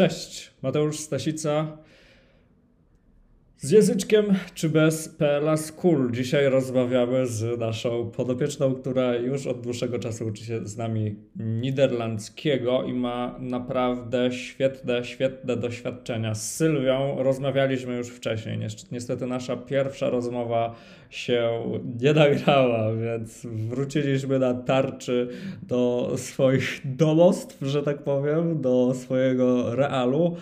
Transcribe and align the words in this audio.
Cześć, 0.00 0.50
Mateusz 0.62 0.98
Stasica. 0.98 1.78
Z 3.56 3.70
języczkiem 3.70 4.34
czy 4.54 4.68
bez 4.68 5.08
PLA 5.08 5.56
School. 5.56 6.12
Dzisiaj 6.12 6.48
rozmawiamy 6.48 7.26
z 7.26 7.58
naszą 7.58 8.10
podopieczną, 8.10 8.74
która 8.74 9.14
już 9.16 9.46
od 9.46 9.60
dłuższego 9.60 9.98
czasu 9.98 10.26
uczy 10.26 10.44
się 10.44 10.66
z 10.66 10.76
nami 10.76 11.16
niderlandzkiego 11.36 12.84
i 12.84 12.92
ma 12.92 13.36
naprawdę 13.38 14.32
świetne, 14.32 15.04
świetne 15.04 15.56
doświadczenia. 15.56 16.34
Z 16.34 16.54
Sylwią 16.54 17.22
rozmawialiśmy 17.22 17.96
już 17.96 18.08
wcześniej. 18.08 18.58
Niestety 18.92 19.26
nasza 19.26 19.56
pierwsza 19.56 20.10
rozmowa 20.10 20.74
się 21.10 21.62
nie 22.00 22.12
nagrała, 22.12 22.94
więc 22.94 23.46
wróciliśmy 23.46 24.38
na 24.38 24.54
tarczy 24.54 25.28
do 25.62 26.12
swoich 26.16 26.80
domostw, 26.84 27.58
że 27.62 27.82
tak 27.82 28.02
powiem, 28.02 28.60
do 28.60 28.94
swojego 28.94 29.74
realu 29.76 30.36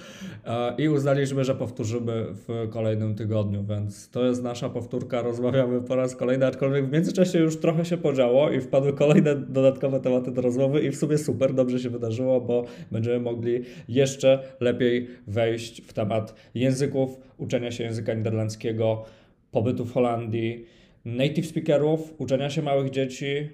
e, 0.46 0.74
i 0.78 0.88
uznaliśmy, 0.88 1.44
że 1.44 1.54
powtórzymy 1.54 2.26
w 2.30 2.68
kolejnym 2.70 3.14
tygodniu, 3.14 3.64
więc 3.64 4.10
to 4.10 4.24
jest 4.24 4.42
nasza 4.42 4.68
powtórka. 4.68 5.22
Rozmawiamy 5.22 5.80
po 5.80 5.96
raz 5.96 6.16
kolejny, 6.16 6.46
aczkolwiek 6.46 6.86
w 6.86 6.92
międzyczasie 6.92 7.38
już 7.38 7.56
trochę 7.56 7.84
się 7.84 7.96
podziało 7.96 8.50
i 8.50 8.60
wpadły 8.60 8.92
kolejne 8.92 9.36
dodatkowe 9.36 10.00
tematy 10.00 10.30
do 10.30 10.42
rozmowy 10.42 10.80
i 10.80 10.90
w 10.90 10.96
sumie 10.96 11.18
super, 11.18 11.54
dobrze 11.54 11.78
się 11.78 11.90
wydarzyło, 11.90 12.40
bo 12.40 12.64
będziemy 12.90 13.20
mogli 13.20 13.62
jeszcze 13.88 14.42
lepiej 14.60 15.08
wejść 15.26 15.82
w 15.82 15.92
temat 15.92 16.34
języków, 16.54 17.20
uczenia 17.38 17.70
się 17.70 17.84
języka 17.84 18.14
niderlandzkiego, 18.14 19.04
pobytu 19.50 19.84
w 19.84 19.92
Holandii, 19.92 20.66
native 21.04 21.46
speakerów, 21.46 22.14
uczenia 22.18 22.50
się 22.50 22.62
małych 22.62 22.90
dzieci 22.90 23.48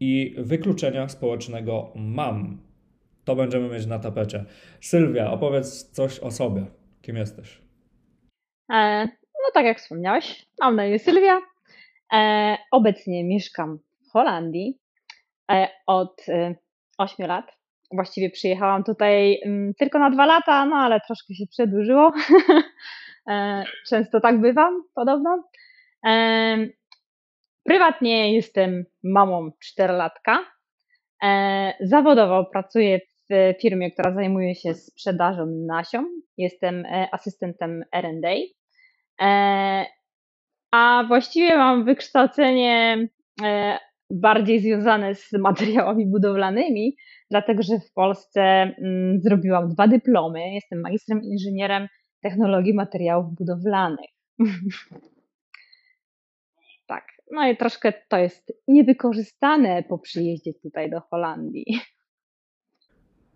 i 0.00 0.34
wykluczenia 0.38 1.08
społecznego 1.08 1.92
mam. 1.94 2.58
To 3.24 3.36
będziemy 3.36 3.68
mieć 3.68 3.86
na 3.86 3.98
tapecie. 3.98 4.44
Sylwia, 4.80 5.30
opowiedz 5.30 5.90
coś 5.90 6.18
o 6.20 6.30
sobie. 6.30 6.66
Kim 7.02 7.16
jesteś? 7.16 7.60
E, 8.72 9.04
no 9.34 9.50
tak 9.54 9.64
jak 9.64 9.78
wspomniałeś, 9.78 10.46
mam 10.60 10.76
na 10.76 10.86
imię 10.86 10.98
Sylwia. 10.98 11.40
E, 12.12 12.56
obecnie 12.70 13.24
mieszkam 13.24 13.78
w 14.08 14.12
Holandii 14.12 14.78
e, 15.50 15.68
od 15.86 16.26
8 16.98 17.26
lat. 17.26 17.58
Właściwie 17.92 18.30
przyjechałam 18.30 18.84
tutaj 18.84 19.40
mm, 19.44 19.74
tylko 19.74 19.98
na 19.98 20.10
dwa 20.10 20.26
lata, 20.26 20.66
no 20.66 20.76
ale 20.76 21.00
troszkę 21.00 21.34
się 21.34 21.44
przedłużyło. 21.50 22.12
Często 23.88 24.20
tak 24.20 24.40
bywam, 24.40 24.82
podobno. 24.94 25.44
Prywatnie 27.64 28.34
jestem 28.34 28.84
mamą 29.04 29.50
czterolatka. 29.62 30.38
Zawodowo 31.80 32.44
pracuję 32.44 33.00
w 33.30 33.54
firmie, 33.62 33.90
która 33.90 34.14
zajmuje 34.14 34.54
się 34.54 34.74
sprzedażą 34.74 35.46
nasion. 35.66 36.06
Jestem 36.36 36.84
asystentem 37.12 37.84
R&D. 37.92 38.36
A 40.72 41.04
właściwie 41.08 41.56
mam 41.56 41.84
wykształcenie 41.84 43.08
bardziej 44.10 44.60
związane 44.60 45.14
z 45.14 45.32
materiałami 45.32 46.06
budowlanymi, 46.06 46.96
dlatego 47.30 47.62
że 47.62 47.78
w 47.78 47.92
Polsce 47.92 48.40
mm, 48.42 49.20
zrobiłam 49.20 49.68
dwa 49.68 49.88
dyplomy. 49.88 50.54
Jestem 50.54 50.80
magistrem 50.80 51.22
inżynierem 51.22 51.88
technologii 52.20 52.74
materiałów 52.74 53.34
budowlanych. 53.34 54.10
tak, 56.86 57.04
no 57.30 57.48
i 57.48 57.56
troszkę 57.56 57.92
to 58.08 58.18
jest 58.18 58.52
niewykorzystane 58.68 59.82
po 59.82 59.98
przyjeździe 59.98 60.54
tutaj 60.54 60.90
do 60.90 61.00
Holandii. 61.00 61.80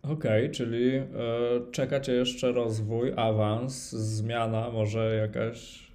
Okej, 0.03 0.43
okay, 0.45 0.51
czyli 0.51 0.97
e, 0.97 1.05
czeka 1.73 2.01
Cię 2.01 2.13
jeszcze 2.13 2.53
rozwój, 2.53 3.13
awans, 3.17 3.91
zmiana, 3.91 4.71
może 4.71 5.17
jakaś. 5.17 5.93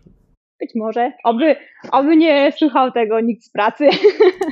Być 0.59 0.71
może. 0.75 1.11
Oby, 1.23 1.55
oby 1.91 2.17
nie 2.17 2.51
słuchał 2.51 2.91
tego 2.91 3.19
nikt 3.19 3.43
z 3.43 3.51
pracy. 3.51 3.89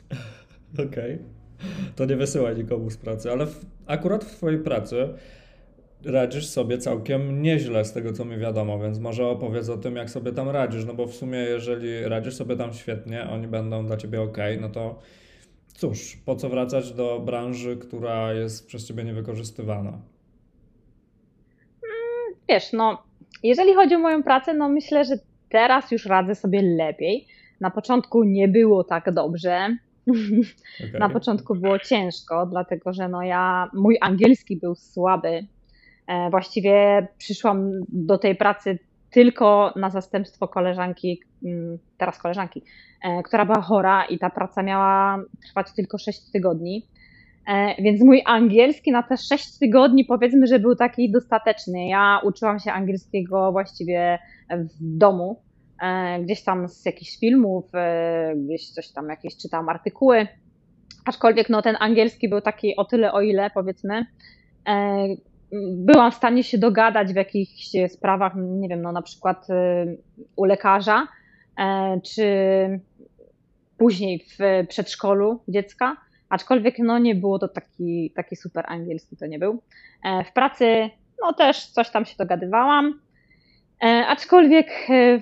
Okej. 0.74 1.16
Okay. 1.16 1.20
To 1.96 2.06
nie 2.06 2.16
wysyłaj 2.16 2.58
nikomu 2.58 2.90
z 2.90 2.98
pracy, 2.98 3.32
ale 3.32 3.46
w, 3.46 3.66
akurat 3.88 4.24
w 4.24 4.36
Twojej 4.38 4.60
pracy 4.60 5.14
radzisz 6.06 6.48
sobie 6.48 6.78
całkiem 6.78 7.42
nieźle 7.42 7.86
z 7.86 7.94
tego, 7.94 8.14
co 8.14 8.26
mi 8.26 8.38
wiadomo, 8.38 8.80
więc 8.80 9.00
może 9.00 9.28
opowiedz 9.28 9.70
o 9.70 9.78
tym, 9.78 9.96
jak 9.96 10.10
sobie 10.10 10.32
tam 10.32 10.50
radzisz, 10.50 10.86
no 10.86 10.94
bo 10.94 11.08
w 11.08 11.14
sumie 11.14 11.38
jeżeli 11.38 12.04
radzisz 12.04 12.36
sobie 12.36 12.56
tam 12.56 12.74
świetnie, 12.74 13.30
oni 13.30 13.48
będą 13.48 13.86
dla 13.86 13.98
ciebie 13.98 14.22
ok, 14.22 14.38
no 14.62 14.70
to 14.70 15.00
cóż, 15.68 16.18
po 16.26 16.36
co 16.36 16.50
wracać 16.50 16.94
do 16.94 17.20
branży, 17.20 17.78
która 17.78 18.34
jest 18.34 18.68
przez 18.68 18.88
ciebie 18.88 19.04
niewykorzystywana? 19.04 19.90
Mm, 19.90 20.02
wiesz, 22.50 22.74
no, 22.74 23.04
jeżeli 23.44 23.74
chodzi 23.74 23.96
o 23.96 24.00
moją 24.00 24.24
pracę, 24.24 24.54
no 24.54 24.70
myślę, 24.70 25.06
że 25.06 25.16
teraz 25.50 25.92
już 25.92 26.06
radzę 26.06 26.36
sobie 26.36 26.62
lepiej. 26.62 27.28
Na 27.62 27.72
początku 27.72 28.24
nie 28.24 28.48
było 28.48 28.84
tak 28.84 29.14
dobrze. 29.14 29.78
Okay. 30.80 31.00
Na 31.04 31.10
początku 31.10 31.56
było 31.56 31.80
ciężko, 31.80 32.46
dlatego 32.46 32.94
że 32.94 33.10
no 33.10 33.24
ja, 33.24 33.70
mój 33.74 33.98
angielski 34.02 34.58
był 34.58 34.76
słaby. 34.76 35.46
E, 36.08 36.30
właściwie 36.30 37.08
przyszłam 37.18 37.72
do 37.90 38.18
tej 38.18 38.36
pracy 38.36 38.80
tylko 39.12 39.74
na 39.76 39.90
zastępstwo 39.90 40.48
koleżanki, 40.48 41.22
mm, 41.46 41.78
teraz 41.98 42.18
koleżanki, 42.18 42.64
e, 43.04 43.24
która 43.24 43.46
była 43.46 43.62
chora 43.62 44.06
i 44.06 44.20
ta 44.20 44.30
praca 44.30 44.64
miała 44.64 45.20
trwać 45.48 45.68
tylko 45.76 45.98
6 45.98 46.32
tygodni. 46.32 46.88
E, 47.48 47.82
więc 47.82 48.02
mój 48.04 48.22
angielski 48.26 48.92
na 48.92 49.04
te 49.04 49.18
6 49.18 49.60
tygodni 49.60 50.06
powiedzmy, 50.06 50.48
że 50.48 50.60
był 50.60 50.76
taki 50.76 51.12
dostateczny. 51.12 51.88
Ja 51.88 52.20
uczyłam 52.24 52.60
się 52.60 52.72
angielskiego 52.72 53.52
właściwie 53.52 54.20
w 54.50 54.98
domu, 54.98 55.42
gdzieś 56.24 56.44
tam 56.44 56.70
z 56.70 56.86
jakichś 56.86 57.20
filmów, 57.20 57.72
gdzieś 58.36 58.70
coś 58.70 58.92
tam 58.92 59.10
jakieś 59.10 59.38
czytałam 59.38 59.70
artykuły. 59.70 60.28
Aczkolwiek 61.06 61.50
no, 61.50 61.62
ten 61.62 61.76
angielski 61.80 62.30
był 62.30 62.42
taki 62.42 62.76
o 62.76 62.86
tyle, 62.86 63.14
o 63.14 63.22
ile 63.22 63.50
powiedzmy, 63.50 64.06
byłam 65.76 66.12
w 66.12 66.16
stanie 66.16 66.44
się 66.44 66.58
dogadać 66.58 67.14
w 67.14 67.16
jakichś 67.16 67.70
sprawach, 67.88 68.34
nie 68.36 68.70
wiem, 68.70 68.82
no 68.82 68.92
na 68.92 69.02
przykład 69.02 69.50
y, 69.50 69.98
u 70.36 70.44
lekarza, 70.44 71.08
e, 71.60 72.00
czy 72.02 72.26
później 73.78 74.20
w 74.20 74.68
przedszkolu 74.68 75.40
dziecka, 75.48 75.98
aczkolwiek 76.30 76.80
no 76.80 77.00
nie 77.00 77.16
było 77.16 77.40
to 77.40 77.48
taki, 77.48 78.12
taki 78.16 78.36
super 78.36 78.66
angielski, 78.68 79.18
to 79.18 79.26
nie 79.26 79.40
był. 79.40 79.62
E, 80.04 80.24
w 80.24 80.34
pracy 80.34 80.90
no 81.22 81.34
też 81.34 81.68
coś 81.68 81.90
tam 81.90 82.06
się 82.06 82.16
dogadywałam, 82.18 83.00
e, 83.84 84.08
aczkolwiek 84.08 84.68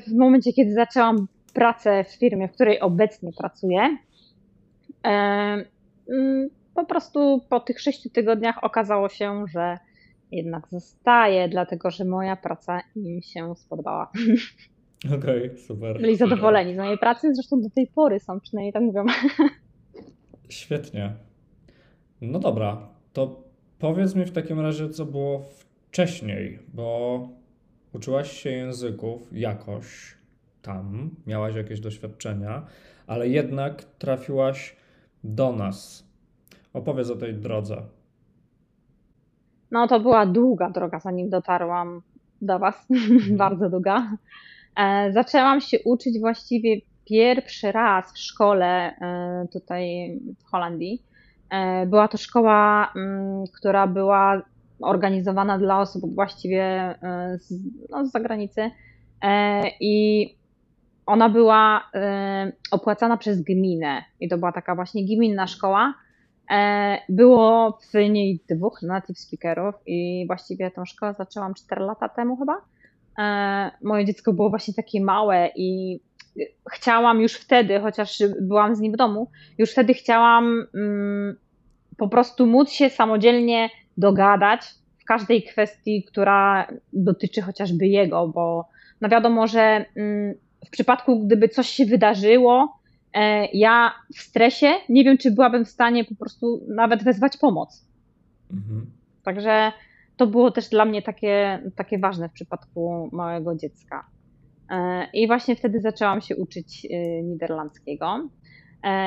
w 0.07 0.17
momencie, 0.17 0.53
kiedy 0.53 0.73
zaczęłam 0.73 1.27
pracę 1.53 2.03
w 2.03 2.15
firmie, 2.15 2.47
w 2.47 2.51
której 2.51 2.79
obecnie 2.79 3.31
pracuję, 3.37 3.97
mm, 5.03 6.49
po 6.75 6.85
prostu 6.85 7.41
po 7.49 7.59
tych 7.59 7.81
sześciu 7.81 8.09
tygodniach 8.09 8.63
okazało 8.63 9.09
się, 9.09 9.45
że 9.53 9.77
jednak 10.35 10.67
zostaje, 10.71 11.49
dlatego 11.49 11.91
że 11.91 12.05
moja 12.05 12.35
praca 12.35 12.81
im 12.95 13.21
się 13.21 13.55
spodobała. 13.55 14.11
Okej, 15.17 15.45
okay, 15.45 15.57
super. 15.57 16.01
Byli 16.01 16.15
zadowoleni 16.15 16.73
z 16.73 16.77
mojej 16.77 16.97
pracy, 16.97 17.35
zresztą 17.35 17.61
do 17.61 17.69
tej 17.69 17.87
pory 17.87 18.19
są, 18.19 18.39
przynajmniej 18.39 18.73
tak 18.73 18.83
mówią. 18.83 19.05
Świetnie. 20.49 21.13
No 22.21 22.39
dobra, 22.39 22.87
to 23.13 23.43
powiedz 23.79 24.15
mi 24.15 24.25
w 24.25 24.31
takim 24.31 24.59
razie, 24.59 24.89
co 24.89 25.05
było 25.05 25.41
wcześniej, 25.89 26.59
bo 26.73 27.29
uczyłaś 27.93 28.31
się 28.31 28.49
języków 28.49 29.29
jakoś 29.31 30.17
tam, 30.61 31.09
miałaś 31.27 31.55
jakieś 31.55 31.79
doświadczenia, 31.79 32.65
ale 33.07 33.29
jednak 33.29 33.83
trafiłaś 33.83 34.75
do 35.23 35.51
nas. 35.51 36.07
Opowiedz 36.73 37.09
o 37.09 37.15
tej 37.15 37.33
drodze. 37.33 37.83
No 39.73 39.87
to 39.87 39.99
była 39.99 40.25
długa 40.25 40.69
droga, 40.69 40.99
zanim 40.99 41.29
dotarłam 41.29 42.01
do 42.41 42.59
Was, 42.59 42.87
mhm. 42.91 43.37
bardzo 43.37 43.69
długa. 43.69 44.17
E, 44.75 45.11
zaczęłam 45.11 45.61
się 45.61 45.77
uczyć 45.85 46.19
właściwie 46.19 46.77
pierwszy 47.05 47.71
raz 47.71 48.13
w 48.13 48.19
szkole 48.19 48.67
e, 48.67 49.47
tutaj 49.53 50.11
w 50.39 50.51
Holandii. 50.51 51.03
E, 51.49 51.85
była 51.85 52.07
to 52.07 52.17
szkoła, 52.17 52.91
mm, 52.95 53.43
która 53.57 53.87
była 53.87 54.41
organizowana 54.81 55.57
dla 55.57 55.79
osób 55.79 56.15
właściwie 56.15 56.95
z, 57.37 57.53
no, 57.89 58.05
z 58.05 58.11
zagranicy 58.11 58.71
i 59.79 60.25
ona 61.05 61.29
była 61.29 61.91
opłacana 62.71 63.17
przez 63.17 63.41
gminę 63.41 64.03
i 64.19 64.29
to 64.29 64.37
była 64.37 64.51
taka 64.51 64.75
właśnie 64.75 65.05
gminna 65.05 65.47
szkoła, 65.47 65.93
było 67.09 67.79
w 67.93 67.93
niej 67.93 68.39
dwóch 68.49 68.81
native 68.81 69.19
speakerów 69.19 69.75
i 69.85 70.23
właściwie 70.27 70.71
tą 70.71 70.85
szkołę 70.85 71.13
zaczęłam 71.13 71.53
4 71.53 71.81
lata 71.81 72.09
temu 72.09 72.37
chyba. 72.37 72.61
E, 73.19 73.71
moje 73.83 74.05
dziecko 74.05 74.33
było 74.33 74.49
właśnie 74.49 74.73
takie 74.73 75.01
małe 75.01 75.49
i 75.55 75.99
chciałam 76.71 77.21
już 77.21 77.33
wtedy, 77.33 77.79
chociaż 77.79 78.23
byłam 78.41 78.75
z 78.75 78.79
nim 78.79 78.93
w 78.93 78.97
domu, 78.97 79.31
już 79.57 79.71
wtedy 79.71 79.93
chciałam 79.93 80.67
mm, 80.75 81.35
po 81.97 82.07
prostu 82.07 82.47
móc 82.47 82.71
się 82.71 82.89
samodzielnie 82.89 83.69
dogadać 83.97 84.61
w 85.01 85.05
każdej 85.05 85.43
kwestii, 85.43 86.03
która 86.03 86.67
dotyczy 86.93 87.41
chociażby 87.41 87.87
jego, 87.87 88.27
bo 88.27 88.65
no 89.01 89.09
wiadomo, 89.09 89.47
że 89.47 89.85
mm, 89.95 90.33
w 90.65 90.69
przypadku, 90.69 91.25
gdyby 91.25 91.49
coś 91.49 91.67
się 91.67 91.85
wydarzyło, 91.85 92.63
e, 92.63 92.82
ja 93.53 93.93
w 94.15 94.19
stresie 94.19 94.73
nie 94.89 95.03
wiem, 95.03 95.17
czy 95.17 95.31
byłabym 95.31 95.65
w 95.65 95.69
stanie 95.69 96.05
po 96.05 96.15
prostu 96.15 96.65
nawet 96.67 97.03
wezwać 97.03 97.37
pomoc. 97.37 97.87
Mhm. 98.53 98.91
Także 99.23 99.71
to 100.17 100.27
było 100.27 100.51
też 100.51 100.69
dla 100.69 100.85
mnie 100.85 101.01
takie, 101.01 101.63
takie 101.75 101.99
ważne 101.99 102.29
w 102.29 102.33
przypadku 102.33 103.09
małego 103.11 103.55
dziecka. 103.55 104.05
E, 104.69 105.07
I 105.13 105.27
właśnie 105.27 105.55
wtedy 105.55 105.79
zaczęłam 105.79 106.21
się 106.21 106.35
uczyć 106.35 106.87
e, 106.91 107.23
niderlandzkiego. 107.23 108.29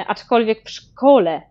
Aczkolwiek 0.06 0.62
w 0.64 0.70
szkole, 0.70 1.42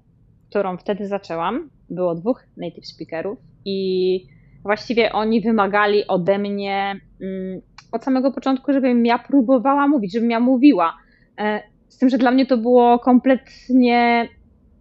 którą 0.49 0.77
wtedy 0.77 1.07
zaczęłam, 1.07 1.69
było 1.89 2.15
dwóch 2.15 2.43
native 2.57 2.87
speakerów 2.87 3.39
i 3.65 4.19
właściwie 4.63 5.11
oni 5.11 5.41
wymagali 5.41 6.07
ode 6.07 6.39
mnie 6.39 6.99
mm, 7.21 7.61
od 7.91 8.03
samego 8.03 8.31
początku, 8.31 8.73
żebym 8.73 9.05
ja 9.05 9.19
próbowała 9.19 9.87
mówić, 9.87 10.13
żebym 10.13 10.31
ja 10.31 10.39
mówiła. 10.39 10.93
Z 11.95 11.97
tym, 11.97 12.09
że 12.09 12.17
dla 12.17 12.31
mnie 12.31 12.45
to 12.45 12.57
było 12.57 12.99
kompletnie 12.99 14.29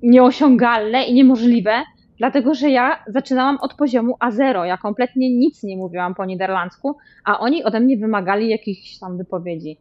nieosiągalne 0.02 1.05
i 1.05 1.14
niemożliwe, 1.14 1.72
dlatego 2.19 2.55
że 2.55 2.70
ja 2.70 3.05
zaczynałam 3.06 3.58
od 3.61 3.75
poziomu 3.75 4.16
A0. 4.25 4.64
Ja 4.64 4.76
kompletnie 4.76 5.37
nic 5.37 5.62
nie 5.62 5.76
mówiłam 5.76 6.14
po 6.14 6.25
niderlandzku, 6.25 6.96
a 7.25 7.38
oni 7.38 7.64
ode 7.64 7.81
mnie 7.81 7.96
wymagali 7.96 8.49
jakichś 8.49 8.99
tam 8.99 9.19
wypowiedzi. 9.19 9.78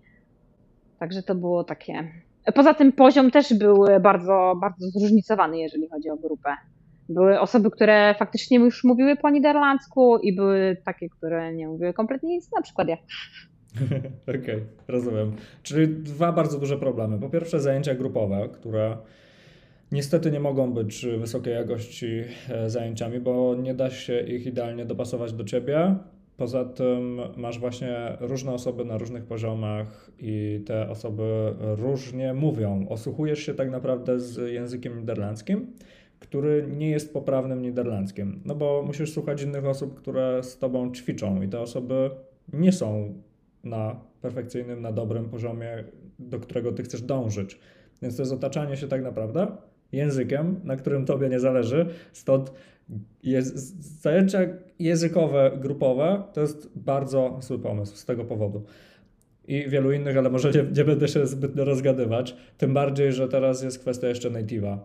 Także 1.00 1.24
to 1.24 1.35
było 1.35 1.63
takie. 1.63 2.12
Poza 2.56 2.74
tym 2.74 2.91
poziom 2.91 3.31
też 3.31 3.53
był 3.53 3.85
bardzo, 4.01 4.53
bardzo 4.62 4.88
zróżnicowany, 4.88 5.57
jeżeli 5.57 5.89
chodzi 5.89 6.09
o 6.09 6.18
grupę. 6.18 6.50
Były 7.09 7.39
osoby, 7.39 7.71
które 7.71 8.15
faktycznie 8.19 8.57
już 8.57 8.83
mówiły 8.83 9.15
po 9.15 9.30
niderlandzku 9.30 10.18
i 10.18 10.35
były 10.35 10.77
takie, 10.85 11.09
które 11.09 11.53
nie 11.53 11.68
mówiły 11.68 11.94
kompletnie 11.94 12.35
nic, 12.35 12.51
na 12.51 12.62
przykład 12.62 12.88
ja. 12.88 12.97
Okej, 14.28 14.42
okay, 14.42 14.62
rozumiem. 14.88 15.31
Czyli 15.64 15.88
dwa 15.88 16.31
bardzo 16.31 16.60
duże 16.60 16.78
problemy. 16.78 17.20
Po 17.20 17.30
pierwsze 17.30 17.60
zajęcia 17.60 17.96
grupowe, 17.96 18.50
które 18.54 18.98
niestety 19.92 20.31
nie 20.31 20.40
mogą 20.40 20.74
być 20.74 21.06
wysokiej 21.20 21.54
jakości 21.54 22.24
e, 22.50 22.70
zajęciami, 22.70 23.20
bo 23.20 23.56
nie 23.56 23.74
da 23.74 23.90
się 23.90 24.20
ich 24.20 24.46
idealnie 24.46 24.86
dopasować 24.86 25.34
do 25.34 25.44
ciebie. 25.44 25.96
Poza 26.38 26.66
tym 26.66 27.22
masz 27.38 27.60
właśnie 27.60 28.18
różne 28.20 28.52
osoby 28.52 28.86
na 28.86 28.98
różnych 28.98 29.25
poziomach 29.25 30.12
i 30.19 30.64
te 30.66 30.90
osoby 30.90 31.54
różnie 31.60 32.34
mówią. 32.34 32.86
Osłuchujesz 32.90 33.40
się 33.40 33.54
tak 33.54 33.72
naprawdę 33.72 34.19
z 34.19 34.52
językiem 34.52 35.00
niderlandzkim 35.00 35.68
który 36.24 36.66
nie 36.78 36.90
jest 36.90 37.14
poprawnym 37.14 37.62
niderlandzkim. 37.62 38.42
No 38.46 38.56
bo 38.56 38.84
musisz 38.88 39.14
słuchać 39.14 39.42
innych 39.42 39.66
osób, 39.66 39.96
które 39.96 40.44
z 40.44 40.58
tobą 40.58 40.92
ćwiczą 40.92 41.42
i 41.42 41.48
te 41.48 41.60
osoby 41.60 42.10
nie 42.54 42.72
są 42.72 43.14
na 43.63 44.00
perfekcyjnym, 44.21 44.81
na 44.81 44.92
dobrym 44.92 45.30
poziomie, 45.30 45.83
do 46.19 46.39
którego 46.39 46.71
ty 46.71 46.83
chcesz 46.83 47.01
dążyć. 47.01 47.60
Więc 48.01 48.15
to 48.15 48.21
jest 48.21 48.31
otaczanie 48.31 48.77
się 48.77 48.88
tak 48.88 49.04
naprawdę 49.04 49.48
językiem, 49.92 50.60
na 50.63 50.75
którym 50.75 51.06
tobie 51.06 51.30
nie 51.30 51.39
zależy. 51.39 51.86
Stąd 52.13 52.51
jest, 53.24 54.01
zajęcia 54.01 54.39
językowe, 54.80 55.51
grupowe 55.62 56.24
to 56.33 56.42
jest 56.42 56.69
bardzo 56.75 57.38
zły 57.42 57.60
pomysł 57.60 57.95
z 57.95 58.06
tego 58.06 58.25
powodu. 58.25 58.63
I 59.48 59.69
wielu 59.69 59.92
innych, 59.92 60.18
ale 60.18 60.30
może 60.30 60.51
nie, 60.51 60.63
nie 60.77 60.86
będę 60.86 61.07
się 61.07 61.27
zbytnio 61.27 61.66
rozgadywać. 61.66 62.36
Tym 62.57 62.74
bardziej, 62.74 63.13
że 63.13 63.27
teraz 63.27 63.63
jest 63.63 63.80
kwestia 63.80 64.07
jeszcze 64.07 64.31
native'a 64.31 64.77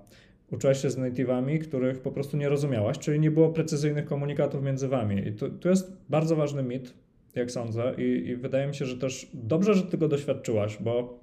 uczyłaś 0.52 0.82
się 0.82 0.90
z 0.90 0.98
native'ami, 0.98 1.58
których 1.58 2.00
po 2.00 2.10
prostu 2.10 2.36
nie 2.36 2.48
rozumiałaś, 2.48 2.98
czyli 2.98 3.20
nie 3.20 3.30
było 3.30 3.48
precyzyjnych 3.48 4.04
komunikatów 4.04 4.62
między 4.62 4.88
wami. 4.88 5.28
I 5.28 5.32
to 5.60 5.68
jest 5.68 5.96
bardzo 6.08 6.36
ważny 6.36 6.62
mit, 6.62 6.94
jak 7.34 7.50
sądzę, 7.50 7.94
i, 7.98 8.02
i 8.02 8.36
wydaje 8.36 8.66
mi 8.66 8.74
się, 8.74 8.84
że 8.84 8.98
też 8.98 9.30
dobrze, 9.34 9.74
że 9.74 9.82
tego 9.82 10.08
doświadczyłaś, 10.08 10.76
bo, 10.80 11.18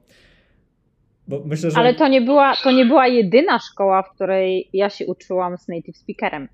bo 1.28 1.42
myślę, 1.46 1.72
że... 1.72 1.78
Ale 1.78 1.94
to 1.94 2.08
nie, 2.08 2.22
była, 2.22 2.54
to 2.64 2.72
nie 2.72 2.86
była 2.86 3.08
jedyna 3.08 3.60
szkoła, 3.60 4.04
w 4.04 4.16
której 4.16 4.70
ja 4.74 4.90
się 4.90 5.06
uczyłam 5.06 5.58
z 5.58 5.68
native 5.68 5.98
speakerem, 5.98 6.48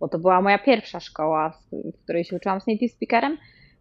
bo 0.00 0.08
to 0.08 0.18
była 0.18 0.42
moja 0.42 0.58
pierwsza 0.58 1.00
szkoła, 1.00 1.58
w 1.72 2.02
której 2.04 2.24
się 2.24 2.36
uczyłam 2.36 2.60
z 2.60 2.66
native 2.66 2.92
speakerem. 2.92 3.38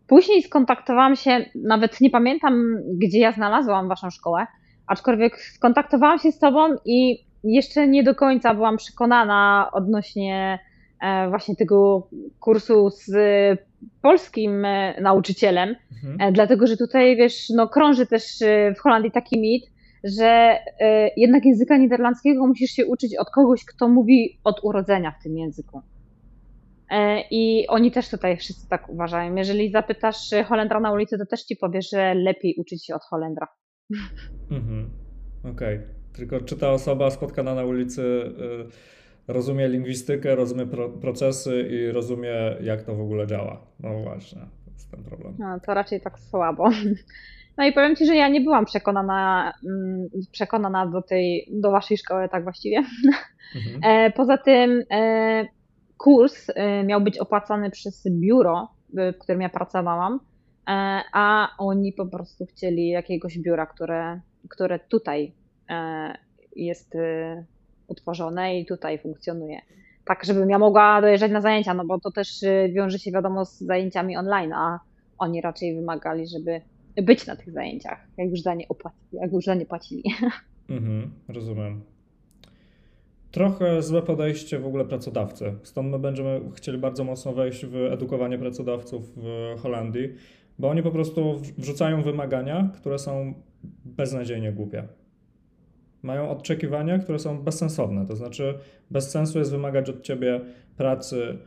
Później 0.07 0.43
skontaktowałam 0.43 1.15
się, 1.15 1.45
nawet 1.55 2.01
nie 2.01 2.09
pamiętam, 2.09 2.77
gdzie 2.93 3.19
ja 3.19 3.31
znalazłam 3.31 3.87
waszą 3.87 4.09
szkołę, 4.09 4.47
aczkolwiek 4.87 5.39
skontaktowałam 5.39 6.19
się 6.19 6.31
z 6.31 6.39
tobą 6.39 6.75
i 6.85 7.25
jeszcze 7.43 7.87
nie 7.87 8.03
do 8.03 8.15
końca 8.15 8.53
byłam 8.53 8.77
przekonana 8.77 9.69
odnośnie 9.73 10.59
e, 11.01 11.29
właśnie 11.29 11.55
tego 11.55 12.07
kursu 12.39 12.89
z 12.89 13.09
polskim 14.01 14.65
e, 14.65 15.01
nauczycielem, 15.01 15.75
mhm. 15.91 16.21
E, 16.21 16.31
dlatego 16.31 16.67
że 16.67 16.77
tutaj, 16.77 17.17
wiesz, 17.17 17.49
no 17.49 17.67
krąży 17.67 18.07
też 18.07 18.23
w 18.77 18.79
Holandii 18.79 19.11
taki 19.11 19.39
mit, 19.39 19.65
że 20.03 20.59
jednak 21.17 21.45
języka 21.45 21.77
niderlandzkiego 21.77 22.47
musisz 22.47 22.71
się 22.71 22.85
uczyć 22.85 23.17
od 23.17 23.29
kogoś, 23.29 23.65
kto 23.65 23.87
mówi 23.87 24.39
od 24.43 24.59
urodzenia 24.63 25.11
w 25.19 25.23
tym 25.23 25.37
języku. 25.37 25.81
I 27.31 27.67
oni 27.67 27.91
też 27.91 28.09
tutaj 28.09 28.37
wszyscy 28.37 28.69
tak 28.69 28.89
uważają. 28.89 29.35
Jeżeli 29.35 29.71
zapytasz 29.71 30.17
Holendra 30.45 30.79
na 30.79 30.91
ulicy, 30.91 31.17
to 31.17 31.25
też 31.25 31.43
ci 31.43 31.55
powie, 31.55 31.81
że 31.81 32.13
lepiej 32.13 32.55
uczyć 32.57 32.85
się 32.85 32.95
od 32.95 33.01
Holendra. 33.03 33.47
Mhm. 34.51 34.89
Okej. 35.39 35.75
Okay. 35.77 35.87
Tylko 36.13 36.41
czy 36.41 36.57
ta 36.57 36.71
osoba 36.71 37.11
spotkana 37.11 37.55
na 37.55 37.65
ulicy 37.65 38.01
y, 38.01 39.02
rozumie 39.27 39.67
lingwistykę, 39.67 40.35
rozumie 40.35 40.65
pro, 40.65 40.89
procesy 40.89 41.67
i 41.71 41.91
rozumie, 41.91 42.33
jak 42.61 42.83
to 42.83 42.95
w 42.95 43.01
ogóle 43.01 43.27
działa. 43.27 43.61
No 43.79 43.99
właśnie, 43.99 44.41
to 44.41 44.71
jest 44.71 44.91
ten 44.91 45.03
problem. 45.03 45.35
No, 45.39 45.59
to 45.59 45.73
raczej 45.73 46.01
tak 46.01 46.19
słabo. 46.19 46.69
No 47.57 47.65
i 47.65 47.73
powiem 47.73 47.95
Ci, 47.95 48.05
że 48.05 48.15
ja 48.15 48.27
nie 48.27 48.41
byłam 48.41 48.65
przekonana, 48.65 49.53
mm, 49.65 50.09
przekonana 50.31 50.87
do 50.87 51.01
tej, 51.01 51.49
do 51.51 51.71
Waszej 51.71 51.97
szkoły 51.97 52.29
tak 52.29 52.43
właściwie. 52.43 52.83
Mhm. 53.55 53.79
E, 53.83 54.11
poza 54.11 54.37
tym 54.37 54.83
e, 54.91 55.45
kurs 55.97 56.47
e, 56.55 56.83
miał 56.83 57.01
być 57.01 57.17
opłacany 57.17 57.71
przez 57.71 58.03
biuro, 58.09 58.67
w 58.93 59.17
którym 59.19 59.41
ja 59.41 59.49
pracowałam, 59.49 60.19
a 61.13 61.49
oni 61.57 61.93
po 61.93 62.05
prostu 62.05 62.45
chcieli 62.45 62.87
jakiegoś 62.87 63.39
biura, 63.39 63.65
które, 63.65 64.21
które 64.49 64.79
tutaj 64.79 65.33
jest 66.55 66.97
utworzone 67.93 68.59
i 68.59 68.65
tutaj 68.65 68.99
funkcjonuje. 68.99 69.61
Tak, 70.05 70.25
żebym 70.25 70.49
ja 70.49 70.59
mogła 70.59 71.01
dojeżdżać 71.01 71.31
na 71.31 71.41
zajęcia, 71.41 71.73
no 71.73 71.85
bo 71.85 71.99
to 71.99 72.11
też 72.11 72.43
e, 72.43 72.69
wiąże 72.69 72.99
się 72.99 73.11
wiadomo 73.11 73.45
z 73.45 73.59
zajęciami 73.59 74.17
online, 74.17 74.53
a 74.53 74.79
oni 75.17 75.41
raczej 75.41 75.75
wymagali, 75.75 76.27
żeby 76.27 76.61
być 77.03 77.27
na 77.27 77.35
tych 77.35 77.51
zajęciach, 77.51 78.07
jak 78.17 78.29
już 78.29 78.41
za 78.41 78.53
nie, 78.53 78.67
opłacili, 78.67 79.21
jak 79.21 79.31
już 79.31 79.45
za 79.45 79.55
nie 79.55 79.65
płacili. 79.65 80.03
Mhm, 80.69 81.11
rozumiem. 81.27 81.81
Trochę 83.31 83.81
złe 83.81 84.01
podejście 84.01 84.59
w 84.59 84.67
ogóle 84.67 84.85
pracodawcy. 84.85 85.53
Stąd 85.63 85.91
my 85.91 85.99
będziemy 85.99 86.41
chcieli 86.55 86.77
bardzo 86.77 87.03
mocno 87.03 87.33
wejść 87.33 87.65
w 87.65 87.75
edukowanie 87.75 88.37
pracodawców 88.37 89.03
w 89.15 89.55
Holandii, 89.61 90.09
bo 90.59 90.69
oni 90.69 90.83
po 90.83 90.91
prostu 90.91 91.41
wrzucają 91.57 92.01
wymagania, 92.01 92.69
które 92.75 92.99
są 92.99 93.33
beznadziejnie 93.85 94.51
głupie 94.51 94.87
mają 96.03 96.29
oczekiwania, 96.29 96.99
które 96.99 97.19
są 97.19 97.43
bezsensowne. 97.43 98.07
To 98.07 98.15
znaczy, 98.15 98.59
bez 98.91 99.11
sensu 99.11 99.39
jest 99.39 99.51
wymagać 99.51 99.89
od 99.89 100.01
ciebie 100.01 100.41
pracy, 100.77 101.37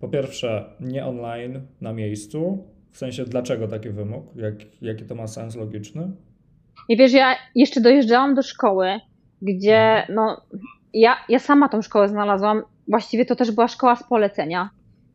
po 0.00 0.08
pierwsze, 0.08 0.64
nie 0.80 1.06
online, 1.06 1.60
na 1.80 1.92
miejscu. 1.92 2.64
W 2.90 2.98
sensie, 2.98 3.24
dlaczego 3.24 3.68
taki 3.68 3.90
wymóg? 3.90 4.36
Jak, 4.36 4.54
jaki 4.82 5.04
to 5.04 5.14
ma 5.14 5.26
sens 5.26 5.56
logiczny? 5.56 6.10
I 6.88 6.96
wiesz, 6.96 7.12
ja 7.12 7.34
jeszcze 7.54 7.80
dojeżdżałam 7.80 8.34
do 8.34 8.42
szkoły, 8.42 8.88
gdzie 9.42 10.06
no, 10.14 10.40
ja, 10.94 11.16
ja 11.28 11.38
sama 11.38 11.68
tą 11.68 11.82
szkołę 11.82 12.08
znalazłam. 12.08 12.62
Właściwie 12.88 13.24
to 13.24 13.36
też 13.36 13.50
była 13.50 13.68
szkoła 13.68 13.96
z 13.96 14.08
polecenia. 14.08 14.70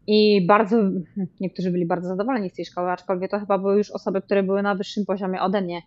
I 0.07 0.45
bardzo, 0.47 0.77
niektórzy 1.39 1.71
byli 1.71 1.85
bardzo 1.85 2.07
zadowoleni 2.07 2.49
z 2.49 2.53
tej 2.53 2.65
szkoły, 2.65 2.91
aczkolwiek 2.91 3.31
to 3.31 3.39
chyba 3.39 3.57
były 3.57 3.77
już 3.77 3.91
osoby, 3.91 4.21
które 4.21 4.43
były 4.43 4.61
na 4.61 4.75
wyższym 4.75 5.05
poziomie 5.05 5.41
ode 5.41 5.61
mnie. 5.61 5.81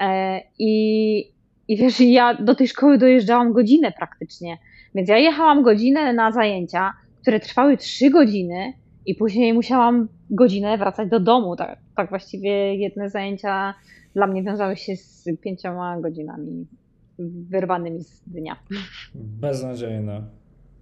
E, 0.00 0.40
I 0.58 1.33
i 1.68 1.76
wiesz, 1.76 2.00
ja 2.00 2.34
do 2.34 2.54
tej 2.54 2.68
szkoły 2.68 2.98
dojeżdżałam 2.98 3.52
godzinę 3.52 3.92
praktycznie. 3.92 4.58
Więc 4.94 5.08
ja 5.08 5.18
jechałam 5.18 5.62
godzinę 5.62 6.12
na 6.12 6.32
zajęcia, 6.32 6.92
które 7.22 7.40
trwały 7.40 7.76
trzy 7.76 8.10
godziny 8.10 8.72
i 9.06 9.14
później 9.14 9.54
musiałam 9.54 10.08
godzinę 10.30 10.78
wracać 10.78 11.08
do 11.08 11.20
domu. 11.20 11.56
Tak, 11.56 11.78
tak 11.96 12.08
właściwie 12.08 12.74
jedne 12.74 13.10
zajęcia 13.10 13.74
dla 14.14 14.26
mnie 14.26 14.42
wiązały 14.42 14.76
się 14.76 14.96
z 14.96 15.28
pięcioma 15.40 16.00
godzinami 16.00 16.66
wyrwanymi 17.50 18.02
z 18.02 18.20
dnia. 18.20 18.56
Beznadziejne. 19.14 20.22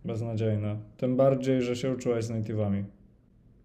Beznadziejne. 0.05 0.77
Tym 0.97 1.17
bardziej, 1.17 1.63
że 1.63 1.77
się 1.77 1.93
uczyłaś 1.93 2.25
z 2.25 2.31
native'ami. 2.31 2.83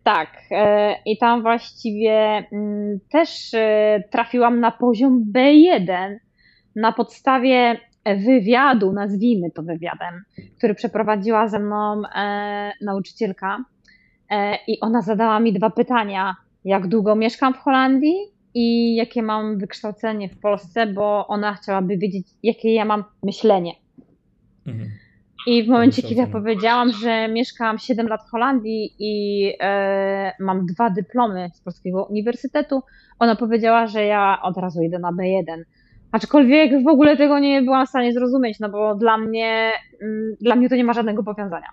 Tak. 0.04 0.30
E, 0.52 0.96
I 1.06 1.18
tam 1.18 1.42
właściwie 1.42 2.44
mm, 2.52 3.00
też 3.12 3.54
e, 3.54 4.04
trafiłam 4.12 4.60
na 4.60 4.72
poziom 4.72 5.26
B1 5.32 6.18
na 6.78 6.92
podstawie 6.92 7.80
wywiadu, 8.06 8.94
nazwijmy 8.94 9.52
to 9.52 9.64
wywiadem, 9.64 10.24
który 10.58 10.76
przeprowadziła 10.76 11.48
ze 11.48 11.60
mną 11.60 12.02
e, 12.16 12.72
nauczycielka. 12.82 13.64
I 14.68 14.80
ona 14.80 15.02
zadała 15.02 15.40
mi 15.40 15.54
dwa 15.54 15.70
pytania. 15.70 16.36
Jak 16.66 16.88
długo 16.88 17.16
mieszkam 17.16 17.54
w 17.54 17.58
Holandii 17.58 18.16
i 18.54 18.96
jakie 18.96 19.24
mam 19.24 19.58
wykształcenie 19.58 20.30
w 20.30 20.40
Polsce, 20.40 20.88
bo 20.88 21.28
ona 21.28 21.54
chciałaby 21.54 21.98
wiedzieć, 21.98 22.28
jakie 22.44 22.74
ja 22.74 22.86
mam 22.86 23.04
myślenie. 23.24 23.74
Mhm. 24.68 24.90
I 25.48 25.64
w 25.64 25.68
momencie, 25.68 26.02
kiedy 26.02 26.22
ja 26.22 26.28
powiedziałam, 26.28 26.92
że 26.92 27.28
mieszkam 27.28 27.78
7 27.78 28.08
lat 28.08 28.22
w 28.28 28.32
Holandii 28.32 28.96
i 29.00 29.54
e, 29.60 30.32
mam 30.40 30.66
dwa 30.66 30.90
dyplomy 30.90 31.50
z 31.54 31.62
polskiego 31.62 32.06
uniwersytetu, 32.06 32.84
ona 33.20 33.36
powiedziała, 33.36 33.88
że 33.88 34.04
ja 34.04 34.40
od 34.44 34.58
razu 34.58 34.84
idę 34.84 35.00
na 35.00 35.12
B1. 35.12 35.64
Aczkolwiek 36.18 36.84
w 36.84 36.88
ogóle 36.88 37.18
tego 37.18 37.40
nie 37.40 37.62
byłam 37.62 37.86
w 37.86 37.90
stanie 37.90 38.14
zrozumieć, 38.14 38.60
no 38.60 38.70
bo 38.70 38.96
dla 38.96 39.18
mnie, 39.18 39.72
mm, 40.02 40.36
dla 40.42 40.56
mnie 40.56 40.70
to 40.70 40.76
nie 40.76 40.84
ma 40.84 40.94
żadnego 40.94 41.24
powiązania. 41.24 41.68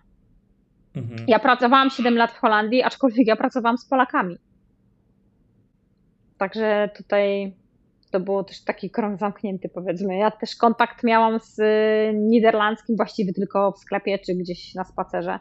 Mhm. 0.96 1.24
Ja 1.28 1.38
pracowałam 1.38 1.90
7 1.90 2.16
lat 2.16 2.32
w 2.32 2.38
Holandii, 2.38 2.82
aczkolwiek 2.82 3.26
ja 3.26 3.36
pracowałam 3.36 3.78
z 3.78 3.88
Polakami. 3.88 4.36
Także 6.38 6.90
tutaj 6.96 7.54
to 8.10 8.20
było 8.20 8.44
też 8.44 8.64
taki 8.64 8.90
krąg 8.90 9.18
zamknięty, 9.18 9.68
powiedzmy. 9.68 10.16
Ja 10.16 10.30
też 10.30 10.56
kontakt 10.56 11.04
miałam 11.04 11.40
z 11.40 11.60
niderlandzkim 12.14 12.96
właściwie 12.96 13.32
tylko 13.32 13.72
w 13.72 13.78
sklepie 13.78 14.18
czy 14.18 14.34
gdzieś 14.34 14.74
na 14.74 14.84
spacerze. 14.84 15.38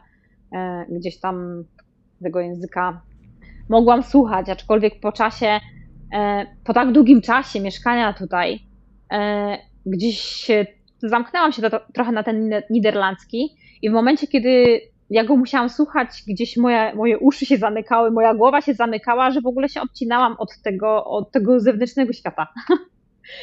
E, 0.52 0.86
gdzieś 0.90 1.20
tam 1.20 1.64
tego 2.22 2.40
języka 2.40 3.00
mogłam 3.68 4.02
słuchać, 4.02 4.48
aczkolwiek 4.48 5.00
po 5.00 5.12
czasie, 5.12 5.60
e, 6.14 6.46
po 6.64 6.74
tak 6.74 6.92
długim 6.92 7.20
czasie 7.20 7.60
mieszkania 7.60 8.12
tutaj, 8.12 8.73
gdzieś 9.86 10.46
zamknęłam 10.98 11.52
się 11.52 11.62
to, 11.62 11.80
trochę 11.94 12.12
na 12.12 12.22
ten 12.22 12.50
niderlandzki 12.70 13.56
i 13.82 13.90
w 13.90 13.92
momencie, 13.92 14.26
kiedy 14.26 14.80
ja 15.10 15.24
go 15.24 15.36
musiałam 15.36 15.68
słuchać, 15.68 16.08
gdzieś 16.28 16.56
moje, 16.56 16.94
moje 16.94 17.18
uszy 17.18 17.46
się 17.46 17.56
zamykały, 17.56 18.10
moja 18.10 18.34
głowa 18.34 18.60
się 18.60 18.74
zamykała, 18.74 19.30
że 19.30 19.40
w 19.40 19.46
ogóle 19.46 19.68
się 19.68 19.80
odcinałam 19.80 20.36
od 20.38 20.58
tego, 20.62 21.04
od 21.04 21.32
tego 21.32 21.60
zewnętrznego 21.60 22.12
świata. 22.12 22.46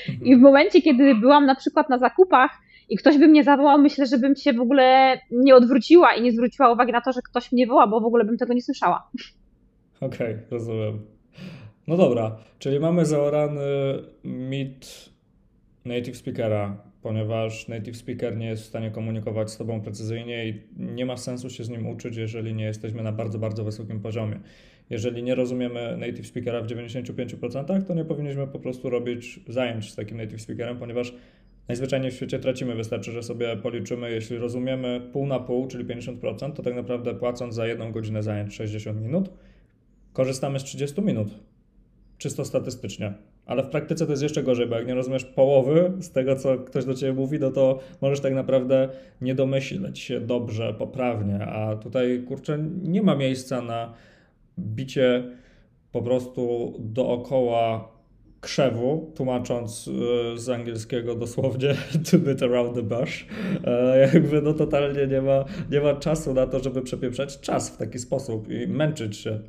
Mhm. 0.09 0.27
I 0.27 0.35
w 0.35 0.39
momencie, 0.39 0.81
kiedy 0.81 1.15
byłam 1.15 1.45
na 1.45 1.55
przykład 1.55 1.89
na 1.89 1.97
zakupach 1.97 2.51
i 2.89 2.97
ktoś 2.97 3.17
by 3.17 3.27
mnie 3.27 3.43
zawołał, 3.43 3.79
myślę, 3.79 4.05
że 4.05 4.17
bym 4.17 4.35
się 4.35 4.53
w 4.53 4.61
ogóle 4.61 5.17
nie 5.31 5.55
odwróciła 5.55 6.13
i 6.13 6.21
nie 6.21 6.31
zwróciła 6.31 6.71
uwagi 6.71 6.91
na 6.91 7.01
to, 7.01 7.11
że 7.11 7.21
ktoś 7.21 7.51
mnie 7.51 7.67
woła, 7.67 7.87
bo 7.87 8.01
w 8.01 8.05
ogóle 8.05 8.25
bym 8.25 8.37
tego 8.37 8.53
nie 8.53 8.61
słyszała. 8.61 9.09
Okej, 10.01 10.35
okay, 10.35 10.45
rozumiem. 10.51 11.05
No 11.87 11.97
dobra, 11.97 12.37
czyli 12.59 12.79
mamy 12.79 13.05
zaorany 13.05 13.61
mit 14.23 15.10
native 15.85 16.17
speakera, 16.17 16.83
ponieważ 17.01 17.67
native 17.67 17.97
speaker 17.97 18.37
nie 18.37 18.45
jest 18.45 18.63
w 18.63 18.65
stanie 18.65 18.91
komunikować 18.91 19.51
z 19.51 19.57
Tobą 19.57 19.81
precyzyjnie 19.81 20.49
i 20.49 20.61
nie 20.77 21.05
ma 21.05 21.17
sensu 21.17 21.49
się 21.49 21.63
z 21.63 21.69
nim 21.69 21.87
uczyć, 21.87 22.17
jeżeli 22.17 22.53
nie 22.53 22.65
jesteśmy 22.65 23.03
na 23.03 23.11
bardzo, 23.11 23.39
bardzo 23.39 23.63
wysokim 23.63 23.99
poziomie. 23.99 24.39
Jeżeli 24.89 25.23
nie 25.23 25.35
rozumiemy 25.35 25.97
native 25.97 26.27
speakera 26.27 26.61
w 26.61 26.67
95%, 26.67 27.83
to 27.83 27.93
nie 27.93 28.05
powinniśmy 28.05 28.47
po 28.47 28.59
prostu 28.59 28.89
robić 28.89 29.39
zajęć 29.47 29.91
z 29.91 29.95
takim 29.95 30.17
native 30.17 30.41
speakerem, 30.41 30.77
ponieważ 30.77 31.13
najzwyczajniej 31.67 32.11
w 32.11 32.15
świecie 32.15 32.39
tracimy. 32.39 32.75
Wystarczy, 32.75 33.11
że 33.11 33.23
sobie 33.23 33.57
policzymy, 33.57 34.11
jeśli 34.11 34.37
rozumiemy 34.37 35.01
pół 35.13 35.27
na 35.27 35.39
pół, 35.39 35.67
czyli 35.67 35.85
50%, 35.85 36.53
to 36.53 36.63
tak 36.63 36.75
naprawdę 36.75 37.15
płacąc 37.15 37.55
za 37.55 37.67
jedną 37.67 37.91
godzinę 37.91 38.23
zajęć 38.23 38.55
60 38.55 39.01
minut, 39.01 39.29
korzystamy 40.13 40.59
z 40.59 40.63
30 40.63 41.01
minut. 41.01 41.39
Czysto 42.17 42.45
statystycznie. 42.45 43.13
Ale 43.51 43.63
w 43.63 43.69
praktyce 43.69 44.05
to 44.05 44.11
jest 44.11 44.23
jeszcze 44.23 44.43
gorzej, 44.43 44.67
bo 44.67 44.75
jak 44.75 44.87
nie 44.87 44.95
rozumiesz 44.95 45.25
połowy 45.25 45.91
z 45.99 46.11
tego, 46.11 46.35
co 46.35 46.57
ktoś 46.57 46.85
do 46.85 46.93
ciebie 46.93 47.13
mówi, 47.13 47.39
no 47.39 47.51
to 47.51 47.79
możesz 48.01 48.19
tak 48.19 48.33
naprawdę 48.33 48.89
nie 49.21 49.35
domyśleć 49.35 49.99
się 49.99 50.21
dobrze, 50.21 50.73
poprawnie. 50.73 51.45
A 51.45 51.75
tutaj, 51.75 52.23
kurczę, 52.27 52.57
nie 52.81 53.01
ma 53.01 53.15
miejsca 53.15 53.61
na 53.61 53.93
bicie 54.59 55.23
po 55.91 56.01
prostu 56.01 56.73
dookoła 56.79 57.91
krzewu, 58.41 59.11
tłumacząc 59.15 59.89
e, 60.33 60.37
z 60.37 60.49
angielskiego 60.49 61.15
dosłownie 61.15 61.75
to 62.11 62.17
bit 62.17 62.43
around 62.43 62.75
the 62.75 62.83
bush. 62.83 63.25
E, 63.63 63.99
jakby 64.13 64.41
no 64.41 64.53
totalnie 64.53 65.07
nie 65.07 65.21
ma, 65.21 65.45
nie 65.71 65.81
ma 65.81 65.93
czasu 65.93 66.33
na 66.33 66.47
to, 66.47 66.63
żeby 66.63 66.81
przepieprzać 66.81 67.39
czas 67.39 67.69
w 67.69 67.77
taki 67.77 67.99
sposób 67.99 68.49
i 68.49 68.67
męczyć 68.67 69.17
się. 69.17 69.39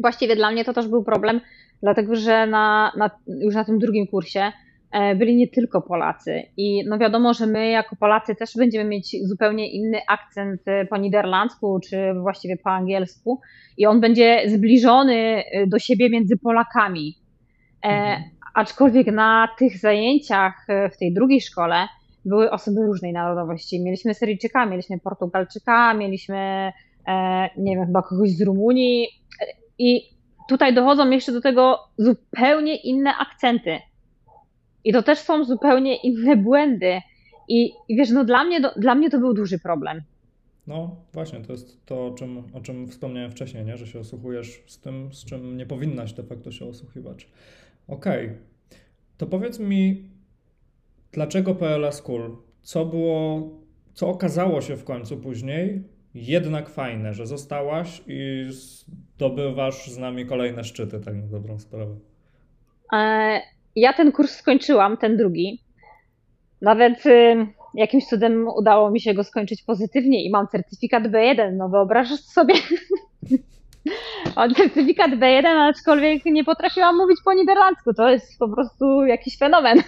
Właściwie 0.00 0.36
dla 0.36 0.50
mnie 0.50 0.64
to 0.64 0.72
też 0.72 0.88
był 0.88 1.04
problem, 1.04 1.40
dlatego 1.82 2.16
że 2.16 2.46
na, 2.46 2.92
na, 2.96 3.10
już 3.26 3.54
na 3.54 3.64
tym 3.64 3.78
drugim 3.78 4.06
kursie 4.06 4.52
e, 4.92 5.14
byli 5.14 5.36
nie 5.36 5.48
tylko 5.48 5.82
Polacy. 5.82 6.42
I 6.56 6.84
no 6.88 6.98
wiadomo, 6.98 7.34
że 7.34 7.46
my 7.46 7.70
jako 7.70 7.96
Polacy 7.96 8.34
też 8.34 8.50
będziemy 8.56 8.90
mieć 8.90 9.16
zupełnie 9.28 9.70
inny 9.70 9.98
akcent 10.08 10.60
e, 10.66 10.86
po 10.86 10.96
niderlandzku, 10.96 11.80
czy 11.80 12.14
właściwie 12.20 12.56
po 12.56 12.70
angielsku, 12.70 13.40
i 13.76 13.86
on 13.86 14.00
będzie 14.00 14.42
zbliżony 14.46 15.14
e, 15.14 15.66
do 15.66 15.78
siebie 15.78 16.10
między 16.10 16.36
Polakami. 16.36 17.18
Mhm. 17.82 18.22
Aczkolwiek 18.54 19.06
na 19.06 19.48
tych 19.58 19.78
zajęciach 19.78 20.66
w 20.92 20.96
tej 20.98 21.14
drugiej 21.14 21.40
szkole 21.40 21.88
były 22.24 22.50
osoby 22.50 22.86
różnej 22.86 23.12
narodowości. 23.12 23.80
Mieliśmy 23.80 24.14
Syryjczyka, 24.14 24.66
mieliśmy 24.66 24.98
Portugalczyka, 25.00 25.94
mieliśmy, 25.94 26.72
nie 27.56 27.76
wiem, 27.76 27.86
chyba 27.86 28.02
kogoś 28.02 28.30
z 28.30 28.42
Rumunii. 28.42 29.08
I 29.78 30.15
tutaj 30.48 30.74
dochodzą 30.74 31.10
jeszcze 31.10 31.32
do 31.32 31.40
tego 31.40 31.78
zupełnie 31.98 32.76
inne 32.76 33.14
akcenty. 33.16 33.78
I 34.84 34.92
to 34.92 35.02
też 35.02 35.18
są 35.18 35.44
zupełnie 35.44 35.96
inne 35.96 36.36
błędy. 36.36 37.00
I, 37.48 37.72
i 37.88 37.96
wiesz, 37.96 38.10
no 38.10 38.24
dla 38.24 38.44
mnie, 38.44 38.60
dla 38.76 38.94
mnie 38.94 39.10
to 39.10 39.18
był 39.18 39.34
duży 39.34 39.58
problem. 39.58 40.02
No 40.66 40.96
właśnie, 41.12 41.40
to 41.40 41.52
jest 41.52 41.86
to, 41.86 42.06
o 42.06 42.10
czym, 42.10 42.42
o 42.54 42.60
czym 42.60 42.88
wspomniałem 42.88 43.30
wcześniej, 43.30 43.64
nie? 43.64 43.76
że 43.76 43.86
się 43.86 44.00
osłuchujesz 44.00 44.62
z 44.66 44.80
tym, 44.80 45.14
z 45.14 45.24
czym 45.24 45.56
nie 45.56 45.66
powinnaś 45.66 46.12
de 46.12 46.22
facto 46.22 46.52
się 46.52 46.66
osłuchiwać. 46.66 47.28
Okej, 47.88 48.26
okay. 48.26 48.38
to 49.16 49.26
powiedz 49.26 49.58
mi, 49.58 50.10
dlaczego 51.12 51.54
PLA 51.54 51.92
School? 51.92 52.36
Co 52.62 52.84
było, 52.84 53.50
co 53.94 54.08
okazało 54.08 54.60
się 54.60 54.76
w 54.76 54.84
końcu 54.84 55.16
później 55.16 55.82
jednak 56.16 56.68
fajne, 56.68 57.14
że 57.14 57.26
zostałaś 57.26 58.02
i 58.06 58.46
zdobywasz 58.50 59.90
z 59.90 59.98
nami 59.98 60.26
kolejne 60.26 60.64
szczyty, 60.64 61.00
tak 61.00 61.14
na 61.14 61.26
dobrą 61.26 61.58
sprawę. 61.58 61.94
E, 62.92 63.40
ja 63.76 63.92
ten 63.92 64.12
kurs 64.12 64.30
skończyłam, 64.30 64.96
ten 64.96 65.16
drugi. 65.16 65.62
Nawet 66.62 67.06
y, 67.06 67.46
jakimś 67.74 68.06
cudem 68.06 68.48
udało 68.48 68.90
mi 68.90 69.00
się 69.00 69.14
go 69.14 69.24
skończyć 69.24 69.62
pozytywnie 69.62 70.24
i 70.24 70.30
mam 70.30 70.48
certyfikat 70.48 71.04
B1. 71.04 71.52
No 71.52 71.68
wyobrażasz 71.68 72.20
sobie? 72.20 72.54
Mam 74.36 74.54
certyfikat 74.54 75.10
B1, 75.10 75.46
aczkolwiek 75.46 76.24
nie 76.24 76.44
potrafiłam 76.44 76.96
mówić 76.96 77.18
po 77.24 77.32
niderlandzku. 77.32 77.94
To 77.94 78.10
jest 78.10 78.38
po 78.38 78.48
prostu 78.48 79.04
jakiś 79.04 79.38
fenomen. 79.38 79.82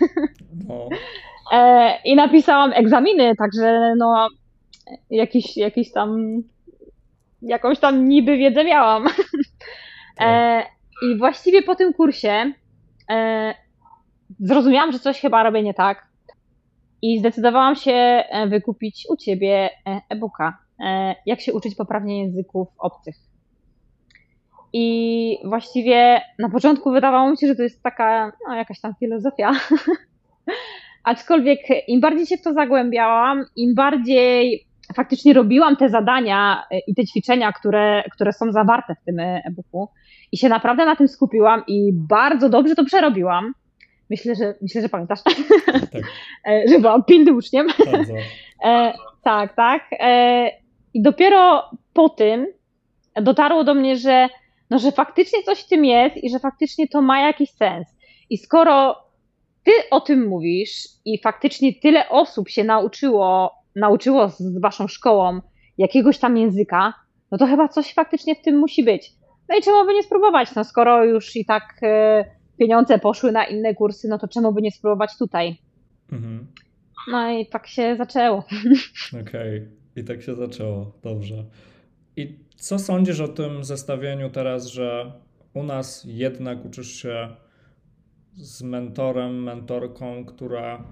No. 0.69 0.89
E, 1.53 1.93
I 2.05 2.17
napisałam 2.17 2.73
egzaminy, 2.73 3.37
także 3.37 3.95
no, 3.99 4.29
jakiś, 5.11 5.57
jakiś 5.57 5.93
tam, 5.93 6.43
jakąś 7.43 7.79
tam 7.79 8.09
niby 8.09 8.37
wiedzę 8.37 8.65
miałam. 8.65 9.07
E, 10.21 10.63
I 11.03 11.19
właściwie 11.19 11.63
po 11.63 11.75
tym 11.75 11.93
kursie 11.93 12.53
e, 13.11 13.55
zrozumiałam, 14.41 14.93
że 14.93 14.99
coś 14.99 15.21
chyba 15.21 15.43
robię 15.43 15.63
nie 15.63 15.75
tak. 15.75 16.07
I 17.03 17.19
zdecydowałam 17.19 17.77
się 17.77 17.93
e, 17.93 18.47
wykupić 18.49 19.07
u 19.11 19.17
ciebie 19.17 19.71
e, 19.87 20.01
e-booka. 20.09 20.59
E, 20.81 21.15
jak 21.27 21.41
się 21.41 21.53
uczyć 21.53 21.75
poprawnie 21.75 22.23
języków 22.23 22.69
obcych. 22.79 23.17
I 24.73 25.39
właściwie 25.45 26.21
na 26.39 26.49
początku 26.49 26.91
wydawało 26.91 27.31
mi 27.31 27.39
się, 27.39 27.47
że 27.47 27.57
to 27.57 27.63
jest 27.63 27.83
taka 27.83 28.33
no, 28.49 28.55
jakaś 28.55 28.81
tam 28.81 28.95
filozofia. 29.01 29.53
Aczkolwiek 31.05 31.61
im 31.89 32.01
bardziej 32.01 32.27
się 32.27 32.37
w 32.37 32.43
to 32.43 32.53
zagłębiałam, 32.53 33.45
im 33.57 33.75
bardziej 33.75 34.68
faktycznie 34.95 35.33
robiłam 35.33 35.77
te 35.77 35.89
zadania 35.89 36.65
e, 36.71 36.79
i 36.79 36.95
te 36.95 37.05
ćwiczenia, 37.05 37.53
które, 37.53 38.05
które 38.13 38.33
są 38.33 38.53
zawarte 38.53 38.95
w 38.95 39.05
tym 39.05 39.21
e, 39.21 39.43
e-booku 39.45 39.89
i 40.33 40.39
się 40.39 40.49
naprawdę 40.49 40.85
na 40.85 40.97
tym 40.97 41.09
skupiłam 41.09 41.63
i 41.67 41.93
bardzo 41.93 42.49
dobrze 42.49 42.75
to 42.75 42.85
przerobiłam. 42.85 43.53
Myślę, 44.11 44.35
że, 44.35 44.55
myślę, 44.63 44.83
że 44.83 44.89
pamiętasz, 44.89 45.23
tak. 45.23 45.35
E, 46.49 46.69
że 46.69 46.79
byłam 46.79 47.05
pilnym 47.05 47.37
uczniem. 47.37 47.67
E, 48.65 48.93
tak, 49.23 49.55
tak. 49.55 49.83
E, 49.93 50.51
I 50.95 51.03
dopiero 51.03 51.71
po 51.93 52.09
tym 52.09 52.47
dotarło 53.15 53.65
do 53.65 53.75
mnie, 53.75 53.97
że, 53.97 54.29
no, 54.71 54.79
że 54.79 54.93
faktycznie 54.93 55.43
coś 55.43 55.61
w 55.61 55.69
tym 55.69 55.85
jest 55.85 56.17
i 56.17 56.31
że 56.31 56.39
faktycznie 56.39 56.89
to 56.89 57.03
ma 57.03 57.21
jakiś 57.21 57.51
sens. 57.51 57.87
I 58.31 58.39
skoro 58.39 58.97
ty 59.65 59.73
o 59.91 60.01
tym 60.01 60.27
mówisz 60.27 60.89
i 61.05 61.21
faktycznie 61.23 61.75
tyle 61.75 62.09
osób 62.09 62.49
się 62.49 62.65
nauczyło 62.65 63.58
nauczyło 63.77 64.29
z 64.29 64.61
waszą 64.61 64.89
szkołą 64.89 65.41
jakiegoś 65.79 66.19
tam 66.19 66.37
języka, 66.37 66.95
no 67.31 67.39
to 67.39 67.47
chyba 67.47 67.69
coś 67.69 67.95
faktycznie 67.95 68.35
w 68.35 68.43
tym 68.43 68.59
musi 68.59 68.85
być. 68.85 69.13
No 69.49 69.57
i 69.59 69.63
czemu 69.63 69.87
by 69.87 69.95
nie 69.95 70.03
spróbować? 70.03 70.55
No 70.55 70.65
skoro 70.65 71.05
już 71.05 71.37
i 71.37 71.45
tak 71.45 71.81
e, 71.83 72.25
pieniądze 72.59 72.99
poszły 72.99 73.33
na 73.33 73.45
inne 73.45 73.75
kursy, 73.75 74.09
no 74.09 74.19
to 74.19 74.29
czemu 74.29 74.53
by 74.53 74.63
nie 74.63 74.71
spróbować 74.71 75.19
tutaj? 75.19 75.57
Mhm. 76.13 76.47
No 77.11 77.31
i 77.31 77.47
tak 77.47 77.67
się 77.67 77.97
zaczęło. 77.97 78.39
Okej, 79.23 79.59
okay. 79.59 79.71
i 79.97 80.05
tak 80.05 80.23
się 80.23 80.35
zaczęło, 80.35 80.93
dobrze. 81.03 81.45
I 82.17 82.39
Co 82.57 82.79
sądzisz 82.79 83.21
o 83.21 83.29
tym 83.29 83.65
zestawieniu 83.65 84.31
teraz, 84.31 84.67
że 84.67 85.13
u 85.55 85.63
nas 85.63 86.05
jednak 86.07 86.65
uczysz 86.65 87.03
się 87.03 87.29
z 88.35 88.63
mentorem, 88.63 89.43
mentorką, 89.43 90.25
która 90.25 90.85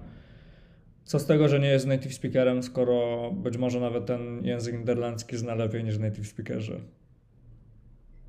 co 1.07 1.19
z 1.19 1.25
tego, 1.25 1.47
że 1.47 1.59
nie 1.59 1.67
jest 1.67 1.87
native 1.87 2.13
speakerem, 2.13 2.63
skoro 2.63 3.31
być 3.31 3.57
może 3.57 3.79
nawet 3.79 4.05
ten 4.05 4.45
język 4.45 4.79
niderlandzki 4.79 5.37
zna 5.37 5.55
lepiej 5.55 5.83
niż 5.83 5.97
native 5.97 6.27
speakerzy? 6.27 6.81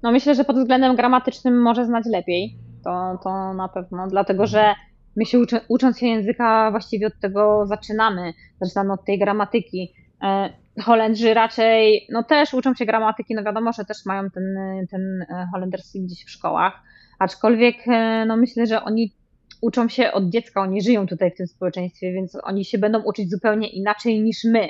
No 0.02 0.12
myślę, 0.12 0.35
że 0.35 0.44
pod 0.44 0.56
względem 0.56 0.97
gramatycznym 0.97 1.62
może 1.62 1.87
znać 1.87 2.04
lepiej. 2.06 2.56
To, 2.85 3.18
to 3.25 3.54
na 3.54 3.68
pewno, 3.68 4.06
dlatego 4.06 4.47
że 4.47 4.75
my 5.16 5.26
się 5.26 5.38
uczy, 5.38 5.61
ucząc 5.68 5.99
się 5.99 6.06
języka 6.06 6.70
właściwie 6.70 7.06
od 7.06 7.20
tego 7.20 7.66
zaczynamy. 7.66 8.32
Zaczynamy 8.61 8.92
od 8.92 9.04
tej 9.04 9.18
gramatyki. 9.18 9.94
E, 10.23 10.52
Holendrzy 10.82 11.35
raczej, 11.35 12.06
no 12.11 12.23
też 12.23 12.54
uczą 12.54 12.75
się 12.75 12.87
gramatyki, 12.87 13.35
no 13.35 13.42
wiadomo, 13.42 13.73
że 13.73 13.85
też 13.85 13.97
mają 14.06 14.30
ten, 14.30 14.44
ten 14.90 15.23
e, 15.23 15.47
holenderski 15.52 16.02
gdzieś 16.02 16.25
w 16.25 16.30
szkołach, 16.30 16.82
aczkolwiek 17.18 17.76
e, 17.88 18.25
no 18.26 18.37
myślę, 18.37 18.66
że 18.66 18.85
oni 18.85 19.12
uczą 19.61 19.88
się 19.88 20.12
od 20.12 20.29
dziecka, 20.31 20.61
oni 20.61 20.83
żyją 20.83 21.07
tutaj 21.07 21.31
w 21.31 21.37
tym 21.37 21.47
społeczeństwie, 21.47 22.12
więc 22.12 22.38
oni 22.43 22.65
się 22.65 22.79
będą 22.79 23.03
uczyć 23.03 23.31
zupełnie 23.31 23.69
inaczej 23.69 24.23
niż 24.23 24.45
my. 24.45 24.69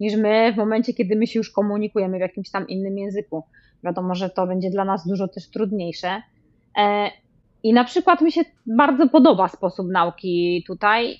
Niż 0.00 0.16
my 0.16 0.52
w 0.52 0.56
momencie, 0.56 0.94
kiedy 0.94 1.16
my 1.16 1.26
się 1.26 1.40
już 1.40 1.50
komunikujemy 1.50 2.18
w 2.18 2.20
jakimś 2.20 2.50
tam 2.50 2.68
innym 2.68 2.98
języku. 2.98 3.44
Wiadomo, 3.84 4.14
że 4.14 4.30
to 4.30 4.46
będzie 4.46 4.70
dla 4.70 4.84
nas 4.84 5.06
dużo 5.06 5.28
też 5.28 5.50
trudniejsze. 5.50 6.22
E, 6.78 7.10
I 7.62 7.72
na 7.72 7.84
przykład 7.84 8.20
mi 8.20 8.32
się 8.32 8.40
bardzo 8.66 9.08
podoba 9.08 9.48
sposób 9.48 9.88
nauki 9.88 10.64
tutaj 10.66 11.18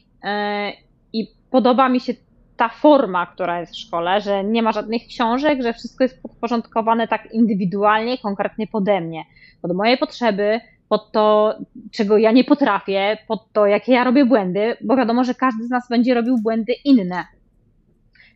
i 1.13 1.27
podoba 1.51 1.89
mi 1.89 2.01
się 2.01 2.15
ta 2.57 2.69
forma, 2.69 3.27
która 3.27 3.61
jest 3.61 3.73
w 3.73 3.79
szkole, 3.79 4.21
że 4.21 4.45
nie 4.45 4.63
ma 4.63 4.73
żadnych 4.73 5.03
książek, 5.07 5.63
że 5.63 5.73
wszystko 5.73 6.05
jest 6.05 6.23
podporządkowane 6.23 7.09
tak 7.09 7.33
indywidualnie, 7.33 8.19
konkretnie 8.19 8.67
pode 8.67 9.01
mnie, 9.01 9.25
pod 9.63 9.73
moje 9.77 9.97
potrzeby, 9.97 10.61
pod 10.89 11.13
to, 11.13 11.55
czego 11.93 12.19
ja 12.19 12.33
nie 12.33 12.45
potrafię, 12.45 13.19
pod 13.29 13.53
to, 13.53 13.67
jakie 13.67 13.93
ja 13.93 14.05
robię 14.05 14.25
błędy, 14.25 14.77
bo 14.81 14.97
wiadomo, 14.97 15.25
że 15.25 15.35
każdy 15.35 15.65
z 15.65 15.71
nas 15.71 15.89
będzie 15.89 16.15
robił 16.15 16.39
błędy 16.39 16.73
inne. 16.85 17.25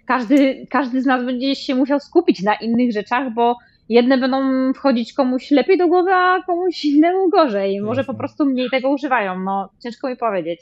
Każdy, 0.06 0.66
każdy 0.70 1.02
z 1.02 1.06
nas 1.06 1.24
będzie 1.24 1.54
się 1.54 1.74
musiał 1.74 2.00
skupić 2.00 2.42
na 2.42 2.54
innych 2.54 2.92
rzeczach, 2.92 3.34
bo 3.34 3.56
jedne 3.88 4.18
będą 4.18 4.72
wchodzić 4.72 5.12
komuś 5.12 5.50
lepiej 5.50 5.78
do 5.78 5.88
głowy, 5.88 6.14
a 6.14 6.42
komuś 6.46 6.84
innemu 6.84 7.28
gorzej. 7.28 7.80
Może 7.80 8.04
po 8.04 8.14
prostu 8.14 8.46
mniej 8.46 8.70
tego 8.70 8.90
używają. 8.90 9.38
No, 9.38 9.70
ciężko 9.82 10.08
mi 10.08 10.16
powiedzieć. 10.16 10.60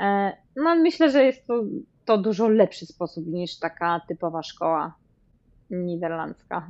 E, 0.00 0.32
no, 0.56 0.76
myślę, 0.76 1.10
że 1.10 1.24
jest 1.24 1.46
to 1.46 1.64
to 2.08 2.18
dużo 2.18 2.48
lepszy 2.48 2.86
sposób 2.86 3.26
niż 3.26 3.58
taka 3.58 4.00
typowa 4.08 4.42
szkoła 4.42 4.94
niderlandzka. 5.70 6.68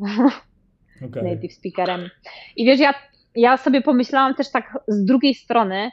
Okay. 1.08 1.22
Native 1.34 1.52
speakerem. 1.52 2.10
I 2.56 2.64
wiesz, 2.64 2.80
ja, 2.80 2.94
ja 3.38 3.56
sobie 3.56 3.80
pomyślałam 3.82 4.34
też 4.34 4.50
tak 4.50 4.78
z 4.88 5.04
drugiej 5.04 5.34
strony, 5.34 5.90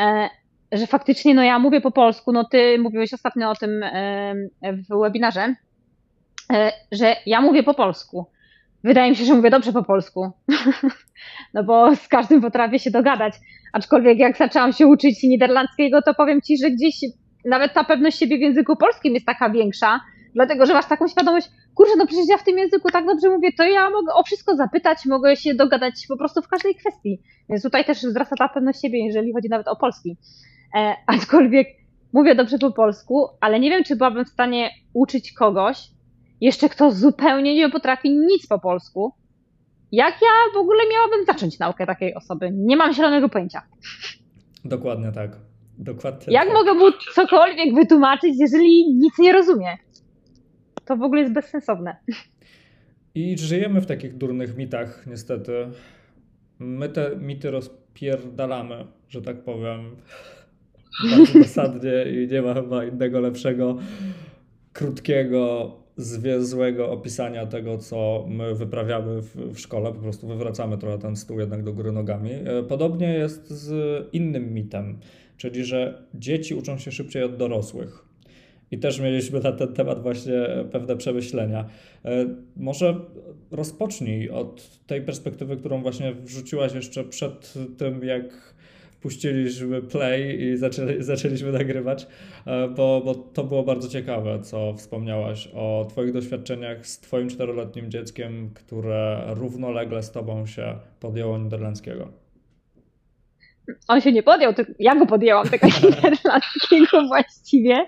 e, 0.00 0.28
że 0.72 0.86
faktycznie 0.86 1.34
no 1.34 1.42
ja 1.42 1.58
mówię 1.58 1.80
po 1.80 1.90
polsku, 1.90 2.32
no 2.32 2.44
ty 2.44 2.78
mówiłeś 2.78 3.14
ostatnio 3.14 3.50
o 3.50 3.54
tym 3.54 3.82
e, 3.82 4.34
w 4.62 5.00
webinarze, 5.02 5.54
e, 6.52 6.72
że 6.92 7.16
ja 7.26 7.40
mówię 7.40 7.62
po 7.62 7.74
polsku. 7.74 8.26
Wydaje 8.84 9.10
mi 9.10 9.16
się, 9.16 9.24
że 9.24 9.34
mówię 9.34 9.50
dobrze 9.50 9.72
po 9.72 9.84
polsku. 9.84 10.30
no 11.54 11.64
bo 11.64 11.96
z 11.96 12.08
każdym 12.08 12.40
potrafię 12.40 12.78
się 12.78 12.90
dogadać. 12.90 13.34
Aczkolwiek 13.72 14.18
jak 14.18 14.36
zaczęłam 14.36 14.72
się 14.72 14.86
uczyć 14.86 15.22
niderlandzkiego, 15.22 16.02
to 16.02 16.14
powiem 16.14 16.42
ci, 16.42 16.58
że 16.58 16.70
gdzieś 16.70 16.94
nawet 17.44 17.72
ta 17.72 17.84
pewność 17.84 18.18
siebie 18.18 18.38
w 18.38 18.40
języku 18.40 18.76
polskim 18.76 19.14
jest 19.14 19.26
taka 19.26 19.50
większa, 19.50 20.00
dlatego 20.36 20.66
że 20.66 20.74
masz 20.74 20.86
taką 20.86 21.08
świadomość, 21.08 21.50
kurczę, 21.74 21.92
no 21.98 22.06
przecież 22.06 22.24
ja 22.28 22.38
w 22.38 22.44
tym 22.44 22.58
języku 22.58 22.90
tak 22.90 23.06
dobrze 23.06 23.30
mówię, 23.30 23.52
to 23.52 23.64
ja 23.64 23.90
mogę 23.90 24.14
o 24.14 24.22
wszystko 24.22 24.56
zapytać, 24.56 24.98
mogę 25.06 25.36
się 25.36 25.54
dogadać 25.54 25.94
po 26.08 26.16
prostu 26.16 26.42
w 26.42 26.48
każdej 26.48 26.74
kwestii. 26.74 27.22
Więc 27.48 27.62
tutaj 27.62 27.84
też 27.84 27.98
wzrasta 27.98 28.36
ta 28.36 28.48
pewność 28.48 28.80
siebie, 28.80 29.04
jeżeli 29.06 29.32
chodzi 29.32 29.48
nawet 29.48 29.68
o 29.68 29.76
polski. 29.76 30.16
E, 30.74 30.94
aczkolwiek 31.06 31.68
mówię 32.12 32.34
dobrze 32.34 32.58
po 32.58 32.72
polsku, 32.72 33.28
ale 33.40 33.60
nie 33.60 33.70
wiem, 33.70 33.84
czy 33.84 33.96
byłabym 33.96 34.24
w 34.24 34.28
stanie 34.28 34.70
uczyć 34.92 35.32
kogoś, 35.32 35.88
jeszcze 36.40 36.68
kto 36.68 36.90
zupełnie 36.90 37.54
nie 37.54 37.70
potrafi 37.70 38.10
nic 38.10 38.46
po 38.46 38.58
polsku, 38.58 39.12
jak 39.92 40.14
ja 40.22 40.54
w 40.54 40.56
ogóle 40.56 40.82
miałabym 40.92 41.24
zacząć 41.26 41.58
naukę 41.58 41.86
takiej 41.86 42.14
osoby? 42.14 42.50
Nie 42.52 42.76
mam 42.76 42.92
zielonego 42.92 43.28
pojęcia. 43.28 43.62
Dokładnie 44.64 45.12
tak. 45.12 45.30
Dokładnie. 45.78 46.32
Jak 46.34 46.44
tak. 46.44 46.54
mogę 46.54 46.74
mu 46.74 46.84
cokolwiek 47.14 47.74
wytłumaczyć, 47.74 48.34
jeżeli 48.38 48.94
nic 48.94 49.18
nie 49.18 49.32
rozumie? 49.32 49.76
To 50.86 50.96
w 50.96 51.02
ogóle 51.02 51.20
jest 51.20 51.34
bezsensowne. 51.34 51.96
I 53.14 53.38
żyjemy 53.38 53.80
w 53.80 53.86
takich 53.86 54.16
durnych 54.16 54.56
mitach, 54.56 55.06
niestety. 55.06 55.52
My 56.58 56.88
te 56.88 57.16
mity 57.16 57.50
rozpierdalamy, 57.50 58.84
że 59.08 59.22
tak 59.22 59.42
powiem. 59.42 59.96
Bardzo 61.10 61.38
dosadnie 61.38 62.04
i 62.12 62.28
nie 62.32 62.42
ma 62.42 62.54
chyba 62.54 62.84
innego 62.84 63.20
lepszego, 63.20 63.78
krótkiego, 64.72 65.76
zwięzłego 65.96 66.90
opisania 66.90 67.46
tego, 67.46 67.78
co 67.78 68.26
my 68.28 68.54
wyprawiamy 68.54 69.22
w, 69.22 69.36
w, 69.36 69.58
szkole. 69.58 69.92
Po 69.92 70.00
prostu 70.00 70.26
wywracamy 70.26 70.78
trochę 70.78 70.98
ten 70.98 71.16
stół 71.16 71.40
jednak 71.40 71.62
do 71.62 71.72
góry 71.72 71.92
nogami. 71.92 72.30
E, 72.32 72.62
podobnie 72.62 73.08
jest 73.08 73.50
z 73.50 74.08
innym 74.12 74.54
mitem 74.54 74.98
czyli 75.36 75.64
że 75.64 76.02
dzieci 76.14 76.54
uczą 76.54 76.78
się 76.78 76.92
szybciej 76.92 77.22
od 77.22 77.36
dorosłych. 77.36 78.05
I 78.70 78.78
też 78.78 79.00
mieliśmy 79.00 79.40
na 79.40 79.52
ten 79.52 79.74
temat 79.74 80.02
właśnie 80.02 80.32
pewne 80.72 80.96
przemyślenia. 80.96 81.64
E, 82.04 82.26
może 82.56 83.00
rozpocznij 83.50 84.30
od 84.30 84.80
tej 84.86 85.02
perspektywy, 85.02 85.56
którą 85.56 85.82
właśnie 85.82 86.14
wrzuciłaś 86.14 86.74
jeszcze 86.74 87.04
przed 87.04 87.54
tym, 87.78 88.04
jak 88.04 88.54
puściliśmy 89.00 89.82
play 89.82 90.42
i 90.42 90.56
zaczęli, 90.56 91.02
zaczęliśmy 91.02 91.52
nagrywać, 91.52 92.06
e, 92.46 92.68
bo, 92.68 93.02
bo 93.04 93.14
to 93.14 93.44
było 93.44 93.62
bardzo 93.62 93.88
ciekawe, 93.88 94.40
co 94.42 94.74
wspomniałaś 94.74 95.48
o 95.54 95.86
Twoich 95.90 96.12
doświadczeniach 96.12 96.86
z 96.86 97.00
Twoim 97.00 97.28
czteroletnim 97.28 97.90
dzieckiem, 97.90 98.50
które 98.54 99.22
równolegle 99.26 100.02
z 100.02 100.10
Tobą 100.10 100.46
się 100.46 100.78
podjęło 101.00 101.38
niderlandzkiego 101.38 102.26
on 103.88 104.00
się 104.00 104.12
nie 104.12 104.22
podjął, 104.22 104.52
ja 104.78 104.94
go 104.94 105.06
podjęłam 105.06 105.48
tego 105.48 105.66
niderlandzkiego 105.82 107.06
właściwie, 107.08 107.86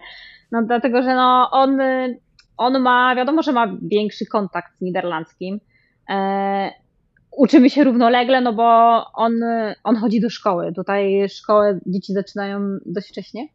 no 0.52 0.62
dlatego, 0.62 1.02
że 1.02 1.14
no 1.14 1.50
on, 1.50 1.78
on 2.56 2.80
ma, 2.80 3.14
wiadomo, 3.16 3.42
że 3.42 3.52
ma 3.52 3.76
większy 3.82 4.26
kontakt 4.26 4.78
z 4.78 4.80
niderlandzkim, 4.80 5.61
e, 6.11 6.70
uczymy 7.37 7.70
się 7.70 7.84
równolegle, 7.84 8.40
no 8.40 8.52
bo 8.52 8.64
on, 9.12 9.32
on 9.84 9.96
chodzi 9.96 10.20
do 10.20 10.30
szkoły, 10.30 10.72
tutaj 10.72 11.28
szkołę 11.28 11.80
dzieci 11.87 12.12
zaczynają 12.12 12.61
dość 12.87 13.08
wcześnie, 13.08 13.48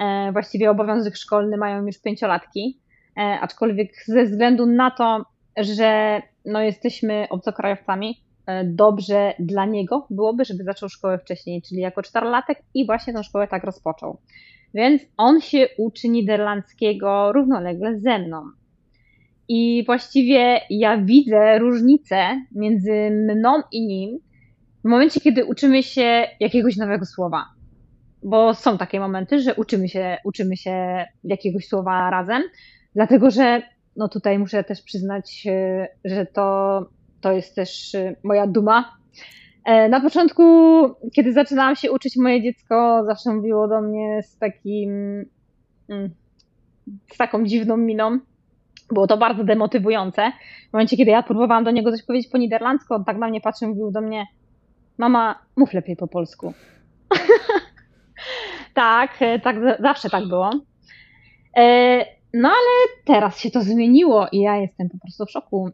e, 0.00 0.32
właściwie 0.32 0.70
obowiązek 0.70 1.16
szkolny 1.16 1.56
mają 1.56 1.86
już 1.86 1.98
pięciolatki, 1.98 2.80
e, 3.16 3.20
aczkolwiek 3.40 3.90
ze 4.06 4.24
względu 4.24 4.66
na 4.66 4.90
to, 4.90 5.24
że 5.56 6.22
no 6.44 6.60
jesteśmy 6.60 7.26
obcokrajowcami, 7.30 8.24
E, 8.46 8.64
dobrze 8.64 9.34
dla 9.38 9.64
niego 9.64 10.06
byłoby, 10.10 10.44
żeby 10.44 10.64
zaczął 10.64 10.88
szkołę 10.88 11.18
wcześniej, 11.18 11.62
czyli 11.62 11.80
jako 11.80 12.02
czterolatek 12.02 12.62
i 12.74 12.86
właśnie 12.86 13.14
tą 13.14 13.22
szkołę 13.22 13.48
tak 13.48 13.64
rozpoczął. 13.64 14.18
Więc 14.74 15.02
on 15.16 15.40
się 15.40 15.66
uczy 15.78 16.08
niderlandzkiego 16.08 17.32
równolegle 17.32 17.98
ze 18.00 18.18
mną. 18.18 18.42
I 19.48 19.84
właściwie 19.86 20.60
ja 20.70 20.98
widzę 20.98 21.58
różnicę 21.58 22.44
między 22.52 23.10
mną 23.10 23.62
i 23.72 23.86
nim 23.86 24.18
w 24.84 24.88
momencie, 24.88 25.20
kiedy 25.20 25.44
uczymy 25.44 25.82
się 25.82 26.24
jakiegoś 26.40 26.76
nowego 26.76 27.06
słowa. 27.06 27.44
Bo 28.22 28.54
są 28.54 28.78
takie 28.78 29.00
momenty, 29.00 29.40
że 29.40 29.54
uczymy 29.54 29.88
się, 29.88 30.16
uczymy 30.24 30.56
się 30.56 31.04
jakiegoś 31.24 31.66
słowa 31.66 32.10
razem, 32.10 32.42
dlatego 32.94 33.30
że 33.30 33.62
no 33.96 34.08
tutaj 34.08 34.38
muszę 34.38 34.64
też 34.64 34.82
przyznać, 34.82 35.46
e, 35.46 35.88
że 36.04 36.26
to 36.26 36.80
to 37.24 37.32
jest 37.32 37.54
też 37.54 37.94
y, 37.94 38.16
moja 38.22 38.46
duma. 38.46 38.96
E, 39.64 39.88
na 39.88 40.00
początku, 40.00 40.42
kiedy 41.16 41.32
zaczynałam 41.32 41.76
się 41.76 41.92
uczyć, 41.92 42.16
moje 42.16 42.42
dziecko 42.42 43.04
zawsze 43.06 43.30
mówiło 43.30 43.68
do 43.68 43.80
mnie 43.80 44.22
z 44.22 44.38
takim, 44.38 44.90
mm, 45.88 46.10
z 47.12 47.16
taką 47.16 47.44
dziwną 47.44 47.76
miną. 47.76 48.18
Było 48.92 49.06
to 49.06 49.16
bardzo 49.16 49.44
demotywujące. 49.44 50.32
W 50.70 50.72
momencie, 50.72 50.96
kiedy 50.96 51.10
ja 51.10 51.22
próbowałam 51.22 51.64
do 51.64 51.70
niego 51.70 51.92
coś 51.92 52.02
powiedzieć 52.02 52.30
po 52.30 52.38
niderlandzku, 52.38 52.94
on 52.94 53.04
tak 53.04 53.18
na 53.18 53.28
mnie 53.28 53.40
patrzył, 53.40 53.68
mówił 53.68 53.90
do 53.90 54.00
mnie, 54.00 54.26
mama, 54.98 55.38
mów 55.56 55.72
lepiej 55.72 55.96
po 55.96 56.08
polsku. 56.08 56.54
tak, 58.74 59.10
e, 59.20 59.38
tak, 59.38 59.56
zawsze 59.80 60.10
tak 60.10 60.28
było. 60.28 60.50
E, 61.56 61.98
no 62.34 62.48
ale 62.48 63.04
teraz 63.04 63.38
się 63.38 63.50
to 63.50 63.62
zmieniło 63.62 64.26
i 64.32 64.40
ja 64.40 64.56
jestem 64.56 64.88
po 64.88 64.98
prostu 64.98 65.26
w 65.26 65.30
szoku 65.30 65.70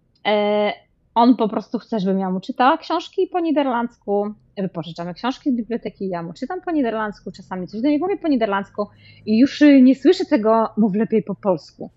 on 1.20 1.36
po 1.36 1.48
prostu 1.48 1.78
chce, 1.78 2.00
żebym 2.00 2.18
ja 2.18 2.30
mu 2.30 2.40
czytała 2.40 2.78
książki 2.78 3.26
po 3.26 3.40
niderlandzku, 3.40 4.34
wypożyczamy 4.58 5.14
książki 5.14 5.50
z 5.50 5.56
biblioteki, 5.56 6.08
ja 6.08 6.22
mu 6.22 6.32
czytam 6.32 6.60
po 6.60 6.70
niderlandzku, 6.70 7.32
czasami 7.32 7.66
coś 7.66 7.80
do 7.80 7.88
niego 7.88 8.06
mówię 8.06 8.18
po 8.18 8.28
niderlandzku 8.28 8.86
i 9.26 9.38
już 9.38 9.64
nie 9.82 9.94
słyszę 9.94 10.24
tego, 10.24 10.68
mów 10.76 10.94
lepiej 10.94 11.22
po 11.22 11.34
polsku. 11.34 11.90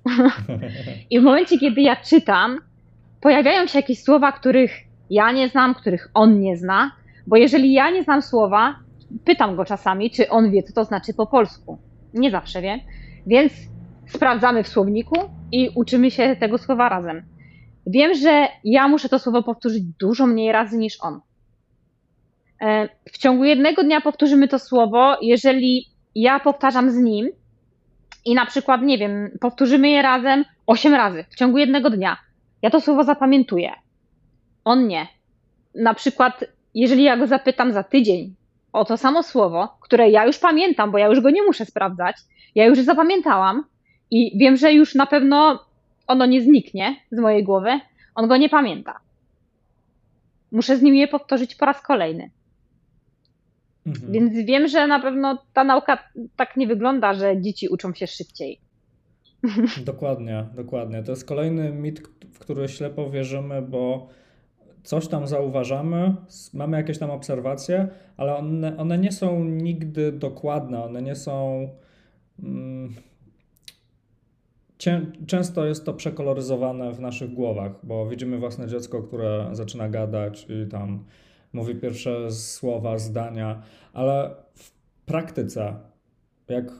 I 1.09 1.19
w 1.19 1.23
momencie, 1.23 1.59
kiedy 1.59 1.81
ja 1.81 1.95
czytam, 1.95 2.57
pojawiają 3.21 3.67
się 3.67 3.79
jakieś 3.79 4.03
słowa, 4.03 4.31
których 4.31 4.71
ja 5.09 5.31
nie 5.31 5.49
znam, 5.49 5.75
których 5.75 6.09
on 6.13 6.39
nie 6.39 6.57
zna, 6.57 6.91
bo 7.27 7.37
jeżeli 7.37 7.73
ja 7.73 7.89
nie 7.89 8.03
znam 8.03 8.21
słowa, 8.21 8.75
pytam 9.25 9.55
go 9.55 9.65
czasami, 9.65 10.11
czy 10.11 10.29
on 10.29 10.51
wie, 10.51 10.63
co 10.63 10.73
to 10.73 10.85
znaczy 10.85 11.13
po 11.13 11.27
polsku. 11.27 11.77
Nie 12.13 12.31
zawsze 12.31 12.61
wie, 12.61 12.79
więc 13.27 13.53
sprawdzamy 14.07 14.63
w 14.63 14.67
słowniku 14.67 15.15
i 15.51 15.69
uczymy 15.75 16.11
się 16.11 16.35
tego 16.39 16.57
słowa 16.57 16.89
razem. 16.89 17.32
Wiem, 17.87 18.13
że 18.13 18.47
ja 18.63 18.87
muszę 18.87 19.09
to 19.09 19.19
słowo 19.19 19.43
powtórzyć 19.43 19.83
dużo 19.99 20.27
mniej 20.27 20.51
razy 20.51 20.77
niż 20.77 20.97
on. 21.01 21.19
E, 22.61 22.89
w 23.11 23.17
ciągu 23.17 23.43
jednego 23.43 23.83
dnia 23.83 24.01
powtórzymy 24.01 24.47
to 24.47 24.59
słowo, 24.59 25.17
jeżeli 25.21 25.87
ja 26.15 26.39
powtarzam 26.39 26.91
z 26.91 26.97
nim 26.97 27.29
i 28.25 28.35
na 28.35 28.45
przykład, 28.45 28.81
nie 28.81 28.97
wiem, 28.97 29.37
powtórzymy 29.41 29.89
je 29.89 30.01
razem 30.01 30.45
8 30.67 30.93
razy 30.93 31.25
w 31.29 31.35
ciągu 31.35 31.57
jednego 31.57 31.89
dnia. 31.89 32.17
Ja 32.61 32.69
to 32.69 32.81
słowo 32.81 33.03
zapamiętuję. 33.03 33.71
On 34.65 34.87
nie. 34.87 35.07
Na 35.75 35.93
przykład, 35.93 36.43
jeżeli 36.73 37.03
ja 37.03 37.17
go 37.17 37.27
zapytam 37.27 37.73
za 37.73 37.83
tydzień 37.83 38.35
o 38.73 38.85
to 38.85 38.97
samo 38.97 39.23
słowo, 39.23 39.77
które 39.81 40.09
ja 40.09 40.25
już 40.25 40.39
pamiętam, 40.39 40.91
bo 40.91 40.97
ja 40.97 41.07
już 41.07 41.21
go 41.21 41.29
nie 41.29 41.43
muszę 41.43 41.65
sprawdzać, 41.65 42.15
ja 42.55 42.65
już 42.65 42.79
zapamiętałam 42.79 43.63
i 44.11 44.37
wiem, 44.37 44.57
że 44.57 44.73
już 44.73 44.95
na 44.95 45.05
pewno 45.05 45.59
ono 46.13 46.25
nie 46.25 46.41
zniknie 46.41 46.95
z 47.11 47.19
mojej 47.19 47.43
głowy, 47.43 47.79
on 48.15 48.27
go 48.27 48.37
nie 48.37 48.49
pamięta. 48.49 48.99
Muszę 50.51 50.77
z 50.77 50.81
nim 50.81 50.95
je 50.95 51.07
powtórzyć 51.07 51.55
po 51.55 51.65
raz 51.65 51.81
kolejny. 51.81 52.29
Mhm. 53.85 54.11
Więc 54.11 54.33
wiem, 54.45 54.67
że 54.67 54.87
na 54.87 54.99
pewno 54.99 55.43
ta 55.53 55.63
nauka 55.63 56.09
tak 56.35 56.57
nie 56.57 56.67
wygląda, 56.67 57.13
że 57.13 57.41
dzieci 57.41 57.67
uczą 57.69 57.93
się 57.93 58.07
szybciej. 58.07 58.59
Dokładnie, 59.85 60.45
dokładnie. 60.55 61.03
To 61.03 61.11
jest 61.11 61.25
kolejny 61.25 61.71
mit, 61.71 61.99
w 62.33 62.39
który 62.39 62.67
ślepo 62.67 63.09
wierzymy, 63.09 63.61
bo 63.61 64.07
coś 64.83 65.07
tam 65.07 65.27
zauważamy, 65.27 66.15
mamy 66.53 66.77
jakieś 66.77 66.99
tam 66.99 67.11
obserwacje, 67.11 67.87
ale 68.17 68.35
one, 68.35 68.77
one 68.77 68.97
nie 68.97 69.11
są 69.11 69.43
nigdy 69.43 70.11
dokładne, 70.11 70.83
one 70.83 71.01
nie 71.01 71.15
są. 71.15 71.69
Mm, 72.43 72.93
często 75.27 75.65
jest 75.65 75.85
to 75.85 75.93
przekoloryzowane 75.93 76.93
w 76.93 76.99
naszych 76.99 77.33
głowach, 77.33 77.71
bo 77.83 78.09
widzimy 78.09 78.37
własne 78.37 78.67
dziecko, 78.67 79.03
które 79.03 79.49
zaczyna 79.51 79.89
gadać 79.89 80.47
i 80.49 80.69
tam 80.69 81.05
mówi 81.53 81.75
pierwsze 81.75 82.31
słowa, 82.31 82.97
zdania, 82.97 83.61
ale 83.93 84.35
w 84.55 84.71
praktyce, 85.05 85.75
jak 86.47 86.71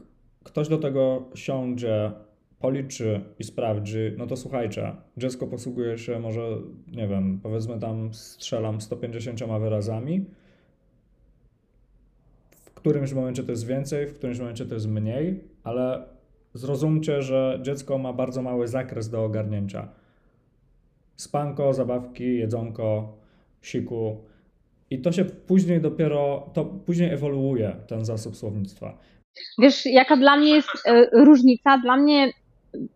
ktoś 0.43 0.67
do 0.69 0.77
tego 0.77 1.25
siądzie, 1.35 2.11
policzy 2.59 3.21
i 3.39 3.43
sprawdzi, 3.43 3.99
no 4.17 4.27
to 4.27 4.37
słuchajcie, 4.37 4.95
dziecko 5.17 5.47
posługuje 5.47 5.97
się 5.97 6.19
może, 6.19 6.41
nie 6.87 7.07
wiem, 7.07 7.39
powiedzmy 7.43 7.79
tam 7.79 8.13
strzelam 8.13 8.81
150 8.81 9.39
wyrazami. 9.59 10.25
W 12.51 12.71
którymś 12.73 13.13
momencie 13.13 13.43
to 13.43 13.51
jest 13.51 13.67
więcej, 13.67 14.07
w 14.07 14.13
którymś 14.13 14.39
momencie 14.39 14.65
to 14.65 14.73
jest 14.73 14.87
mniej, 14.87 15.43
ale 15.63 16.12
zrozumcie, 16.53 17.21
że 17.21 17.59
dziecko 17.61 17.97
ma 17.97 18.13
bardzo 18.13 18.41
mały 18.41 18.67
zakres 18.67 19.09
do 19.09 19.23
ogarnięcia. 19.25 19.87
Spanko, 21.15 21.73
zabawki, 21.73 22.37
jedzonko, 22.37 23.17
siku. 23.61 24.17
I 24.89 25.01
to 25.01 25.11
się 25.11 25.25
później 25.25 25.81
dopiero, 25.81 26.49
to 26.53 26.65
później 26.65 27.13
ewoluuje 27.13 27.75
ten 27.87 28.05
zasób 28.05 28.37
słownictwa. 28.37 28.97
Wiesz, 29.57 29.85
jaka 29.85 30.17
dla 30.17 30.37
mnie 30.37 30.49
jest 30.49 30.69
y, 30.69 31.09
różnica? 31.25 31.77
Dla 31.77 31.97
mnie, 31.97 32.31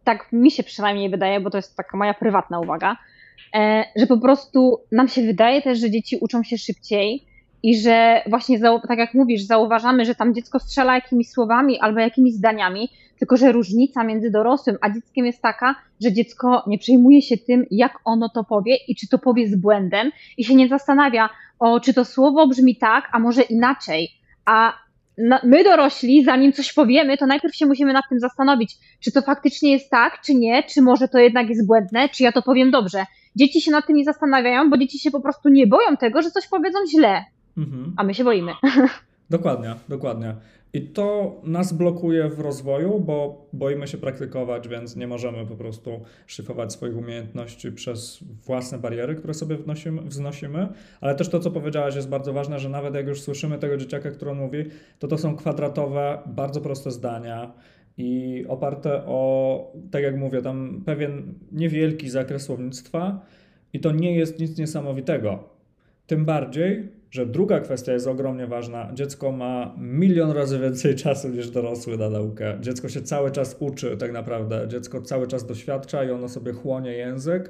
tak 0.03 0.31
mi 0.31 0.51
się 0.51 0.63
przynajmniej 0.63 1.09
wydaje, 1.09 1.39
bo 1.39 1.49
to 1.49 1.57
jest 1.57 1.77
taka 1.77 1.97
moja 1.97 2.13
prywatna 2.13 2.59
uwaga, 2.59 2.97
e, 3.53 3.85
że 3.95 4.07
po 4.07 4.17
prostu 4.17 4.79
nam 4.91 5.07
się 5.07 5.21
wydaje 5.21 5.61
też, 5.61 5.79
że 5.79 5.91
dzieci 5.91 6.17
uczą 6.21 6.43
się 6.43 6.57
szybciej 6.57 7.23
i 7.63 7.77
że 7.77 8.21
właśnie, 8.29 8.59
tak 8.87 8.99
jak 8.99 9.13
mówisz, 9.13 9.41
zauważamy, 9.41 10.05
że 10.05 10.15
tam 10.15 10.33
dziecko 10.33 10.59
strzela 10.59 10.95
jakimiś 10.95 11.29
słowami 11.29 11.79
albo 11.79 11.99
jakimiś 11.99 12.33
zdaniami, 12.33 12.89
tylko 13.19 13.37
że 13.37 13.51
różnica 13.51 14.03
między 14.03 14.31
dorosłym 14.31 14.77
a 14.81 14.89
dzieckiem 14.89 15.25
jest 15.25 15.41
taka, 15.41 15.75
że 16.01 16.13
dziecko 16.13 16.63
nie 16.67 16.77
przejmuje 16.77 17.21
się 17.21 17.37
tym, 17.37 17.65
jak 17.71 17.99
ono 18.05 18.29
to 18.29 18.43
powie 18.43 18.75
i 18.87 18.95
czy 18.95 19.07
to 19.07 19.17
powie 19.17 19.47
z 19.47 19.55
błędem 19.55 20.11
i 20.37 20.45
się 20.45 20.55
nie 20.55 20.67
zastanawia, 20.67 21.29
o 21.59 21.79
czy 21.79 21.93
to 21.93 22.05
słowo 22.05 22.47
brzmi 22.47 22.75
tak, 22.75 23.09
a 23.11 23.19
może 23.19 23.41
inaczej. 23.41 24.09
A 24.45 24.73
my 25.43 25.63
dorośli, 25.63 26.23
zanim 26.23 26.53
coś 26.53 26.73
powiemy, 26.73 27.17
to 27.17 27.25
najpierw 27.25 27.55
się 27.55 27.65
musimy 27.65 27.93
nad 27.93 28.05
tym 28.09 28.19
zastanowić, 28.19 28.77
czy 28.99 29.11
to 29.11 29.21
faktycznie 29.21 29.71
jest 29.71 29.89
tak, 29.89 30.21
czy 30.21 30.35
nie, 30.35 30.63
czy 30.63 30.81
może 30.81 31.07
to 31.07 31.19
jednak 31.19 31.49
jest 31.49 31.67
błędne, 31.67 32.09
czy 32.09 32.23
ja 32.23 32.31
to 32.31 32.41
powiem 32.41 32.71
dobrze. 32.71 33.05
Dzieci 33.35 33.61
się 33.61 33.71
nad 33.71 33.87
tym 33.87 33.95
nie 33.95 34.03
zastanawiają, 34.03 34.69
bo 34.69 34.77
dzieci 34.77 34.99
się 34.99 35.11
po 35.11 35.21
prostu 35.21 35.49
nie 35.49 35.67
boją 35.67 35.97
tego, 35.97 36.21
że 36.21 36.31
coś 36.31 36.47
powiedzą 36.47 36.79
źle. 36.91 37.25
Mhm. 37.57 37.93
A 37.97 38.03
my 38.03 38.13
się 38.13 38.23
boimy. 38.23 38.51
Dokładnie, 39.29 39.75
dokładnie. 39.89 40.35
I 40.73 40.81
to 40.81 41.35
nas 41.43 41.73
blokuje 41.73 42.29
w 42.29 42.39
rozwoju, 42.39 42.99
bo 42.99 43.47
boimy 43.53 43.87
się 43.87 43.97
praktykować, 43.97 44.67
więc 44.67 44.95
nie 44.95 45.07
możemy 45.07 45.45
po 45.45 45.55
prostu 45.55 46.01
szyfrować 46.27 46.73
swoich 46.73 46.97
umiejętności 46.97 47.71
przez 47.71 48.23
własne 48.45 48.77
bariery, 48.77 49.15
które 49.15 49.33
sobie 49.33 49.57
wnosimy, 49.57 50.01
wznosimy. 50.01 50.67
Ale 51.01 51.15
też 51.15 51.29
to, 51.29 51.39
co 51.39 51.51
powiedziałaś, 51.51 51.95
jest 51.95 52.09
bardzo 52.09 52.33
ważne, 52.33 52.59
że 52.59 52.69
nawet 52.69 52.95
jak 52.95 53.07
już 53.07 53.21
słyszymy 53.21 53.57
tego 53.59 53.77
dzieciaka, 53.77 54.11
który 54.11 54.31
on 54.31 54.37
mówi, 54.37 54.65
to 54.99 55.07
to 55.07 55.17
są 55.17 55.35
kwadratowe, 55.35 56.19
bardzo 56.25 56.61
proste 56.61 56.91
zdania 56.91 57.53
i 57.97 58.45
oparte 58.47 59.05
o, 59.05 59.71
tak 59.91 60.03
jak 60.03 60.17
mówię, 60.17 60.41
tam 60.41 60.81
pewien 60.85 61.33
niewielki 61.51 62.09
zakres 62.09 62.43
słownictwa 62.43 63.21
i 63.73 63.79
to 63.79 63.91
nie 63.91 64.15
jest 64.15 64.39
nic 64.39 64.57
niesamowitego. 64.57 65.43
Tym 66.07 66.25
bardziej, 66.25 66.96
że 67.17 67.25
druga 67.25 67.59
kwestia 67.59 67.93
jest 67.93 68.07
ogromnie 68.07 68.47
ważna. 68.47 68.91
Dziecko 68.93 69.31
ma 69.31 69.75
milion 69.77 70.31
razy 70.31 70.59
więcej 70.59 70.95
czasu 71.03 71.29
niż 71.29 71.49
dorosły 71.49 71.97
na 71.97 72.09
naukę. 72.09 72.57
Dziecko 72.61 72.89
się 72.89 73.01
cały 73.01 73.31
czas 73.31 73.55
uczy, 73.59 73.97
tak 73.97 74.11
naprawdę. 74.11 74.67
Dziecko 74.67 75.01
cały 75.01 75.27
czas 75.27 75.45
doświadcza 75.45 76.03
i 76.03 76.11
ono 76.11 76.29
sobie 76.29 76.53
chłonie 76.53 76.91
język. 76.91 77.49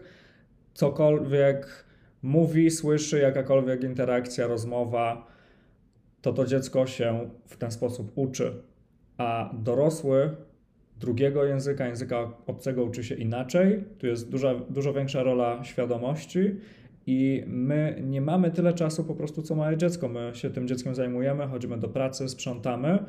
Cokolwiek 0.73 1.85
mówi, 2.21 2.71
słyszy, 2.71 3.19
jakakolwiek 3.19 3.83
interakcja, 3.83 4.47
rozmowa, 4.47 5.27
to 6.21 6.33
to 6.33 6.45
dziecko 6.45 6.87
się 6.87 7.29
w 7.47 7.57
ten 7.57 7.71
sposób 7.71 8.11
uczy. 8.15 8.53
A 9.17 9.51
dorosły 9.53 10.29
drugiego 10.99 11.45
języka, 11.45 11.87
języka 11.87 12.31
obcego 12.45 12.83
uczy 12.83 13.03
się 13.03 13.15
inaczej. 13.15 13.83
Tu 13.99 14.07
jest 14.07 14.29
duża, 14.29 14.55
dużo 14.69 14.93
większa 14.93 15.23
rola 15.23 15.63
świadomości 15.63 16.55
i 17.07 17.43
my 17.47 18.01
nie 18.03 18.21
mamy 18.21 18.51
tyle 18.51 18.73
czasu 18.73 19.03
po 19.03 19.15
prostu 19.15 19.41
co 19.41 19.55
małe 19.55 19.77
dziecko. 19.77 20.07
My 20.07 20.31
się 20.33 20.49
tym 20.49 20.67
dzieckiem 20.67 20.95
zajmujemy, 20.95 21.47
chodzimy 21.47 21.77
do 21.77 21.87
pracy, 21.87 22.29
sprzątamy, 22.29 22.99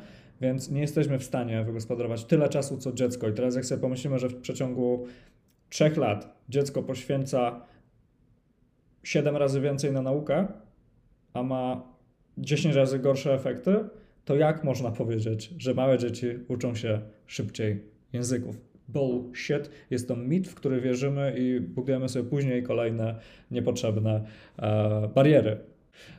więc 0.41 0.71
nie 0.71 0.81
jesteśmy 0.81 1.19
w 1.19 1.23
stanie 1.23 1.63
wygospodarować 1.63 2.25
tyle 2.25 2.49
czasu 2.49 2.77
co 2.77 2.93
dziecko. 2.93 3.27
I 3.27 3.33
teraz 3.33 3.55
jak 3.55 3.65
sobie 3.65 3.81
pomyślimy, 3.81 4.19
że 4.19 4.29
w 4.29 4.41
przeciągu 4.41 5.05
trzech 5.69 5.97
lat 5.97 6.43
dziecko 6.49 6.83
poświęca 6.83 7.65
7 9.03 9.37
razy 9.37 9.61
więcej 9.61 9.91
na 9.91 10.01
naukę, 10.01 10.47
a 11.33 11.43
ma 11.43 11.83
10 12.37 12.75
razy 12.75 12.99
gorsze 12.99 13.33
efekty, 13.33 13.75
to 14.25 14.35
jak 14.35 14.63
można 14.63 14.91
powiedzieć, 14.91 15.53
że 15.57 15.73
małe 15.73 15.97
dzieci 15.97 16.27
uczą 16.47 16.75
się 16.75 17.01
szybciej 17.27 17.83
języków? 18.13 18.68
Bullshit. 18.93 19.69
Jest 19.89 20.07
to 20.07 20.15
mit, 20.15 20.47
w 20.47 20.55
który 20.55 20.81
wierzymy 20.81 21.35
i 21.37 21.59
budujemy 21.59 22.09
sobie 22.09 22.29
później 22.29 22.63
kolejne 22.63 23.19
niepotrzebne 23.51 24.23
e, 24.59 25.09
bariery. 25.15 25.57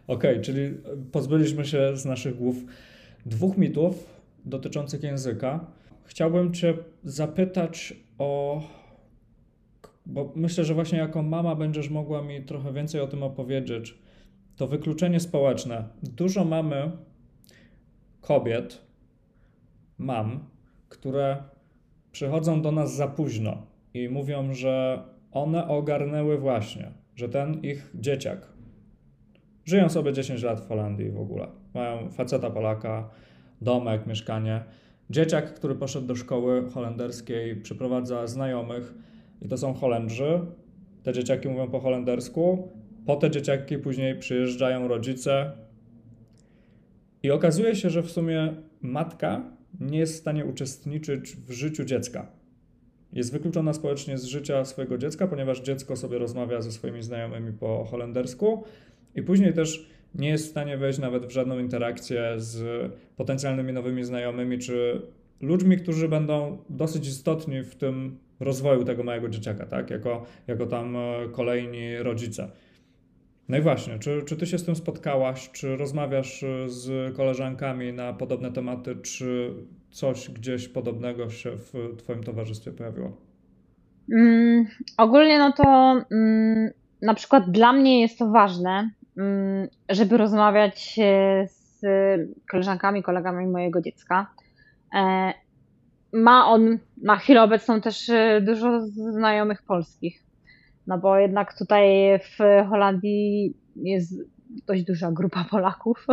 Ok, 0.06 0.24
czyli 0.42 0.74
pozbyliśmy 1.12 1.64
się 1.64 1.96
z 1.96 2.04
naszych 2.04 2.36
głów 2.36 2.56
dwóch 3.26 3.56
mitów 3.56 4.20
dotyczących 4.44 5.02
języka. 5.02 5.66
Chciałbym 6.04 6.52
Cię 6.52 6.74
zapytać 7.04 7.94
o. 8.18 8.62
Bo 10.06 10.32
myślę, 10.36 10.64
że 10.64 10.74
właśnie 10.74 10.98
jako 10.98 11.22
mama 11.22 11.54
będziesz 11.54 11.88
mogła 11.88 12.22
mi 12.22 12.42
trochę 12.42 12.72
więcej 12.72 13.00
o 13.00 13.06
tym 13.06 13.22
opowiedzieć. 13.22 13.98
To 14.56 14.66
wykluczenie 14.66 15.20
społeczne. 15.20 15.84
Dużo 16.02 16.44
mamy 16.44 16.90
kobiet, 18.20 18.80
mam, 19.98 20.44
które 20.88 21.42
przychodzą 22.12 22.62
do 22.62 22.72
nas 22.72 22.94
za 22.94 23.08
późno 23.08 23.66
i 23.94 24.08
mówią, 24.08 24.54
że 24.54 25.02
one 25.32 25.68
ogarnęły 25.68 26.38
właśnie, 26.38 26.90
że 27.16 27.28
ten 27.28 27.60
ich 27.62 27.90
dzieciak 27.94 28.60
żyją 29.64 29.88
sobie 29.88 30.12
10 30.12 30.42
lat 30.42 30.60
w 30.60 30.68
Holandii 30.68 31.10
w 31.10 31.20
ogóle. 31.20 31.46
Mają 31.74 32.10
faceta 32.10 32.50
Polaka, 32.50 33.10
domek, 33.60 34.06
mieszkanie. 34.06 34.64
Dzieciak, 35.10 35.54
który 35.54 35.74
poszedł 35.74 36.06
do 36.06 36.16
szkoły 36.16 36.70
holenderskiej, 36.70 37.56
przyprowadza 37.56 38.26
znajomych 38.26 38.94
i 39.42 39.48
to 39.48 39.58
są 39.58 39.74
Holendrzy. 39.74 40.40
Te 41.02 41.12
dzieciaki 41.12 41.48
mówią 41.48 41.70
po 41.70 41.80
holendersku. 41.80 42.68
Po 43.06 43.16
te 43.16 43.30
dzieciaki 43.30 43.78
później 43.78 44.18
przyjeżdżają 44.18 44.88
rodzice. 44.88 45.52
I 47.22 47.30
okazuje 47.30 47.76
się, 47.76 47.90
że 47.90 48.02
w 48.02 48.10
sumie 48.10 48.54
matka 48.80 49.42
nie 49.80 49.98
jest 49.98 50.14
w 50.14 50.18
stanie 50.18 50.44
uczestniczyć 50.44 51.36
w 51.36 51.50
życiu 51.50 51.84
dziecka. 51.84 52.26
jest 53.12 53.32
wykluczona 53.32 53.72
społecznie 53.72 54.18
z 54.18 54.24
życia 54.24 54.64
swojego 54.64 54.98
dziecka, 54.98 55.26
ponieważ 55.26 55.60
dziecko 55.60 55.96
sobie 55.96 56.18
rozmawia 56.18 56.62
ze 56.62 56.72
swoimi 56.72 57.02
znajomymi 57.02 57.52
po 57.52 57.84
holendersku 57.84 58.64
i 59.14 59.22
później 59.22 59.54
też 59.54 59.90
nie 60.14 60.28
jest 60.28 60.46
w 60.46 60.50
stanie 60.50 60.76
wejść 60.76 60.98
nawet 60.98 61.26
w 61.26 61.30
żadną 61.30 61.58
interakcję 61.58 62.34
z 62.36 62.92
potencjalnymi 63.16 63.72
nowymi 63.72 64.04
znajomymi 64.04 64.58
czy 64.58 65.02
ludźmi, 65.40 65.76
którzy 65.76 66.08
będą 66.08 66.58
dosyć 66.70 67.08
istotni 67.08 67.62
w 67.62 67.74
tym 67.74 68.18
rozwoju 68.40 68.84
tego 68.84 69.02
małego 69.02 69.28
dzieciaka, 69.28 69.66
tak? 69.66 69.90
Jako, 69.90 70.26
jako 70.46 70.66
tam 70.66 70.96
e, 70.96 71.28
kolejni 71.32 71.98
rodzice. 71.98 72.50
No 73.50 73.56
i 73.56 73.60
właśnie, 73.60 73.98
czy, 73.98 74.22
czy 74.26 74.36
ty 74.36 74.46
się 74.46 74.58
z 74.58 74.64
tym 74.64 74.76
spotkałaś, 74.76 75.50
czy 75.52 75.76
rozmawiasz 75.76 76.42
e, 76.42 76.68
z 76.68 77.16
koleżankami 77.16 77.92
na 77.92 78.12
podobne 78.12 78.52
tematy, 78.52 78.96
czy 78.96 79.54
coś 79.90 80.30
gdzieś 80.30 80.68
podobnego 80.68 81.30
się 81.30 81.50
w 81.56 81.96
twoim 81.98 82.24
towarzystwie 82.24 82.72
pojawiło? 82.72 83.16
Mm, 84.12 84.66
ogólnie 84.96 85.38
no 85.38 85.52
to 85.52 85.64
mm, 86.10 86.70
na 87.02 87.14
przykład 87.14 87.50
dla 87.50 87.72
mnie 87.72 88.00
jest 88.00 88.18
to 88.18 88.30
ważne, 88.30 88.90
mm, 89.16 89.68
żeby 89.88 90.16
rozmawiać 90.16 91.00
z 91.44 91.80
koleżankami, 92.50 93.02
kolegami 93.02 93.46
mojego 93.46 93.80
dziecka. 93.80 94.26
E, 94.94 95.32
ma 96.12 96.46
on 96.46 96.78
na 97.02 97.16
chwilę 97.16 97.42
obecną 97.42 97.80
też 97.80 98.08
e, 98.08 98.40
dużo 98.40 98.80
znajomych 98.86 99.62
polskich. 99.62 100.29
No 100.90 100.98
bo 100.98 101.18
jednak 101.18 101.58
tutaj 101.58 101.86
w 102.18 102.38
Holandii 102.68 103.54
jest 103.76 104.14
dość 104.66 104.82
duża 104.82 105.12
grupa 105.12 105.44
Polaków. 105.50 106.06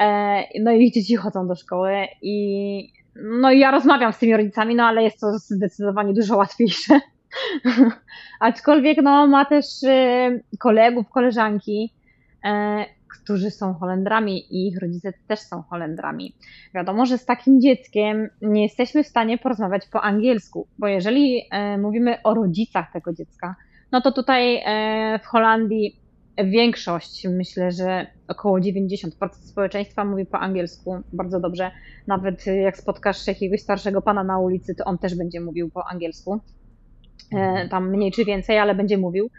E, 0.00 0.42
no 0.60 0.72
i 0.72 0.92
dzieci 0.92 1.16
chodzą 1.16 1.48
do 1.48 1.54
szkoły 1.54 1.92
i 2.22 2.92
no 3.16 3.52
ja 3.52 3.70
rozmawiam 3.70 4.12
z 4.12 4.18
tymi 4.18 4.36
rodzicami, 4.36 4.74
no 4.74 4.84
ale 4.84 5.02
jest 5.02 5.20
to 5.20 5.38
zdecydowanie 5.38 6.14
dużo 6.14 6.36
łatwiejsze. 6.36 7.00
Aczkolwiek 8.40 8.98
no 9.02 9.26
ma 9.26 9.44
też 9.44 9.64
kolegów, 10.58 11.08
koleżanki, 11.08 11.92
którzy 13.08 13.50
są 13.50 13.74
Holendrami 13.74 14.54
i 14.54 14.68
ich 14.68 14.80
rodzice 14.80 15.12
też 15.26 15.38
są 15.40 15.62
Holendrami. 15.62 16.34
Wiadomo, 16.74 17.06
że 17.06 17.18
z 17.18 17.24
takim 17.24 17.60
dzieckiem 17.60 18.28
nie 18.42 18.62
jesteśmy 18.62 19.04
w 19.04 19.08
stanie 19.08 19.38
porozmawiać 19.38 19.88
po 19.92 20.02
angielsku, 20.02 20.66
bo 20.78 20.88
jeżeli 20.88 21.42
e, 21.50 21.78
mówimy 21.78 22.22
o 22.22 22.34
rodzicach 22.34 22.92
tego 22.92 23.12
dziecka, 23.12 23.56
no 23.92 24.00
to 24.00 24.12
tutaj 24.12 24.62
e, 24.64 25.18
w 25.22 25.26
Holandii 25.26 26.00
większość, 26.44 27.26
myślę, 27.28 27.72
że 27.72 28.06
około 28.28 28.58
90% 28.58 29.10
społeczeństwa 29.32 30.04
mówi 30.04 30.26
po 30.26 30.38
angielsku 30.38 30.96
bardzo 31.12 31.40
dobrze. 31.40 31.70
Nawet 32.06 32.46
jak 32.46 32.76
spotkasz 32.76 33.26
jakiegoś 33.26 33.60
starszego 33.60 34.02
pana 34.02 34.24
na 34.24 34.38
ulicy, 34.38 34.74
to 34.74 34.84
on 34.84 34.98
też 34.98 35.14
będzie 35.14 35.40
mówił 35.40 35.70
po 35.70 35.88
angielsku. 35.88 36.40
E, 37.32 37.68
tam 37.68 37.90
mniej 37.90 38.12
czy 38.12 38.24
więcej, 38.24 38.58
ale 38.58 38.74
będzie 38.74 38.98
mówił. 38.98 39.30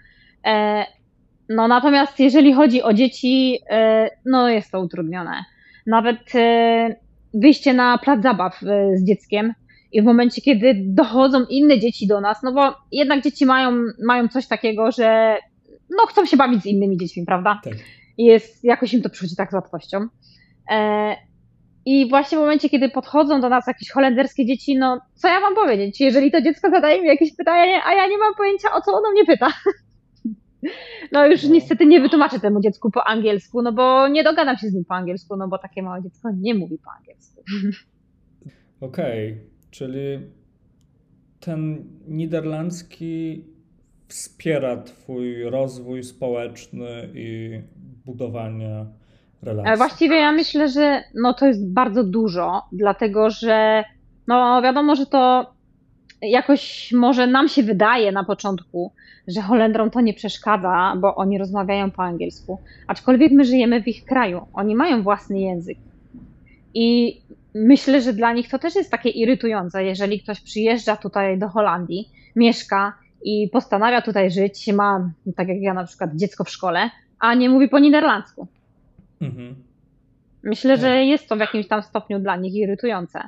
No 1.56 1.68
natomiast 1.68 2.20
jeżeli 2.20 2.54
chodzi 2.54 2.84
o 2.84 2.94
dzieci, 2.94 3.60
e, 3.70 4.10
no 4.26 4.50
jest 4.50 4.72
to 4.72 4.82
utrudnione. 4.82 5.44
Nawet 5.88 6.36
e, 6.36 6.96
wyjście 7.34 7.74
na 7.74 7.98
plac 7.98 8.24
zabaw 8.24 8.64
e, 8.64 8.98
z 8.98 9.04
dzieckiem 9.04 9.54
i 9.92 10.02
w 10.02 10.06
momencie, 10.06 10.42
kiedy 10.42 10.76
dochodzą 10.86 11.46
inne 11.50 11.80
dzieci 11.80 12.08
do 12.08 12.22
nas, 12.22 12.44
no 12.44 12.54
bo 12.54 12.74
jednak 12.92 13.24
dzieci 13.24 13.46
mają, 13.46 13.72
mają 14.06 14.28
coś 14.28 14.48
takiego, 14.48 14.92
że 14.92 15.38
no 15.90 16.06
chcą 16.06 16.26
się 16.26 16.38
bawić 16.38 16.62
z 16.62 16.66
innymi 16.66 16.98
dziećmi, 16.98 17.26
prawda? 17.26 17.62
Tak. 17.64 17.74
I 18.18 18.26
jest, 18.26 18.64
jakoś 18.64 18.94
im 18.94 19.02
to 19.02 19.10
przychodzi 19.10 19.36
tak 19.36 19.52
z 19.52 19.54
łatwością. 19.54 20.08
I 21.86 22.10
właśnie 22.10 22.38
w 22.38 22.42
momencie, 22.42 22.70
kiedy 22.70 22.90
podchodzą 22.90 23.42
do 23.42 23.50
nas 23.50 23.68
jakieś 23.68 23.92
holenderskie 23.92 24.46
dzieci, 24.46 24.78
no 24.78 25.02
co 25.14 25.28
ja 25.28 25.40
mam 25.40 25.56
powiedzieć? 25.56 26.02
Jeżeli 26.02 26.32
to 26.32 26.42
dziecko 26.42 26.70
zadaje 26.70 27.02
mi 27.02 27.08
jakieś 27.08 27.36
pytanie, 27.36 27.80
a 27.86 27.94
ja 27.94 28.08
nie 28.08 28.18
mam 28.18 28.36
pojęcia, 28.36 28.74
o 28.74 28.82
co 28.82 28.92
ono 28.92 29.12
mnie 29.12 29.26
pyta. 29.26 29.48
No 31.12 31.28
już 31.28 31.44
no. 31.44 31.50
niestety 31.50 31.86
nie 31.86 32.02
wytłumaczę 32.02 32.40
temu 32.40 32.62
dziecku 32.62 32.92
po 32.92 33.08
angielsku, 33.08 33.62
no 33.62 33.72
bo 33.74 34.08
nie 34.08 34.24
dogadam 34.24 34.58
się 34.58 34.68
z 34.68 34.74
nim 34.74 34.86
po 34.86 34.96
angielsku, 34.96 35.36
no 35.36 35.48
bo 35.48 35.58
takie 35.58 35.84
małe 35.84 36.04
dziecko 36.04 36.30
nie 36.38 36.56
mówi 36.56 36.78
po 36.78 36.92
angielsku. 37.00 37.44
Okej, 38.82 39.32
okay, 39.32 39.51
czyli 39.72 40.20
ten 41.40 41.84
niderlandzki 42.08 43.46
wspiera 44.08 44.78
Twój 44.78 45.44
rozwój 45.44 46.04
społeczny 46.04 47.10
i 47.14 47.60
budowanie 48.06 48.86
relacji. 49.42 49.78
Właściwie 49.78 50.16
ja 50.16 50.32
myślę, 50.32 50.70
że 50.70 51.04
no 51.16 51.34
to 51.34 51.48
jest 51.48 51.68
bardzo 51.68 52.04
dużo, 52.04 52.62
dlatego 52.72 53.30
że 53.30 53.84
no 54.28 54.62
wiadomo, 54.62 54.96
że 54.96 55.06
to 55.06 55.54
jakoś 56.22 56.92
może 56.94 57.28
nam 57.28 57.48
się 57.48 57.64
wydaje 57.64 58.12
na 58.12 58.24
początku, 58.24 58.92
że 59.28 59.42
Holendrom 59.42 59.92
to 59.92 60.02
nie 60.02 60.14
przeszkadza, 60.14 60.94
bo 60.98 61.16
oni 61.16 61.38
rozmawiają 61.38 61.92
po 61.92 62.04
angielsku. 62.04 62.60
Aczkolwiek 62.88 63.32
my 63.32 63.46
żyjemy 63.46 63.84
w 63.84 63.88
ich 63.88 64.06
kraju, 64.06 64.42
oni 64.54 64.76
mają 64.76 65.04
własny 65.04 65.40
język. 65.40 65.78
I 66.74 67.18
myślę, 67.56 68.02
że 68.02 68.14
dla 68.14 68.34
nich 68.34 68.50
to 68.50 68.60
też 68.60 68.76
jest 68.76 68.92
takie 68.92 69.10
irytujące, 69.10 69.84
jeżeli 69.84 70.22
ktoś 70.22 70.42
przyjeżdża 70.42 70.96
tutaj 70.96 71.40
do 71.40 71.50
Holandii, 71.50 72.10
mieszka 72.36 72.94
i 73.24 73.50
postanawia 73.54 74.02
tutaj 74.02 74.32
żyć, 74.32 74.68
ma, 74.74 75.12
tak 75.36 75.48
jak 75.48 75.62
ja 75.62 75.74
na 75.74 75.84
przykład, 75.84 76.16
dziecko 76.16 76.44
w 76.44 76.50
szkole, 76.50 76.90
a 77.20 77.34
nie 77.34 77.50
mówi 77.50 77.70
po 77.70 77.80
niderlandzku. 77.80 78.48
Mhm. 79.22 79.56
Myślę, 80.44 80.78
że 80.78 80.88
tak. 80.88 81.06
jest 81.06 81.30
to 81.30 81.36
w 81.36 81.40
jakimś 81.40 81.68
tam 81.68 81.84
stopniu 81.84 82.20
dla 82.20 82.36
nich 82.36 82.54
irytujące. 82.54 83.20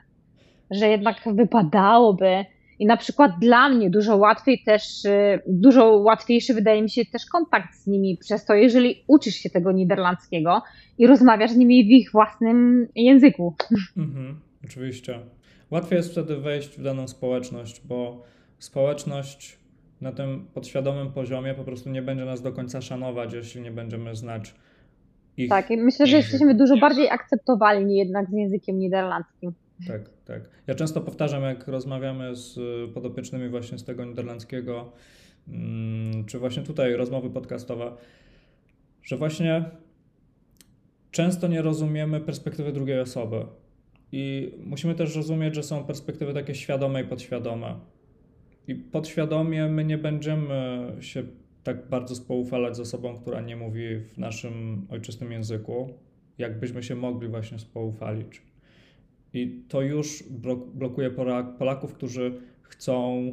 Że 0.71 0.87
jednak 0.87 1.15
wypadałoby 1.25 2.45
i 2.83 2.85
na 2.85 2.97
przykład 2.97 3.31
dla 3.39 3.69
mnie 3.69 3.89
dużo 3.89 4.17
łatwiej 4.17 4.63
też, 4.65 5.05
y, 5.05 5.39
dużo 5.47 5.91
łatwiejszy 5.91 6.53
wydaje 6.53 6.81
mi 6.81 6.89
się 6.89 7.05
też 7.05 7.25
kontakt 7.25 7.75
z 7.75 7.87
nimi 7.87 8.17
przez 8.17 8.45
to, 8.45 8.53
jeżeli 8.53 9.03
uczysz 9.07 9.35
się 9.35 9.49
tego 9.49 9.71
niderlandzkiego 9.71 10.61
i 10.97 11.07
rozmawiasz 11.07 11.51
z 11.51 11.55
nimi 11.55 11.85
w 11.85 11.89
ich 11.89 12.11
własnym 12.11 12.87
języku. 12.95 13.55
Mhm, 13.97 14.39
oczywiście. 14.65 15.19
Łatwiej 15.71 15.97
jest 15.97 16.11
wtedy 16.11 16.37
wejść 16.37 16.77
w 16.77 16.83
daną 16.83 17.07
społeczność, 17.07 17.81
bo 17.87 18.23
społeczność 18.59 19.59
na 20.01 20.11
tym 20.11 20.47
podświadomym 20.53 21.11
poziomie 21.11 21.53
po 21.53 21.63
prostu 21.63 21.89
nie 21.89 22.01
będzie 22.01 22.25
nas 22.25 22.41
do 22.41 22.51
końca 22.51 22.81
szanować, 22.81 23.33
jeśli 23.33 23.61
nie 23.61 23.71
będziemy 23.71 24.15
znać 24.15 24.55
ich. 25.37 25.49
Tak, 25.49 25.71
i 25.71 25.77
myślę, 25.77 26.07
że 26.07 26.17
jesteśmy 26.17 26.55
dużo 26.55 26.77
bardziej 26.77 27.09
akceptowalni 27.09 27.97
jednak 27.97 28.29
z 28.29 28.33
językiem 28.33 28.79
niderlandzkim. 28.79 29.51
Tak, 29.87 30.01
tak. 30.25 30.49
Ja 30.67 30.75
często 30.75 31.01
powtarzam, 31.01 31.43
jak 31.43 31.67
rozmawiamy 31.67 32.35
z 32.35 32.59
podopiecznymi 32.93 33.49
właśnie 33.49 33.77
z 33.77 33.83
tego 33.83 34.05
niderlandzkiego, 34.05 34.91
mm, 35.47 36.25
czy 36.25 36.39
właśnie 36.39 36.63
tutaj 36.63 36.93
rozmowy 36.93 37.29
podcastowe, 37.29 37.91
że 39.03 39.17
właśnie 39.17 39.65
często 41.11 41.47
nie 41.47 41.61
rozumiemy 41.61 42.21
perspektywy 42.21 42.71
drugiej 42.71 42.99
osoby. 42.99 43.45
I 44.11 44.51
musimy 44.65 44.95
też 44.95 45.15
rozumieć, 45.15 45.55
że 45.55 45.63
są 45.63 45.83
perspektywy 45.83 46.33
takie 46.33 46.55
świadome 46.55 47.01
i 47.01 47.05
podświadome. 47.05 47.79
I 48.67 48.75
podświadomie 48.75 49.67
my 49.67 49.85
nie 49.85 49.97
będziemy 49.97 50.87
się 50.99 51.23
tak 51.63 51.89
bardzo 51.89 52.15
spoufalać 52.15 52.75
z 52.75 52.79
osobą, 52.79 53.17
która 53.17 53.41
nie 53.41 53.55
mówi 53.55 53.99
w 53.99 54.17
naszym 54.17 54.87
ojczystym 54.89 55.31
języku, 55.31 55.93
jakbyśmy 56.37 56.83
się 56.83 56.95
mogli 56.95 57.27
właśnie 57.27 57.59
spoufalić. 57.59 58.41
I 59.33 59.63
to 59.67 59.81
już 59.81 60.23
blokuje 60.73 61.11
Polaków, 61.59 61.93
którzy 61.93 62.41
chcą 62.61 63.23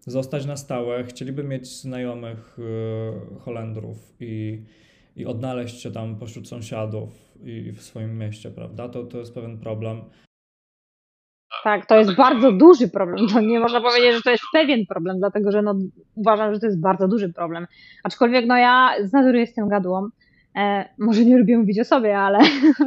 zostać 0.00 0.46
na 0.46 0.56
stałe, 0.56 1.04
chcieliby 1.04 1.44
mieć 1.44 1.80
znajomych 1.80 2.58
y, 2.58 3.40
Holendrów 3.40 4.14
i, 4.20 4.62
i 5.16 5.26
odnaleźć 5.26 5.80
się 5.80 5.90
tam 5.90 6.16
pośród 6.16 6.48
sąsiadów 6.48 7.10
i 7.44 7.72
w 7.72 7.82
swoim 7.82 8.18
mieście, 8.18 8.50
prawda? 8.50 8.88
To, 8.88 9.04
to 9.04 9.18
jest 9.18 9.34
pewien 9.34 9.58
problem. 9.58 10.00
Tak, 11.64 11.86
to 11.86 11.98
jest 11.98 12.16
bardzo 12.16 12.52
duży 12.52 12.88
problem. 12.88 13.28
To 13.28 13.40
nie 13.40 13.60
można 13.60 13.80
powiedzieć, 13.80 14.14
że 14.14 14.22
to 14.22 14.30
jest 14.30 14.44
pewien 14.52 14.86
problem, 14.86 15.18
dlatego 15.18 15.52
że 15.52 15.62
no, 15.62 15.74
uważam, 16.14 16.54
że 16.54 16.60
to 16.60 16.66
jest 16.66 16.80
bardzo 16.80 17.08
duży 17.08 17.32
problem. 17.32 17.66
Aczkolwiek 18.04 18.46
no 18.46 18.56
ja 18.56 18.94
z 19.04 19.12
natury 19.12 19.38
jestem 19.38 19.68
gadłą 19.68 20.08
E, 20.08 20.25
może 20.98 21.24
nie 21.24 21.38
lubię 21.38 21.58
mówić 21.58 21.80
o 21.80 21.84
sobie, 21.84 22.18
ale, 22.18 22.38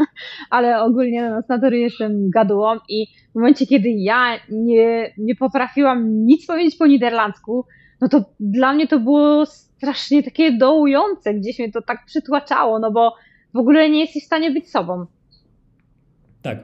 ale 0.50 0.82
ogólnie 0.82 1.30
no, 1.30 1.42
z 1.42 1.50
natury 1.50 1.80
jestem 1.80 2.30
gadułą 2.30 2.78
i 2.90 3.08
w 3.32 3.36
momencie, 3.36 3.66
kiedy 3.66 3.90
ja 3.90 4.40
nie, 4.50 5.14
nie 5.18 5.36
potrafiłam 5.36 6.26
nic 6.26 6.46
powiedzieć 6.46 6.76
po 6.76 6.88
niderlandzku, 6.88 7.66
no 8.02 8.10
to 8.10 8.26
dla 8.40 8.74
mnie 8.74 8.88
to 8.88 9.00
było 9.00 9.46
strasznie 9.46 10.24
takie 10.24 10.52
dołujące, 10.52 11.34
gdzieś 11.34 11.60
mnie 11.60 11.72
to 11.72 11.82
tak 11.82 12.06
przytłaczało, 12.06 12.80
no 12.80 12.92
bo 12.92 13.16
w 13.54 13.58
ogóle 13.58 13.90
nie 13.90 14.00
jesteś 14.00 14.24
w 14.24 14.26
stanie 14.26 14.52
być 14.52 14.70
sobą. 14.70 15.06
Tak, 16.42 16.58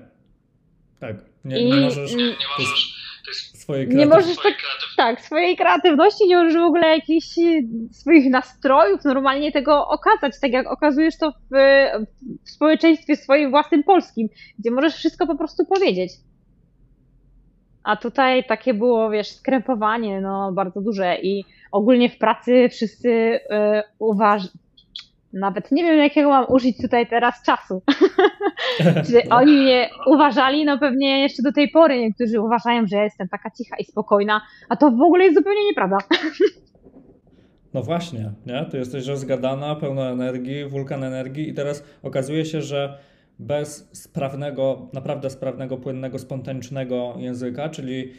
tak. 0.99 1.15
Nie, 1.45 1.65
nie 1.65 1.81
możesz. 1.81 2.15
Nie 2.15 2.23
możesz 2.59 2.94
swojej 3.33 3.87
nie 3.87 4.05
możesz 4.05 4.35
tak, 4.35 4.55
tak, 4.97 5.21
swojej 5.21 5.57
kreatywności, 5.57 6.27
nie 6.27 6.37
możesz 6.37 6.53
w 6.53 6.65
ogóle 6.65 6.87
jakichś 6.87 7.27
swoich 7.91 8.29
nastrojów 8.29 9.03
normalnie 9.03 9.51
tego 9.51 9.87
okazać, 9.87 10.39
tak 10.41 10.51
jak 10.51 10.67
okazujesz 10.67 11.17
to 11.17 11.31
w, 11.31 11.55
w 12.45 12.49
społeczeństwie 12.49 13.15
swoim 13.15 13.51
własnym 13.51 13.83
polskim, 13.83 14.29
gdzie 14.59 14.71
możesz 14.71 14.95
wszystko 14.95 15.27
po 15.27 15.35
prostu 15.35 15.65
powiedzieć. 15.65 16.11
A 17.83 17.95
tutaj 17.95 18.43
takie 18.43 18.73
było, 18.73 19.09
wiesz, 19.09 19.27
skrępowanie, 19.27 20.21
no 20.21 20.51
bardzo 20.51 20.81
duże 20.81 21.17
i 21.21 21.45
ogólnie 21.71 22.09
w 22.09 22.17
pracy 22.17 22.69
wszyscy 22.69 23.09
yy, 23.09 23.39
uważają, 23.99 24.49
nawet 25.35 25.71
nie 25.71 25.83
wiem 25.83 25.97
jakiego 25.97 26.29
mam 26.29 26.45
użyć 26.49 26.77
tutaj 26.81 27.07
teraz 27.07 27.41
czasu. 27.41 27.81
Czy 29.07 29.29
oni 29.39 29.51
mnie 29.51 29.89
uważali, 30.05 30.65
no 30.65 30.77
pewnie 30.79 31.21
jeszcze 31.21 31.43
do 31.43 31.51
tej 31.51 31.69
pory 31.69 31.99
niektórzy 31.99 32.41
uważają, 32.41 32.87
że 32.87 32.95
ja 32.95 33.03
jestem 33.03 33.27
taka 33.27 33.51
cicha 33.51 33.75
i 33.79 33.83
spokojna, 33.83 34.41
a 34.69 34.75
to 34.75 34.91
w 34.91 35.01
ogóle 35.01 35.23
jest 35.23 35.37
zupełnie 35.37 35.65
nieprawda. 35.65 35.97
No 37.73 37.83
właśnie, 37.83 38.31
nie? 38.45 38.65
Ty 38.71 38.77
jesteś 38.77 39.07
rozgadana, 39.07 39.75
pełna 39.75 40.09
energii, 40.09 40.65
wulkan 40.65 41.03
energii 41.03 41.49
i 41.49 41.53
teraz 41.53 41.83
okazuje 42.03 42.45
się, 42.45 42.61
że 42.61 42.97
bez 43.39 43.89
sprawnego, 43.93 44.89
naprawdę 44.93 45.29
sprawnego, 45.29 45.77
płynnego, 45.77 46.19
spontanicznego 46.19 47.15
języka, 47.17 47.69
czyli 47.69 48.11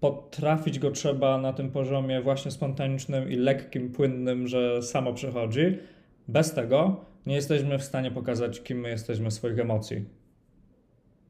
potrafić 0.00 0.78
go 0.78 0.90
trzeba 0.90 1.38
na 1.38 1.52
tym 1.52 1.70
poziomie 1.70 2.20
właśnie 2.20 2.50
spontanicznym 2.50 3.30
i 3.30 3.36
lekkim, 3.36 3.92
płynnym, 3.92 4.48
że 4.48 4.82
samo 4.82 5.12
przychodzi. 5.12 5.78
Bez 6.28 6.54
tego 6.54 6.96
nie 7.26 7.34
jesteśmy 7.34 7.78
w 7.78 7.82
stanie 7.82 8.10
pokazać, 8.10 8.62
kim 8.62 8.80
my 8.80 8.88
jesteśmy 8.88 9.30
swoich 9.30 9.58
emocji. 9.58 10.04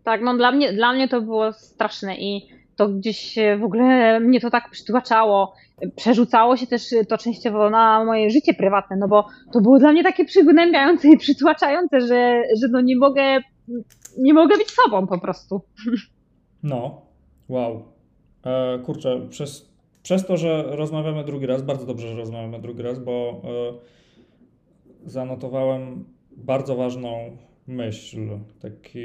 Tak, 0.04 0.20
no 0.22 0.36
dla 0.36 0.52
mnie, 0.52 0.72
dla 0.72 0.92
mnie 0.92 1.08
to 1.08 1.20
było 1.20 1.52
straszne 1.52 2.16
i 2.16 2.48
to 2.76 2.88
gdzieś 2.88 3.34
w 3.60 3.64
ogóle 3.64 4.20
mnie 4.20 4.40
to 4.40 4.50
tak 4.50 4.70
przytłaczało. 4.70 5.54
Przerzucało 5.96 6.56
się 6.56 6.66
też 6.66 6.82
to 7.08 7.18
częściowo 7.18 7.70
na 7.70 8.04
moje 8.04 8.30
życie 8.30 8.54
prywatne, 8.54 8.96
no 8.96 9.08
bo 9.08 9.26
to 9.52 9.60
było 9.60 9.78
dla 9.78 9.92
mnie 9.92 10.02
takie 10.02 10.24
przygnębiające 10.24 11.08
i 11.08 11.18
przytłaczające, 11.18 12.00
że, 12.00 12.42
że 12.60 12.68
no 12.70 12.80
nie 12.80 12.96
mogę, 12.96 13.40
nie 14.18 14.34
mogę 14.34 14.56
być 14.56 14.70
sobą 14.70 15.06
po 15.06 15.18
prostu. 15.20 15.60
No, 16.62 17.02
wow. 17.48 17.82
E, 18.46 18.78
kurczę, 18.78 19.20
przez, 19.30 19.72
przez 20.02 20.26
to, 20.26 20.36
że 20.36 20.64
rozmawiamy 20.68 21.24
drugi 21.24 21.46
raz, 21.46 21.62
bardzo 21.62 21.86
dobrze, 21.86 22.08
że 22.08 22.16
rozmawiamy 22.16 22.60
drugi 22.60 22.82
raz, 22.82 22.98
bo 22.98 23.42
e, 23.44 23.72
zanotowałem 25.06 26.04
bardzo 26.36 26.76
ważną 26.76 27.36
myśl, 27.66 28.28
taki 28.60 29.04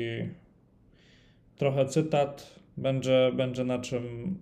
trochę 1.55 1.85
cytat, 1.85 2.59
będzie, 2.77 3.31
będzie 3.35 3.63
na 3.63 3.79
czym 3.79 4.35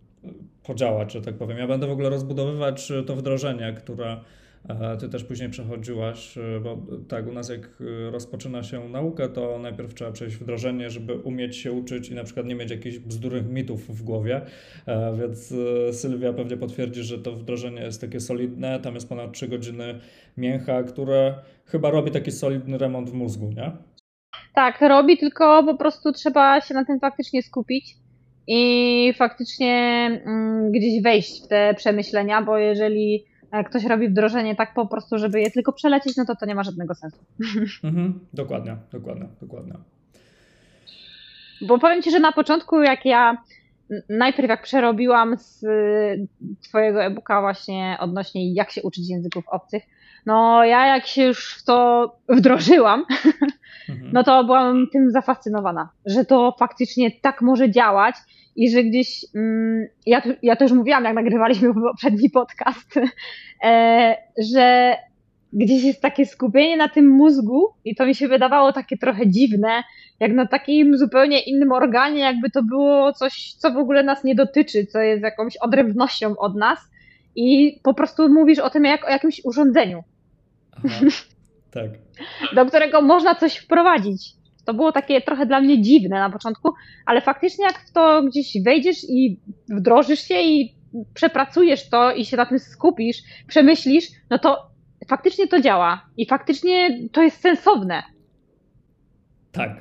podziałać, 0.63 1.13
że 1.13 1.21
tak 1.21 1.35
powiem. 1.35 1.57
Ja 1.57 1.67
będę 1.67 1.87
w 1.87 1.91
ogóle 1.91 2.09
rozbudowywać 2.09 2.91
to 3.07 3.15
wdrożenie, 3.15 3.73
które 3.77 4.17
ty 4.99 5.09
też 5.09 5.23
później 5.23 5.49
przechodziłaś, 5.49 6.37
e, 6.37 6.59
bo 6.59 6.77
tak, 7.07 7.27
u 7.27 7.31
nas 7.31 7.49
jak 7.49 7.59
e, 7.61 8.11
rozpoczyna 8.11 8.63
się 8.63 8.89
naukę, 8.89 9.29
to 9.29 9.59
najpierw 9.59 9.93
trzeba 9.93 10.11
przejść 10.11 10.35
wdrożenie, 10.35 10.89
żeby 10.89 11.15
umieć 11.15 11.57
się 11.57 11.71
uczyć 11.71 12.09
i 12.09 12.15
na 12.15 12.23
przykład 12.23 12.45
nie 12.45 12.55
mieć 12.55 12.71
jakichś 12.71 12.97
bzdurnych 12.97 13.49
mitów 13.49 13.97
w 13.97 14.03
głowie, 14.03 14.41
więc 15.19 15.53
Sylwia 15.91 16.33
pewnie 16.33 16.57
potwierdzi, 16.57 17.03
że 17.03 17.19
to 17.19 17.31
wdrożenie 17.31 17.81
jest 17.81 18.01
takie 18.01 18.19
solidne, 18.19 18.79
tam 18.79 18.93
jest 18.95 19.09
ponad 19.09 19.31
3 19.31 19.47
godziny 19.47 19.99
mięcha, 20.37 20.83
które 20.83 21.35
chyba 21.65 21.89
robi 21.89 22.11
taki 22.11 22.31
solidny 22.31 22.77
remont 22.77 23.09
w 23.09 23.13
mózgu, 23.13 23.51
nie? 23.51 23.71
Tak, 24.55 24.81
robi, 24.81 25.17
tylko 25.17 25.63
po 25.63 25.77
prostu 25.77 26.11
trzeba 26.11 26.61
się 26.61 26.73
na 26.73 26.85
tym 26.85 26.99
faktycznie 26.99 27.43
skupić 27.43 27.95
i 28.47 29.13
faktycznie 29.17 29.73
mm, 30.25 30.71
gdzieś 30.71 31.01
wejść 31.01 31.45
w 31.45 31.47
te 31.47 31.73
przemyślenia, 31.73 32.41
bo 32.41 32.57
jeżeli 32.57 33.15
e, 33.15 33.34
ktoś 33.69 33.85
robi 33.85 34.09
wdrożenie 34.09 34.55
tak 34.55 34.73
po 34.73 34.85
prostu, 34.85 35.17
żeby 35.17 35.41
je 35.41 35.51
tylko 35.51 35.73
przelecieć, 35.73 36.17
no 36.17 36.25
to 36.25 36.35
to 36.35 36.45
nie 36.45 36.55
ma 36.55 36.63
żadnego 36.63 36.95
sensu. 36.95 37.17
Mhm, 37.83 38.19
dokładnie, 38.33 38.77
dokładnie, 38.91 39.27
dokładnie. 39.41 39.73
Bo 41.61 41.79
powiem 41.79 42.01
Ci, 42.01 42.11
że 42.11 42.19
na 42.19 42.31
początku 42.31 42.81
jak 42.81 43.05
ja 43.05 43.37
najpierw 44.09 44.49
jak 44.49 44.63
przerobiłam 44.63 45.37
z 45.37 45.65
Twojego 46.61 47.03
e-booka 47.03 47.41
właśnie 47.41 47.97
odnośnie 47.99 48.53
jak 48.53 48.71
się 48.71 48.83
uczyć 48.83 49.09
języków 49.09 49.43
obcych, 49.47 49.83
no 50.25 50.65
ja 50.65 50.87
jak 50.87 51.05
się 51.05 51.23
już 51.23 51.55
w 51.55 51.63
to 51.63 52.11
wdrożyłam, 52.29 53.05
mhm. 53.89 54.09
no 54.13 54.23
to 54.23 54.43
byłam 54.43 54.87
tym 54.91 55.11
zafascynowana, 55.11 55.89
że 56.05 56.25
to 56.25 56.55
faktycznie 56.59 57.11
tak 57.11 57.41
może 57.41 57.71
działać 57.71 58.15
i 58.55 58.69
że 58.69 58.83
gdzieś, 58.83 59.25
mm, 59.35 59.87
ja, 60.05 60.21
ja 60.41 60.55
to 60.55 60.63
już 60.63 60.73
mówiłam, 60.73 61.03
jak 61.03 61.15
nagrywaliśmy 61.15 61.73
poprzedni 61.91 62.29
podcast, 62.29 62.99
e, 63.63 64.17
że 64.51 64.95
gdzieś 65.53 65.83
jest 65.83 66.01
takie 66.01 66.25
skupienie 66.25 66.77
na 66.77 66.89
tym 66.89 67.09
mózgu 67.09 67.69
i 67.85 67.95
to 67.95 68.05
mi 68.05 68.15
się 68.15 68.27
wydawało 68.27 68.73
takie 68.73 68.97
trochę 68.97 69.27
dziwne, 69.27 69.83
jak 70.19 70.33
na 70.33 70.47
takim 70.47 70.97
zupełnie 70.97 71.39
innym 71.39 71.71
organie, 71.71 72.19
jakby 72.19 72.49
to 72.49 72.63
było 72.63 73.13
coś, 73.13 73.53
co 73.53 73.71
w 73.71 73.77
ogóle 73.77 74.03
nas 74.03 74.23
nie 74.23 74.35
dotyczy, 74.35 74.85
co 74.85 74.99
jest 74.99 75.23
jakąś 75.23 75.57
odrębnością 75.57 76.37
od 76.37 76.55
nas 76.55 76.79
i 77.35 77.79
po 77.83 77.93
prostu 77.93 78.29
mówisz 78.29 78.59
o 78.59 78.69
tym 78.69 78.85
jak 78.85 79.05
o 79.05 79.09
jakimś 79.09 79.41
urządzeniu. 79.45 80.03
Aha, 80.85 81.05
tak. 81.71 81.89
Do 82.55 82.65
którego 82.65 83.01
można 83.01 83.35
coś 83.35 83.57
wprowadzić. 83.57 84.35
To 84.65 84.73
było 84.73 84.91
takie 84.91 85.21
trochę 85.21 85.45
dla 85.45 85.61
mnie 85.61 85.81
dziwne 85.81 86.19
na 86.19 86.29
początku, 86.29 86.73
ale 87.05 87.21
faktycznie 87.21 87.65
jak 87.65 87.79
w 87.79 87.91
to 87.91 88.23
gdzieś 88.23 88.63
wejdziesz 88.63 89.03
i 89.09 89.39
wdrożysz 89.69 90.19
się 90.19 90.41
i 90.41 90.75
przepracujesz 91.13 91.89
to 91.89 92.11
i 92.11 92.25
się 92.25 92.37
na 92.37 92.45
tym 92.45 92.59
skupisz, 92.59 93.17
przemyślisz, 93.47 94.05
no 94.29 94.39
to 94.39 94.69
faktycznie 95.07 95.47
to 95.47 95.61
działa 95.61 96.05
i 96.17 96.25
faktycznie 96.25 96.99
to 97.11 97.21
jest 97.21 97.41
sensowne. 97.41 98.03
Tak, 99.51 99.71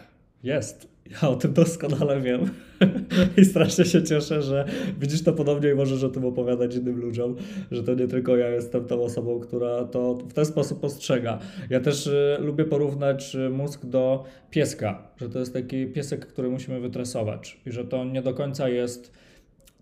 jest. 0.43 0.94
Ja 1.11 1.29
o 1.29 1.37
tym 1.37 1.53
doskonale 1.53 2.21
wiem 2.21 2.51
i 3.38 3.45
strasznie 3.45 3.85
się 3.85 4.03
cieszę, 4.03 4.43
że 4.43 4.64
widzisz 5.01 5.23
to 5.23 5.33
podobnie 5.33 5.71
i 5.71 5.75
możesz 5.75 6.05
o 6.05 6.09
tym 6.09 6.25
opowiadać 6.25 6.75
innym 6.75 7.01
ludziom, 7.01 7.37
że 7.71 7.83
to 7.83 7.95
nie 7.95 8.09
tylko 8.09 8.37
ja 8.37 8.49
jestem 8.49 8.85
tą 8.85 9.03
osobą, 9.03 9.40
która 9.40 9.85
to 9.85 10.14
w 10.14 10.33
ten 10.33 10.45
sposób 10.45 10.81
postrzega. 10.81 11.38
Ja 11.71 11.81
też 11.81 12.07
y, 12.07 12.37
lubię 12.40 12.64
porównać 12.64 13.35
y, 13.35 13.51
mózg 13.51 13.87
do 13.87 14.25
pieska, 14.51 15.09
że 15.17 15.29
to 15.29 15.38
jest 15.38 15.53
taki 15.53 15.87
piesek, 15.87 16.27
który 16.27 16.51
musimy 16.51 16.81
wytresować 16.81 17.61
i 17.67 17.73
że 17.73 17.85
to 17.85 18.05
nie 18.05 18.23
do 18.23 18.35
końca 18.35 18.69
jest 18.69 19.12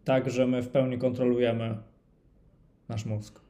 tak, 0.05 0.31
że 0.31 0.47
my 0.47 0.63
w 0.63 0.69
pełni 0.69 0.99
kontrolujemy 0.99 1.79
nasz 2.89 3.07
mózg. 3.07 3.41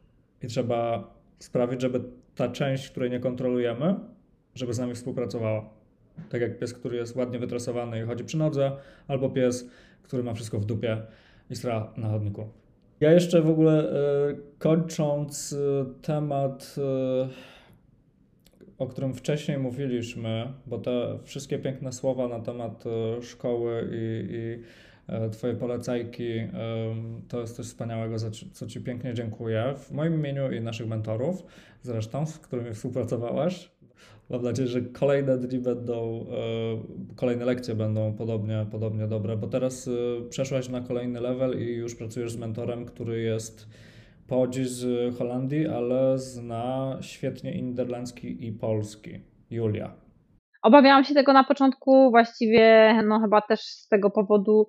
I 0.43 0.47
trzeba 0.47 1.11
sprawić, 1.39 1.81
żeby 1.81 2.01
ta 2.35 2.49
część, 2.49 2.91
której 2.91 3.11
nie 3.11 3.21
kontrolujemy, 3.21 3.95
żeby 4.55 4.75
z 4.75 4.79
nami 4.79 4.95
współpracowała. 4.95 5.82
Tak 6.31 6.41
jak 6.41 6.59
pies, 6.59 6.75
który 6.75 6.97
jest 6.97 7.17
ładnie 7.17 7.39
wytresowany 7.39 8.03
i 8.03 8.03
chodzi 8.03 8.25
przy 8.25 8.39
nodze, 8.39 8.73
albo 9.09 9.31
pies, 9.31 9.69
który 10.03 10.23
ma 10.23 10.35
wszystko 10.35 10.61
w 10.61 10.65
dupie 10.65 11.03
i 11.51 11.57
stra 11.57 11.93
na 11.97 12.09
chodniku. 12.09 12.49
Ja 13.03 13.13
jeszcze 13.13 13.43
w 13.43 13.51
ogóle 13.51 13.91
e, 13.91 13.95
kończąc 14.59 15.53
e, 15.53 15.85
temat, 16.03 16.77
e, 16.79 17.29
o 18.79 18.87
którym 18.87 19.15
wcześniej 19.15 19.59
mówiliśmy, 19.59 20.53
bo 20.67 20.79
te 20.79 21.19
wszystkie 21.25 21.59
piękne 21.59 21.93
słowa 21.93 22.29
na 22.29 22.41
temat 22.41 22.85
szkoły 23.23 23.89
i, 23.93 24.29
i 24.31 24.63
Twoje 25.33 25.55
polecajki 25.55 26.41
to 27.29 27.41
jest 27.41 27.57
coś 27.57 27.67
wspaniałego, 27.67 28.19
za 28.19 28.31
co 28.53 28.67
Ci 28.67 28.81
pięknie 28.81 29.15
dziękuję. 29.15 29.75
W 29.77 29.93
moim 29.93 30.15
imieniu 30.15 30.53
i 30.53 30.61
naszych 30.61 30.87
mentorów, 30.87 31.43
zresztą, 31.83 32.27
z 32.27 32.39
którymi 32.39 32.75
współpracowałaś, 32.75 33.72
Mam 34.31 34.43
nadzieję, 34.43 34.69
że 34.69 34.81
kolejne 34.81 35.39
dni 35.39 35.59
będą, 35.59 36.27
e, 37.11 37.17
kolejne 37.17 37.45
lekcje 37.45 37.75
będą 37.75 38.15
podobnie, 38.15 38.67
podobnie 38.71 39.07
dobre, 39.07 39.37
bo 39.37 39.47
teraz 39.47 39.89
e, 39.89 39.91
przeszłaś 40.29 40.69
na 40.69 40.81
kolejny 40.81 41.21
level 41.21 41.63
i 41.63 41.75
już 41.75 41.95
pracujesz 41.95 42.33
z 42.33 42.37
mentorem, 42.37 42.85
który 42.85 43.23
jest 43.23 43.69
pochodzi 44.27 44.65
z 44.65 45.15
Holandii, 45.19 45.67
ale 45.67 46.19
zna 46.19 46.99
świetnie 47.01 47.63
niderlandzki 47.63 48.47
i 48.47 48.53
polski. 48.53 49.21
Julia. 49.51 49.95
Obawiałam 50.63 51.05
się 51.05 51.15
tego 51.15 51.33
na 51.33 51.45
początku, 51.45 52.11
właściwie 52.11 52.95
no 53.09 53.21
chyba 53.21 53.41
też 53.41 53.61
z 53.61 53.89
tego 53.89 54.11
powodu, 54.11 54.69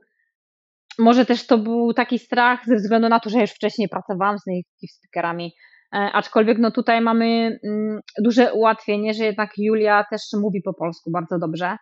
może 0.99 1.25
też 1.25 1.47
to 1.47 1.57
był 1.57 1.93
taki 1.93 2.19
strach 2.19 2.65
ze 2.65 2.75
względu 2.75 3.09
na 3.09 3.19
to, 3.19 3.29
że 3.29 3.39
już 3.39 3.51
wcześniej 3.51 3.89
pracowałam 3.89 4.37
z 4.37 4.47
native 4.47 4.91
speakerami, 4.91 5.51
aczkolwiek 5.93 6.57
no 6.57 6.71
tutaj 6.71 7.01
mamy 7.01 7.59
mm, 7.63 7.99
duże 8.23 8.53
ułatwienie, 8.53 9.13
że 9.13 9.23
jednak 9.23 9.49
Julia 9.57 10.05
też 10.11 10.21
mówi 10.41 10.61
po 10.61 10.73
polsku 10.73 11.11
bardzo 11.11 11.39
dobrze. 11.39 11.77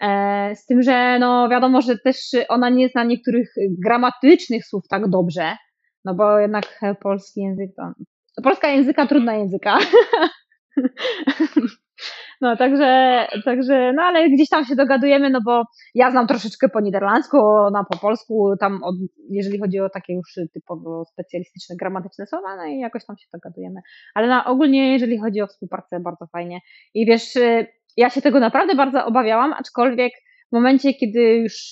E, 0.00 0.56
z 0.56 0.66
tym, 0.66 0.82
że 0.82 1.18
no 1.18 1.48
wiadomo, 1.48 1.82
że 1.82 1.98
też 1.98 2.16
ona 2.48 2.68
nie 2.68 2.88
zna 2.88 3.04
niektórych 3.04 3.54
gramatycznych 3.84 4.66
słów 4.66 4.88
tak 4.88 5.08
dobrze, 5.08 5.56
no 6.04 6.14
bo 6.14 6.38
jednak 6.38 6.80
polski 7.02 7.40
język 7.40 7.70
to. 7.76 7.92
Polska 8.42 8.68
języka, 8.68 9.06
trudna 9.06 9.34
języka. 9.34 9.78
No, 12.40 12.56
także, 12.56 13.20
także, 13.44 13.92
no 13.92 14.02
ale 14.02 14.30
gdzieś 14.30 14.48
tam 14.48 14.64
się 14.64 14.76
dogadujemy, 14.76 15.30
no 15.30 15.40
bo 15.44 15.62
ja 15.94 16.10
znam 16.10 16.26
troszeczkę 16.26 16.68
po 16.68 16.80
niderlandzku, 16.80 17.38
ona 17.38 17.84
po 17.84 17.98
polsku, 17.98 18.54
tam 18.60 18.82
od, 18.82 18.94
jeżeli 19.30 19.60
chodzi 19.60 19.80
o 19.80 19.88
takie 19.88 20.14
już 20.14 20.34
typowo 20.54 21.04
specjalistyczne, 21.04 21.76
gramatyczne 21.76 22.26
słowa, 22.26 22.56
no 22.56 22.64
i 22.64 22.78
jakoś 22.78 23.06
tam 23.06 23.16
się 23.16 23.26
dogadujemy. 23.32 23.80
Ale 24.14 24.28
na, 24.28 24.44
ogólnie, 24.44 24.92
jeżeli 24.92 25.18
chodzi 25.18 25.42
o 25.42 25.46
współpracę, 25.46 26.00
bardzo 26.00 26.26
fajnie. 26.26 26.60
I 26.94 27.06
wiesz, 27.06 27.34
ja 27.96 28.10
się 28.10 28.22
tego 28.22 28.40
naprawdę 28.40 28.74
bardzo 28.74 29.06
obawiałam, 29.06 29.52
aczkolwiek 29.52 30.12
w 30.48 30.52
momencie, 30.52 30.94
kiedy 30.94 31.20
już 31.20 31.70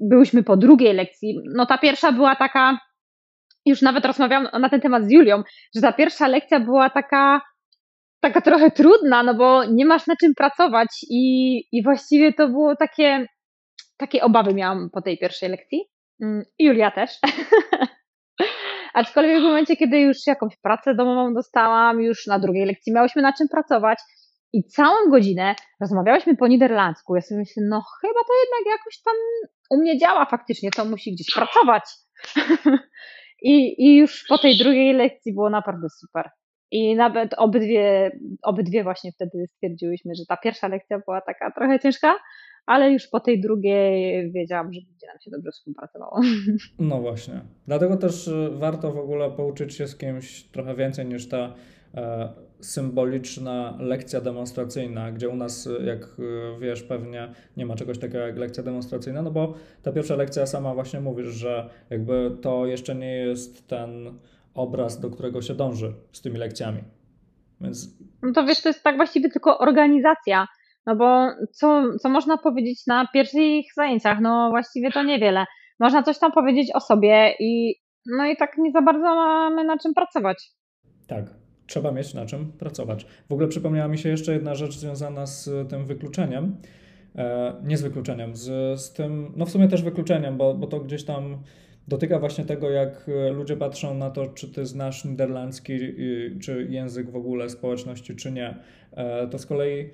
byłyśmy 0.00 0.42
po 0.42 0.56
drugiej 0.56 0.94
lekcji. 0.94 1.40
No 1.54 1.66
ta 1.66 1.78
pierwsza 1.78 2.12
była 2.12 2.36
taka, 2.36 2.78
już 3.66 3.82
nawet 3.82 4.04
rozmawiałam 4.04 4.48
na 4.60 4.68
ten 4.68 4.80
temat 4.80 5.04
z 5.04 5.10
Julią, 5.10 5.42
że 5.74 5.80
ta 5.80 5.92
pierwsza 5.92 6.28
lekcja 6.28 6.60
była 6.60 6.90
taka, 6.90 7.40
taka 8.24 8.40
trochę 8.40 8.70
trudna, 8.70 9.22
no 9.22 9.34
bo 9.34 9.64
nie 9.64 9.86
masz 9.86 10.06
na 10.06 10.16
czym 10.16 10.34
pracować 10.34 10.88
i, 11.10 11.56
i 11.72 11.82
właściwie 11.82 12.32
to 12.32 12.48
było 12.48 12.76
takie, 12.76 13.26
takie 13.96 14.22
obawy 14.22 14.54
miałam 14.54 14.90
po 14.90 15.02
tej 15.02 15.18
pierwszej 15.18 15.48
lekcji. 15.48 15.84
Mm, 16.22 16.44
Julia 16.58 16.90
też. 16.90 17.10
Aczkolwiek 18.94 19.40
w 19.40 19.42
momencie, 19.42 19.76
kiedy 19.76 20.00
już 20.00 20.26
jakąś 20.26 20.56
pracę 20.56 20.94
domową 20.94 21.34
dostałam, 21.34 22.00
już 22.00 22.26
na 22.26 22.38
drugiej 22.38 22.66
lekcji 22.66 22.92
miałyśmy 22.92 23.22
na 23.22 23.32
czym 23.32 23.48
pracować 23.48 23.98
i 24.52 24.64
całą 24.64 25.10
godzinę 25.10 25.54
rozmawiałyśmy 25.80 26.36
po 26.36 26.46
niderlandzku. 26.46 27.16
Ja 27.16 27.22
sobie 27.22 27.38
myślę, 27.38 27.62
no 27.68 27.82
chyba 28.00 28.20
to 28.20 28.32
jednak 28.44 28.78
jakoś 28.78 29.02
tam 29.02 29.14
u 29.70 29.76
mnie 29.80 29.98
działa 29.98 30.24
faktycznie, 30.24 30.70
to 30.70 30.84
musi 30.84 31.12
gdzieś 31.12 31.34
pracować. 31.34 31.84
I, 33.52 33.84
I 33.86 33.96
już 33.96 34.24
po 34.28 34.38
tej 34.38 34.58
drugiej 34.58 34.94
lekcji 34.94 35.34
było 35.34 35.50
naprawdę 35.50 35.88
super. 36.00 36.30
I 36.74 36.96
nawet 36.96 37.34
obydwie, 37.34 38.10
obydwie 38.42 38.82
właśnie 38.82 39.12
wtedy 39.12 39.46
stwierdziłyśmy, 39.46 40.14
że 40.14 40.22
ta 40.28 40.36
pierwsza 40.36 40.68
lekcja 40.68 40.98
była 41.06 41.20
taka 41.20 41.50
trochę 41.50 41.78
ciężka, 41.80 42.14
ale 42.66 42.92
już 42.92 43.08
po 43.08 43.20
tej 43.20 43.40
drugiej 43.40 44.32
wiedziałam, 44.32 44.72
że 44.72 44.80
będzie 44.80 45.06
nam 45.06 45.16
się 45.20 45.30
dobrze 45.30 45.50
współpracowało. 45.50 46.20
No 46.78 47.00
właśnie. 47.00 47.40
Dlatego 47.66 47.96
też 47.96 48.28
y, 48.28 48.50
warto 48.52 48.92
w 48.92 48.98
ogóle 48.98 49.30
pouczyć 49.30 49.74
się 49.74 49.86
z 49.86 49.96
kimś 49.96 50.42
trochę 50.42 50.74
więcej 50.74 51.06
niż 51.06 51.28
ta 51.28 51.54
e, 51.94 52.28
symboliczna 52.60 53.76
lekcja 53.80 54.20
demonstracyjna, 54.20 55.12
gdzie 55.12 55.28
u 55.28 55.36
nas, 55.36 55.66
y, 55.66 55.84
jak 55.84 56.04
y, 56.04 56.60
wiesz, 56.60 56.82
pewnie 56.82 57.28
nie 57.56 57.66
ma 57.66 57.74
czegoś 57.74 57.98
takiego 57.98 58.26
jak 58.26 58.36
lekcja 58.36 58.62
demonstracyjna, 58.62 59.22
no 59.22 59.30
bo 59.30 59.54
ta 59.82 59.92
pierwsza 59.92 60.16
lekcja 60.16 60.46
sama 60.46 60.74
właśnie 60.74 61.00
mówisz, 61.00 61.28
że 61.28 61.70
jakby 61.90 62.36
to 62.42 62.66
jeszcze 62.66 62.94
nie 62.94 63.16
jest 63.16 63.68
ten 63.68 64.18
obraz, 64.54 65.00
do 65.00 65.10
którego 65.10 65.42
się 65.42 65.54
dąży 65.54 65.94
z 66.12 66.22
tymi 66.22 66.38
lekcjami. 66.38 66.82
Więc... 67.60 67.98
No 68.22 68.32
to 68.32 68.44
wiesz, 68.46 68.62
to 68.62 68.68
jest 68.68 68.82
tak 68.82 68.96
właściwie 68.96 69.30
tylko 69.30 69.58
organizacja 69.58 70.46
no 70.86 70.96
bo 70.96 71.28
co, 71.52 71.82
co 72.02 72.08
można 72.08 72.38
powiedzieć 72.38 72.86
na 72.86 73.08
pierwszych 73.12 73.64
zajęciach? 73.76 74.20
No 74.20 74.50
właściwie 74.50 74.90
to 74.90 75.02
niewiele. 75.02 75.44
Można 75.80 76.02
coś 76.02 76.18
tam 76.18 76.32
powiedzieć 76.32 76.70
o 76.74 76.80
sobie 76.80 77.34
i 77.40 77.74
no 78.06 78.26
i 78.26 78.36
tak 78.36 78.58
nie 78.58 78.72
za 78.72 78.82
bardzo 78.82 79.14
mamy 79.14 79.64
na 79.64 79.78
czym 79.78 79.94
pracować. 79.94 80.50
Tak, 81.06 81.24
trzeba 81.66 81.92
mieć 81.92 82.14
na 82.14 82.26
czym 82.26 82.52
pracować. 82.52 83.06
W 83.28 83.32
ogóle 83.32 83.48
przypomniała 83.48 83.88
mi 83.88 83.98
się 83.98 84.08
jeszcze 84.08 84.32
jedna 84.32 84.54
rzecz 84.54 84.78
związana 84.78 85.26
z 85.26 85.68
tym 85.68 85.86
wykluczeniem. 85.86 86.56
E, 87.16 87.54
nie 87.64 87.76
z 87.76 87.82
wykluczeniem, 87.82 88.36
z, 88.36 88.80
z 88.80 88.92
tym, 88.92 89.32
no 89.36 89.46
w 89.46 89.50
sumie 89.50 89.68
też 89.68 89.82
wykluczeniem, 89.82 90.36
bo, 90.36 90.54
bo 90.54 90.66
to 90.66 90.80
gdzieś 90.80 91.04
tam 91.04 91.38
dotyka 91.88 92.18
właśnie 92.18 92.44
tego, 92.44 92.70
jak 92.70 93.10
ludzie 93.32 93.56
patrzą 93.56 93.94
na 93.94 94.10
to, 94.10 94.26
czy 94.26 94.48
ty 94.48 94.66
znasz 94.66 95.04
niderlandzki, 95.04 95.78
czy 96.40 96.66
język 96.70 97.10
w 97.10 97.16
ogóle 97.16 97.50
społeczności, 97.50 98.16
czy 98.16 98.32
nie. 98.32 98.56
E, 98.92 99.28
to 99.28 99.38
z 99.38 99.46
kolei 99.46 99.90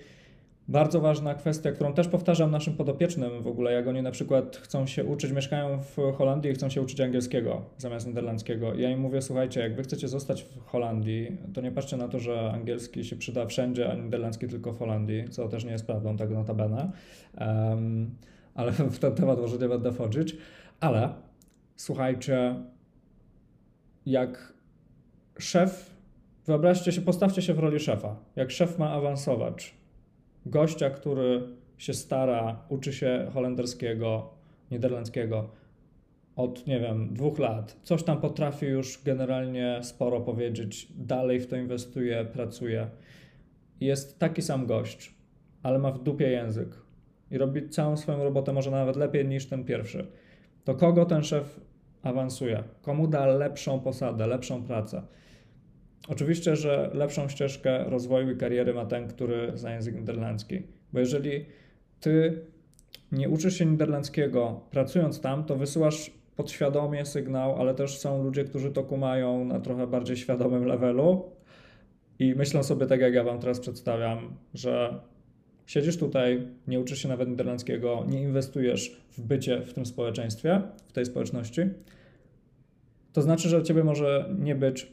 bardzo 0.68 1.01
ważna 1.01 1.34
kwestia, 1.34 1.72
którą 1.72 1.93
też 1.93 2.09
powtarzam 2.09 2.51
naszym 2.51 2.74
podopiecznym 2.74 3.43
w 3.43 3.47
ogóle, 3.47 3.72
jak 3.72 3.88
oni 3.88 4.03
na 4.03 4.11
przykład 4.11 4.57
chcą 4.57 4.86
się 4.86 5.05
uczyć, 5.05 5.32
mieszkają 5.32 5.82
w 5.82 5.97
Holandii 6.16 6.51
i 6.51 6.55
chcą 6.55 6.68
się 6.68 6.82
uczyć 6.82 7.01
angielskiego 7.01 7.62
zamiast 7.78 8.07
niderlandzkiego. 8.07 8.74
Ja 8.74 8.91
im 8.91 9.01
mówię, 9.01 9.22
słuchajcie, 9.22 9.61
jak 9.61 9.76
wy 9.76 9.82
chcecie 9.82 10.09
zostać 10.09 10.43
w 10.43 10.64
Holandii, 10.66 11.36
to 11.55 11.61
nie 11.61 11.72
patrzcie 11.72 11.97
na 11.97 12.09
to, 12.09 12.18
że 12.18 12.53
angielski 12.53 13.05
się 13.05 13.16
przyda 13.16 13.47
wszędzie, 13.47 13.93
a 13.93 13.95
niderlandzki 13.95 14.49
tylko 14.49 14.72
w 14.72 14.78
Holandii, 14.78 15.28
co 15.30 15.49
też 15.49 15.64
nie 15.64 15.72
jest 15.72 15.86
prawdą, 15.86 16.16
tak 16.16 16.30
notabene. 16.30 16.91
Um, 17.41 18.11
ale 18.55 18.72
w 18.72 18.99
ten 19.05 19.14
temat 19.14 19.41
może 19.41 19.59
nie 19.59 19.68
będę 19.68 19.93
wchodzić. 19.93 20.36
Ale 20.80 21.09
słuchajcie, 21.81 22.55
jak 24.07 24.53
szef, 25.39 25.97
wyobraźcie 26.47 26.93
się, 26.93 27.01
postawcie 27.01 27.43
się 27.43 27.55
w 27.55 27.59
roli 27.59 27.81
szefa. 27.81 28.16
Jak 28.37 28.51
szef 28.51 28.78
ma 28.78 28.91
awansować, 28.91 29.74
gościa, 30.47 30.91
który 30.91 31.43
się 31.78 31.95
stara, 31.95 32.62
uczy 32.68 32.93
się 32.93 33.31
holenderskiego, 33.35 34.31
niderlandzkiego 34.70 35.51
od, 36.37 36.66
nie 36.66 36.81
wiem, 36.81 37.14
dwóch 37.14 37.39
lat, 37.39 37.76
coś 37.83 38.03
tam 38.03 38.20
potrafi 38.20 38.66
już 38.66 39.03
generalnie 39.05 39.81
sporo 39.83 40.20
powiedzieć, 40.20 40.89
dalej 40.97 41.41
w 41.41 41.47
to 41.47 41.57
inwestuje, 41.57 42.24
pracuje. 42.24 42.89
Jest 43.81 44.18
taki 44.18 44.43
sam 44.43 44.66
gość, 44.66 45.14
ale 45.62 45.78
ma 45.78 45.93
w 45.93 46.03
dupie 46.03 46.31
język 46.31 46.68
i 47.31 47.39
robi 47.39 47.68
całą 47.68 47.97
swoją 47.97 48.24
robotę 48.24 48.53
może 48.53 48.70
nawet 48.70 48.97
lepiej 48.97 49.28
niż 49.28 49.47
ten 49.47 49.64
pierwszy. 49.64 50.07
To 50.64 50.74
kogo 50.74 51.05
ten 51.07 51.22
szef 51.22 51.69
awansuje? 52.03 52.64
Komu 52.82 53.07
da 53.07 53.26
lepszą 53.26 53.80
posadę, 53.80 54.26
lepszą 54.26 54.62
pracę? 54.62 55.03
Oczywiście, 56.09 56.57
że 56.57 56.90
lepszą 56.94 57.28
ścieżkę 57.28 57.84
rozwoju 57.84 58.30
i 58.30 58.36
kariery 58.36 58.74
ma 58.74 58.86
ten, 58.86 59.09
który 59.09 59.53
zna 59.55 59.72
język 59.72 59.94
niderlandzki. 59.94 60.62
Bo 60.92 60.98
jeżeli 60.98 61.46
ty 62.01 62.44
nie 63.12 63.28
uczysz 63.28 63.59
się 63.59 63.66
niderlandzkiego 63.66 64.61
pracując 64.70 65.20
tam, 65.20 65.44
to 65.44 65.57
wysyłasz 65.57 66.11
podświadomie 66.36 67.07
sygnał, 67.07 67.61
ale 67.61 67.74
też 67.74 67.98
są 67.98 68.24
ludzie, 68.24 68.44
którzy 68.44 68.70
to 68.70 68.82
kumają 68.82 69.44
na 69.44 69.61
trochę 69.61 69.86
bardziej 69.86 70.16
świadomym 70.16 70.64
levelu 70.64 71.32
i 72.18 72.34
myślą 72.34 72.62
sobie 72.62 72.86
tak, 72.86 73.01
jak 73.01 73.14
ja 73.14 73.24
wam 73.24 73.38
teraz 73.38 73.61
przedstawiam, 73.61 74.34
że 74.55 75.01
siedzisz 75.70 75.96
tutaj, 75.96 76.46
nie 76.66 76.80
uczysz 76.80 77.02
się 77.02 77.08
nawet 77.08 77.28
niderlandzkiego, 77.28 78.04
nie 78.08 78.22
inwestujesz 78.22 79.02
w 79.10 79.20
bycie 79.20 79.60
w 79.60 79.72
tym 79.72 79.86
społeczeństwie, 79.86 80.62
w 80.88 80.92
tej 80.92 81.06
społeczności, 81.06 81.60
to 83.12 83.22
znaczy, 83.22 83.48
że 83.48 83.62
ciebie 83.62 83.84
może 83.84 84.34
nie 84.38 84.54
być 84.54 84.92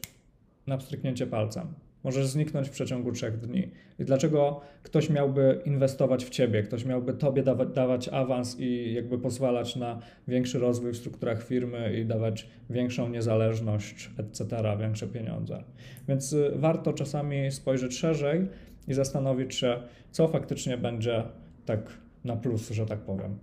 na 0.66 0.78
pstryknięcie 0.78 1.26
palcem. 1.26 1.66
Możesz 2.04 2.26
zniknąć 2.26 2.68
w 2.68 2.70
przeciągu 2.70 3.12
trzech 3.12 3.38
dni. 3.38 3.70
I 3.98 4.04
dlaczego 4.04 4.60
ktoś 4.82 5.10
miałby 5.10 5.60
inwestować 5.64 6.24
w 6.24 6.30
ciebie, 6.30 6.62
ktoś 6.62 6.84
miałby 6.84 7.14
tobie 7.14 7.42
dawać, 7.74 8.08
awans 8.08 8.60
i 8.60 8.92
jakby 8.94 9.18
pozwalać 9.18 9.76
na 9.76 9.98
większy 10.28 10.58
rozwój 10.58 10.92
w 10.92 10.96
strukturach 10.96 11.44
firmy 11.44 12.00
i 12.00 12.06
dawać 12.06 12.48
większą 12.70 13.08
niezależność, 13.08 14.10
etc., 14.18 14.46
większe 14.80 15.06
pieniądze. 15.06 15.64
Więc 16.08 16.32
y, 16.32 16.52
warto 16.56 16.92
czasami 16.92 17.52
spojrzeć 17.52 17.98
szerzej 17.98 18.48
i 18.88 18.94
zastanowić 18.94 19.54
się, 19.54 19.82
co 20.10 20.28
faktycznie 20.28 20.76
będzie 20.78 21.24
tak 21.66 21.80
na 22.24 22.36
plus, 22.36 22.70
że 22.70 22.86
tak 22.86 22.98
powiem. 22.98 23.38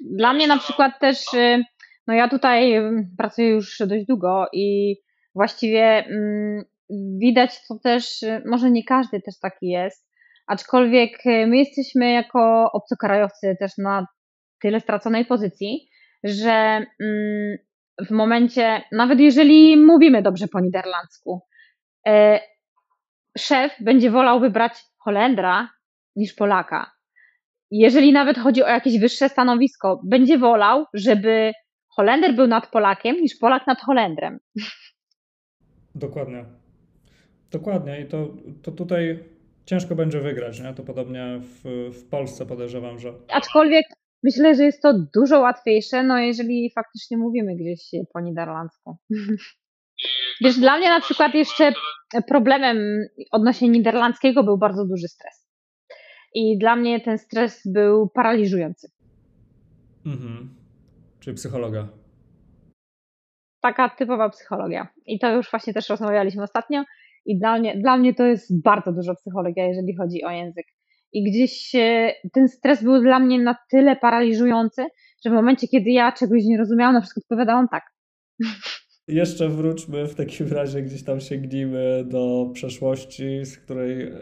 Dla 0.00 0.32
mnie 0.32 0.46
na 0.46 0.58
przykład 0.58 0.92
też, 1.00 1.34
y, 1.34 1.62
no 2.06 2.14
ja 2.14 2.28
tutaj 2.28 2.80
pracuję 3.18 3.48
już 3.48 3.78
dość 3.86 4.06
długo 4.06 4.46
i 4.52 4.96
właściwie 5.34 6.04
mm, 6.06 6.64
widać 7.20 7.66
to 7.68 7.78
też, 7.82 8.24
może 8.46 8.70
nie 8.70 8.84
każdy 8.84 9.20
też 9.20 9.38
taki 9.38 9.66
jest, 9.66 10.08
aczkolwiek 10.46 11.24
my 11.24 11.56
jesteśmy 11.56 12.12
jako 12.12 12.72
obcokrajowcy 12.72 13.56
też 13.60 13.72
na 13.78 14.06
tyle 14.62 14.80
straconej 14.80 15.24
pozycji, 15.24 15.88
że 16.24 16.86
mm, 17.00 17.58
w 18.08 18.10
momencie, 18.10 18.82
nawet 18.92 19.20
jeżeli 19.20 19.76
mówimy 19.76 20.22
dobrze 20.22 20.48
po 20.48 20.60
niderlandzku, 20.60 21.40
szef 23.38 23.72
będzie 23.80 24.10
wolał 24.10 24.40
wybrać 24.40 24.72
Holendra 24.98 25.70
niż 26.16 26.34
Polaka. 26.34 26.92
Jeżeli 27.70 28.12
nawet 28.12 28.38
chodzi 28.38 28.62
o 28.62 28.68
jakieś 28.68 28.98
wyższe 28.98 29.28
stanowisko, 29.28 30.00
będzie 30.04 30.38
wolał, 30.38 30.84
żeby 30.94 31.52
Holender 31.88 32.34
był 32.34 32.46
nad 32.46 32.70
Polakiem 32.70 33.16
niż 33.16 33.36
Polak 33.36 33.66
nad 33.66 33.80
Holendrem. 33.80 34.38
Dokładnie. 35.94 36.44
Dokładnie 37.50 38.00
i 38.00 38.06
to, 38.06 38.28
to 38.62 38.72
tutaj 38.72 39.24
ciężko 39.66 39.94
będzie 39.94 40.20
wygrać, 40.20 40.60
nie? 40.60 40.74
To 40.74 40.82
podobnie 40.82 41.40
w, 41.40 41.90
w 41.92 42.08
Polsce 42.08 42.46
podejrzewam, 42.46 42.98
że... 42.98 43.12
Aczkolwiek 43.28 43.86
myślę, 44.22 44.54
że 44.54 44.64
jest 44.64 44.82
to 44.82 44.94
dużo 45.14 45.40
łatwiejsze, 45.40 46.02
no 46.02 46.18
jeżeli 46.18 46.70
faktycznie 46.74 47.16
mówimy 47.16 47.56
gdzieś 47.56 47.90
po 48.12 48.20
niderlandzku. 48.20 48.96
Wiesz, 50.40 50.58
dla 50.58 50.78
mnie 50.78 50.88
na 50.88 51.00
przykład 51.00 51.34
jeszcze 51.34 51.72
problemem 52.28 52.78
odnośnie 53.30 53.68
niderlandzkiego 53.68 54.44
był 54.44 54.58
bardzo 54.58 54.84
duży 54.86 55.08
stres. 55.08 55.48
I 56.34 56.58
dla 56.58 56.76
mnie 56.76 57.00
ten 57.00 57.18
stres 57.18 57.62
był 57.66 58.08
paraliżujący. 58.08 58.90
Mhm. 60.06 60.54
Czyli 61.20 61.36
psychologa 61.36 61.88
taka 63.60 63.88
typowa 63.88 64.28
psychologia. 64.28 64.88
I 65.06 65.18
to 65.18 65.32
już 65.32 65.50
właśnie 65.50 65.72
też 65.74 65.88
rozmawialiśmy 65.88 66.42
ostatnio. 66.42 66.84
I 67.24 67.38
dla 67.38 67.58
mnie, 67.58 67.76
dla 67.76 67.96
mnie 67.96 68.14
to 68.14 68.24
jest 68.24 68.62
bardzo 68.62 68.92
dużo 68.92 69.14
psychologia, 69.14 69.66
jeżeli 69.66 69.96
chodzi 69.96 70.24
o 70.24 70.30
język. 70.30 70.66
I 71.12 71.30
gdzieś 71.30 71.72
ten 72.32 72.48
stres 72.48 72.84
był 72.84 73.02
dla 73.02 73.18
mnie 73.18 73.38
na 73.38 73.56
tyle 73.70 73.96
paraliżujący, 73.96 74.86
że 75.24 75.30
w 75.30 75.32
momencie, 75.32 75.68
kiedy 75.68 75.90
ja 75.90 76.12
czegoś 76.12 76.44
nie 76.44 76.58
rozumiałam, 76.58 76.94
na 76.94 77.00
przykład 77.00 77.24
odpowiadałam 77.24 77.68
tak. 77.68 77.84
Jeszcze 79.08 79.48
wróćmy 79.48 80.06
w 80.06 80.14
takim 80.14 80.48
razie, 80.48 80.82
gdzieś 80.82 81.02
tam 81.02 81.20
sięgnijmy 81.20 82.04
do 82.08 82.50
przeszłości, 82.52 83.44
z 83.44 83.56
której 83.56 84.02
e, 84.02 84.12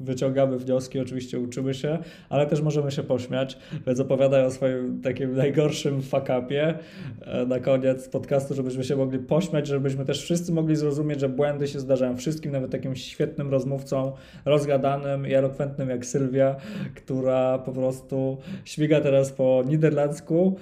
wyciągamy 0.00 0.58
wnioski, 0.58 1.00
oczywiście 1.00 1.38
uczymy 1.38 1.74
się, 1.74 1.98
ale 2.28 2.46
też 2.46 2.60
możemy 2.60 2.90
się 2.90 3.02
pośmiać, 3.02 3.58
więc 3.86 4.00
opowiadaj 4.00 4.44
o 4.44 4.50
swoim 4.50 5.00
takim 5.00 5.36
najgorszym 5.36 6.02
fakapie 6.02 6.74
e, 7.20 7.46
na 7.46 7.60
koniec 7.60 8.08
podcastu, 8.08 8.54
żebyśmy 8.54 8.84
się 8.84 8.96
mogli 8.96 9.18
pośmiać, 9.18 9.66
żebyśmy 9.66 10.04
też 10.04 10.22
wszyscy 10.22 10.52
mogli 10.52 10.76
zrozumieć, 10.76 11.20
że 11.20 11.28
błędy 11.28 11.68
się 11.68 11.80
zdarzają 11.80 12.16
wszystkim, 12.16 12.52
nawet 12.52 12.70
takim 12.70 12.96
świetnym 12.96 13.50
rozmówcą, 13.50 14.12
rozgadanym 14.44 15.26
i 15.26 15.32
elokwentnym 15.32 15.88
jak 15.88 16.06
Sylwia, 16.06 16.56
która 16.94 17.58
po 17.58 17.72
prostu 17.72 18.38
śmiga 18.64 19.00
teraz 19.00 19.32
po 19.32 19.62
niderlandzku, 19.66 20.56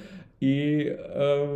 i 0.45 0.87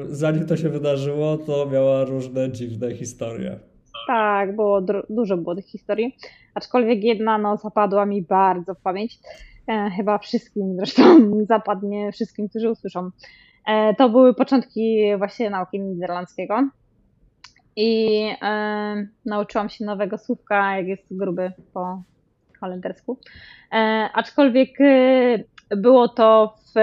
zanim 0.07 0.47
to 0.47 0.57
się 0.57 0.69
wydarzyło, 0.69 1.39
to 1.39 1.67
miała 1.67 2.05
różne 2.05 2.53
dziwne 2.53 2.95
historie. 2.95 3.59
Tak, 4.07 4.57
było 4.57 4.81
dużo 5.11 5.37
było 5.37 5.55
tych 5.55 5.67
historii, 5.67 6.17
aczkolwiek 6.55 7.05
jedna 7.05 7.39
no, 7.39 7.57
zapadła 7.57 8.07
mi 8.07 8.23
bardzo 8.23 8.75
w 8.75 8.81
pamięć. 8.81 9.19
E, 9.69 9.91
chyba 9.97 10.19
wszystkim 10.19 10.77
zresztą 10.77 11.03
zapadnie, 11.55 12.13
wszystkim, 12.13 12.49
którzy 12.49 12.71
usłyszą. 12.71 13.11
E, 13.67 13.95
to 13.95 14.09
były 14.09 14.35
początki 14.35 15.01
właśnie 15.19 15.51
nauki 15.51 15.81
niderlandzkiego 15.81 16.69
i 17.77 18.23
e, 18.43 19.07
nauczyłam 19.27 19.69
się 19.69 19.85
nowego 19.85 20.19
słówka, 20.19 20.77
jak 20.77 20.87
jest 20.87 21.17
gruby 21.17 21.53
po 21.75 22.03
holendersku. 22.61 23.19
E, 23.73 23.77
aczkolwiek 24.15 24.81
e, 24.81 25.39
było 25.77 26.09
to 26.09 26.55
w 26.75 26.79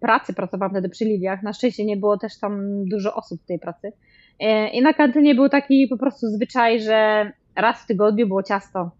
pracy, 0.00 0.34
pracowałam 0.34 0.70
wtedy 0.70 0.88
przy 0.88 1.04
Lidiach. 1.04 1.42
Na 1.42 1.52
szczęście 1.52 1.84
nie 1.84 1.96
było 1.96 2.18
też 2.18 2.38
tam 2.38 2.84
dużo 2.84 3.14
osób 3.14 3.42
w 3.42 3.46
tej 3.46 3.58
pracy. 3.58 3.92
E, 4.40 4.68
I 4.68 4.82
na 4.82 4.94
kantynie 4.94 5.34
był 5.34 5.48
taki 5.48 5.88
po 5.88 5.96
prostu 5.96 6.26
zwyczaj, 6.26 6.80
że 6.80 7.30
raz 7.56 7.82
w 7.82 7.86
tygodniu 7.86 8.26
było 8.26 8.42
ciasto. 8.42 8.90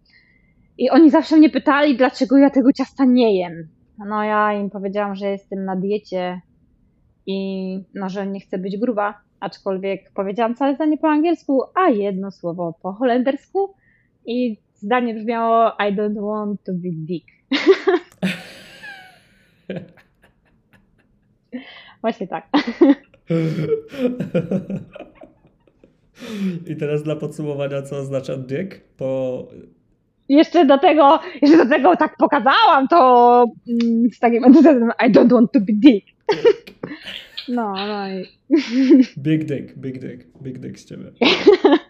I 0.79 0.91
oni 0.91 1.11
zawsze 1.11 1.37
mnie 1.37 1.51
pytali, 1.51 1.97
dlaczego 1.97 2.39
ja 2.39 2.51
tego 2.51 2.73
ciasta 2.73 3.05
nie 3.05 3.39
jem. 3.39 3.69
No 3.99 4.25
ja 4.25 4.53
im 4.53 4.71
powiedziałam, 4.71 5.15
że 5.15 5.27
jestem 5.27 5.65
na 5.65 5.77
diecie 5.77 6.41
i 7.27 7.79
no, 7.95 8.09
że 8.09 8.27
nie 8.27 8.41
chcę 8.41 8.59
być 8.59 8.77
gruba, 8.77 9.21
aczkolwiek 9.41 10.13
powiedziałam 10.15 10.55
całe 10.55 10.75
zdanie 10.75 10.99
po 10.99 11.09
angielsku, 11.09 11.63
a 11.75 11.91
jedno 11.91 12.31
słowo 12.31 12.75
po 12.83 12.93
holendersku 12.93 13.75
i 14.27 14.57
zdanie 14.75 15.15
brzmiało 15.15 15.69
I 15.69 15.97
don't 15.97 16.27
want 16.27 16.65
to 16.65 16.73
be 16.73 16.91
dick. 16.93 17.27
Właśnie 22.01 22.27
tak. 22.27 22.49
I 26.71 26.77
teraz 26.77 27.03
dla 27.03 27.17
podsumowania, 27.17 27.83
co 27.83 27.97
oznacza 27.97 28.37
dick 28.37 28.81
po... 28.97 29.49
Jeszcze 30.29 30.67
do 30.67 30.79
tego, 30.79 31.21
jeszcze 31.43 31.57
do 31.57 31.67
tego 31.67 31.97
tak 31.97 32.17
pokazałam 32.17 32.89
to 32.89 33.45
mm, 33.69 34.11
z 34.11 34.19
takim 34.19 34.45
entuzjazmem 34.45 34.93
I 35.07 35.13
don't 35.13 35.33
want 35.33 35.53
to 35.53 35.61
be 35.61 35.73
dick. 35.73 36.07
No, 37.49 37.75
no 37.75 38.09
i... 38.09 38.27
Big 39.19 39.45
dick, 39.45 39.75
big 39.77 39.99
dick, 39.99 40.27
big 40.43 40.59
dick 40.59 40.79
z 40.79 40.85
ciebie. 40.85 41.05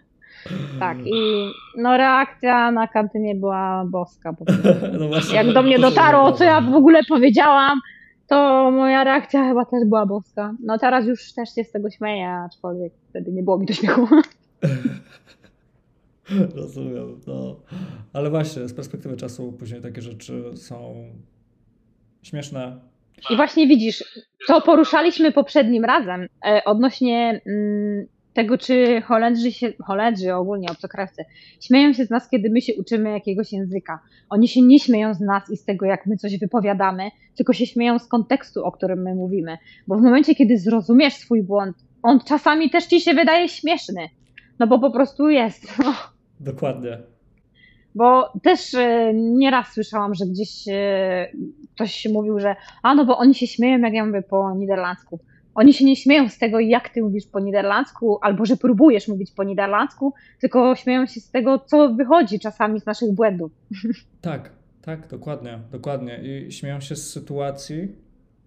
Tak, 0.80 0.99
i 1.07 1.51
no 1.76 1.97
reakcja 1.97 2.70
na 2.70 2.88
kantynie 2.88 3.34
była 3.34 3.84
boska. 3.84 4.32
Po 4.32 4.45
no 5.01 5.09
właśnie, 5.09 5.36
Jak 5.36 5.53
do 5.53 5.62
mnie 5.62 5.78
dotarło, 5.78 6.32
co 6.32 6.45
ja 6.45 6.61
w 6.61 6.74
ogóle 6.74 7.01
powiedziałam, 7.09 7.80
to 8.26 8.70
moja 8.70 9.05
reakcja 9.05 9.49
chyba 9.49 9.64
też 9.64 9.84
była 9.86 10.07
boska. 10.07 10.55
No 10.64 10.78
teraz 10.78 11.07
już 11.07 11.32
też 11.32 11.55
się 11.55 11.64
z 11.64 11.70
tego 11.70 11.90
śmieję, 11.90 12.30
aczkolwiek 12.30 12.92
wtedy 13.09 13.32
nie 13.32 13.42
było 13.42 13.59
mi 13.59 13.66
do 13.66 13.74
śmiechu. 13.74 14.09
Rozumiem, 16.57 17.20
no. 17.26 17.57
Ale 18.12 18.30
właśnie, 18.30 18.68
z 18.68 18.74
perspektywy 18.74 19.16
czasu 19.16 19.53
później 19.53 19.80
takie 19.80 20.03
rzeczy 20.03 20.45
są 20.57 20.95
śmieszne. 22.22 22.80
I 23.30 23.36
właśnie 23.36 23.66
widzisz, 23.66 24.05
to 24.47 24.61
poruszaliśmy 24.61 25.32
poprzednim 25.32 25.84
razem 25.84 26.28
e, 26.47 26.62
odnośnie 26.64 27.40
mm, 27.47 28.07
tego, 28.35 28.59
czy 28.59 29.01
Holendrzy, 29.01 29.53
się, 29.53 29.72
Holendrzy 29.85 30.35
ogólnie 30.35 30.68
obcokrajowcy, 30.70 31.24
śmieją 31.61 31.93
się 31.93 32.05
z 32.05 32.11
nas, 32.11 32.28
kiedy 32.28 32.51
my 32.51 32.61
się 32.61 32.72
uczymy 32.78 33.11
jakiegoś 33.11 33.53
języka. 33.53 34.01
Oni 34.30 34.49
się 34.49 34.62
nie 34.62 34.80
śmieją 34.80 35.14
z 35.14 35.20
nas 35.20 35.51
i 35.51 35.57
z 35.57 35.64
tego, 35.64 35.87
jak 35.87 36.07
my 36.07 36.16
coś 36.16 36.39
wypowiadamy, 36.39 37.11
tylko 37.37 37.53
się 37.53 37.66
śmieją 37.66 37.99
z 37.99 38.09
kontekstu, 38.09 38.64
o 38.64 38.72
którym 38.72 39.03
my 39.03 39.14
mówimy. 39.14 39.59
Bo 39.87 39.97
w 39.97 40.03
momencie, 40.03 40.35
kiedy 40.35 40.59
zrozumiesz 40.59 41.14
swój 41.14 41.43
błąd, 41.43 41.76
on 42.03 42.20
czasami 42.20 42.70
też 42.70 42.87
ci 42.87 43.01
się 43.01 43.14
wydaje 43.14 43.49
śmieszny. 43.49 44.09
No 44.59 44.66
bo 44.66 44.78
po 44.78 44.91
prostu 44.91 45.28
jest. 45.28 45.78
No. 45.78 45.95
Dokładnie. 46.41 46.99
Bo 47.95 48.32
też 48.43 48.74
e, 48.74 49.14
nieraz 49.14 49.72
słyszałam, 49.72 50.14
że 50.14 50.26
gdzieś 50.26 50.68
e, 50.68 51.28
ktoś 51.74 52.07
mówił, 52.12 52.39
że 52.39 52.57
a 52.82 52.95
no 52.95 53.05
bo 53.05 53.18
oni 53.18 53.35
się 53.35 53.47
śmieją, 53.47 53.78
jak 53.78 53.95
ja 53.95 54.07
mówię 54.07 54.22
po 54.22 54.55
niderlandzku. 54.55 55.18
Oni 55.55 55.74
się 55.74 55.84
nie 55.84 55.96
śmieją 55.96 56.28
z 56.28 56.38
tego, 56.38 56.61
jak 56.61 56.88
ty 56.88 57.02
mówisz 57.02 57.26
po 57.26 57.40
niderlandzku, 57.40 58.18
albo 58.22 58.46
że 58.46 58.57
próbujesz 58.57 59.09
mówić 59.09 59.30
po 59.30 59.44
niderlandzku, 59.44 60.14
tylko 60.40 60.76
śmieją 60.76 61.07
się 61.07 61.20
z 61.20 61.30
tego, 61.30 61.59
co 61.59 61.94
wychodzi 61.94 62.38
czasami 62.40 62.80
z 62.80 62.86
naszych 62.86 63.12
błędów. 63.12 63.52
Tak, 64.20 64.50
tak, 64.82 65.09
dokładnie, 65.09 65.59
dokładnie. 65.72 66.20
I 66.22 66.52
śmieją 66.52 66.80
się 66.80 66.96
z 66.96 67.11
sytuacji, 67.11 67.88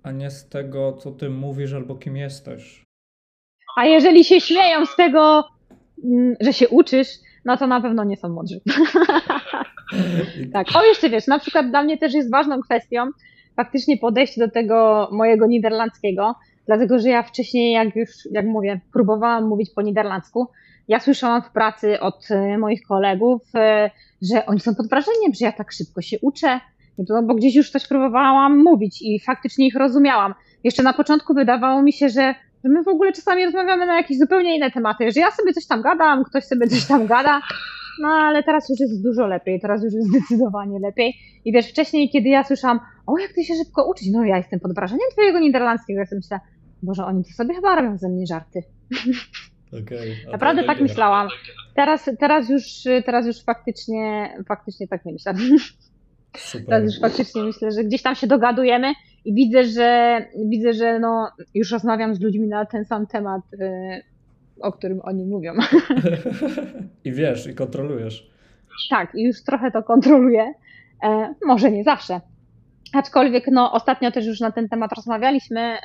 a 0.03 0.11
nie 0.11 0.31
z 0.31 0.49
tego, 0.49 0.93
co 0.93 1.11
ty 1.11 1.29
mówisz 1.29 1.73
albo 1.73 1.95
kim 1.95 2.17
jesteś. 2.17 2.83
A 3.77 3.85
jeżeli 3.85 4.23
się 4.23 4.41
śmieją 4.41 4.85
z 4.85 4.95
tego, 4.95 5.43
mm, 6.03 6.35
że 6.41 6.53
się 6.53 6.69
uczysz, 6.69 7.07
no 7.45 7.57
to 7.57 7.67
na 7.67 7.81
pewno 7.81 8.03
nie 8.03 8.17
są 8.17 8.29
mądrzy. 8.29 8.59
tak. 10.53 10.67
O, 10.75 10.83
jeszcze 10.83 11.09
wiesz, 11.09 11.27
na 11.27 11.39
przykład 11.39 11.69
dla 11.69 11.83
mnie 11.83 11.97
też 11.97 12.13
jest 12.13 12.31
ważną 12.31 12.61
kwestią 12.61 13.11
faktycznie 13.55 13.97
podejście 13.97 14.41
do 14.41 14.51
tego 14.51 15.09
mojego 15.11 15.47
niderlandzkiego, 15.47 16.35
dlatego 16.67 16.99
że 16.99 17.09
ja 17.09 17.23
wcześniej, 17.23 17.71
jak 17.71 17.95
już, 17.95 18.09
jak 18.31 18.45
mówię, 18.45 18.79
próbowałam 18.93 19.47
mówić 19.47 19.69
po 19.75 19.81
niderlandzku, 19.81 20.47
ja 20.87 20.99
słyszałam 20.99 21.41
w 21.41 21.51
pracy 21.51 21.99
od 21.99 22.31
e, 22.31 22.57
moich 22.57 22.81
kolegów, 22.87 23.41
e, 23.55 23.91
że 24.21 24.45
oni 24.45 24.59
są 24.59 24.75
pod 24.75 24.89
wrażeniem, 24.89 25.33
że 25.39 25.45
ja 25.45 25.51
tak 25.51 25.71
szybko 25.71 26.01
się 26.01 26.17
uczę, 26.21 26.59
no 27.09 27.23
bo 27.23 27.35
gdzieś 27.35 27.55
już 27.55 27.71
coś 27.71 27.87
próbowałam 27.87 28.63
mówić 28.63 29.01
i 29.01 29.19
faktycznie 29.19 29.67
ich 29.67 29.75
rozumiałam. 29.75 30.33
Jeszcze 30.63 30.83
na 30.83 30.93
początku 30.93 31.33
wydawało 31.33 31.81
mi 31.81 31.93
się, 31.93 32.09
że, 32.09 32.35
my 32.63 32.83
w 32.83 32.87
ogóle 32.87 33.11
czasami 33.11 33.45
rozmawiamy 33.45 33.85
na 33.85 33.95
jakieś 33.97 34.17
zupełnie 34.17 34.55
inne 34.55 34.71
tematy, 34.71 35.11
że 35.11 35.19
ja 35.19 35.31
sobie 35.31 35.53
coś 35.53 35.67
tam 35.67 35.81
gadam, 35.81 36.23
ktoś 36.23 36.43
sobie 36.43 36.67
coś 36.67 36.85
tam 36.85 37.07
gada, 37.07 37.41
no 38.01 38.07
ale 38.07 38.43
teraz 38.43 38.69
już 38.69 38.79
jest 38.79 39.03
dużo 39.03 39.27
lepiej, 39.27 39.59
teraz 39.59 39.83
już 39.83 39.93
jest 39.93 40.07
zdecydowanie 40.07 40.79
lepiej. 40.79 41.15
I 41.45 41.51
wiesz, 41.51 41.69
wcześniej, 41.69 42.09
kiedy 42.09 42.29
ja 42.29 42.43
słyszałam, 42.43 42.79
o 43.07 43.17
jak 43.17 43.33
ty 43.33 43.43
się 43.43 43.53
szybko 43.55 43.89
uczyć, 43.89 44.07
no 44.11 44.23
ja 44.25 44.37
jestem 44.37 44.59
pod 44.59 44.75
wrażeniem 44.75 45.07
twojego 45.11 45.39
niderlandzkiego, 45.39 45.99
ja 45.99 46.05
sobie 46.05 46.19
myślę, 46.19 46.39
Boże, 46.83 47.05
oni 47.05 47.23
to 47.23 47.29
sobie 47.29 47.55
chyba 47.55 47.75
robią 47.75 47.97
ze 47.97 48.09
mnie 48.09 48.27
żarty. 48.27 48.63
Okay, 49.83 50.31
Naprawdę 50.31 50.63
tak 50.63 50.81
myślałam. 50.81 51.27
Teraz, 51.75 52.09
teraz, 52.19 52.49
już, 52.49 52.63
teraz 53.05 53.27
już 53.27 53.43
faktycznie, 53.43 54.33
faktycznie 54.47 54.87
tak 54.87 55.05
nie 55.05 55.13
myślę. 55.13 55.33
Super. 56.37 56.65
Teraz 56.65 56.83
już 56.83 56.99
faktycznie 57.01 57.43
myślę, 57.43 57.71
że 57.71 57.83
gdzieś 57.83 58.01
tam 58.01 58.15
się 58.15 58.27
dogadujemy 58.27 58.93
i 59.25 59.33
widzę, 59.33 59.63
że 59.63 60.19
widzę, 60.45 60.73
że 60.73 60.99
no, 60.99 61.31
już 61.53 61.71
rozmawiam 61.71 62.15
z 62.15 62.21
ludźmi 62.21 62.47
na 62.47 62.65
ten 62.65 62.85
sam 62.85 63.07
temat, 63.07 63.41
y, 63.53 63.57
o 64.61 64.71
którym 64.71 65.01
oni 65.03 65.25
mówią. 65.25 65.53
I 67.05 67.11
wiesz, 67.11 67.47
i 67.47 67.55
kontrolujesz. 67.55 68.29
Tak, 68.89 69.15
i 69.15 69.23
już 69.23 69.43
trochę 69.43 69.71
to 69.71 69.83
kontroluję. 69.83 70.53
E, 71.03 71.33
może 71.45 71.71
nie 71.71 71.83
zawsze. 71.83 72.21
Aczkolwiek 72.93 73.47
no, 73.51 73.71
ostatnio 73.71 74.11
też 74.11 74.25
już 74.25 74.39
na 74.39 74.51
ten 74.51 74.69
temat 74.69 74.93
rozmawialiśmy. 74.93 75.77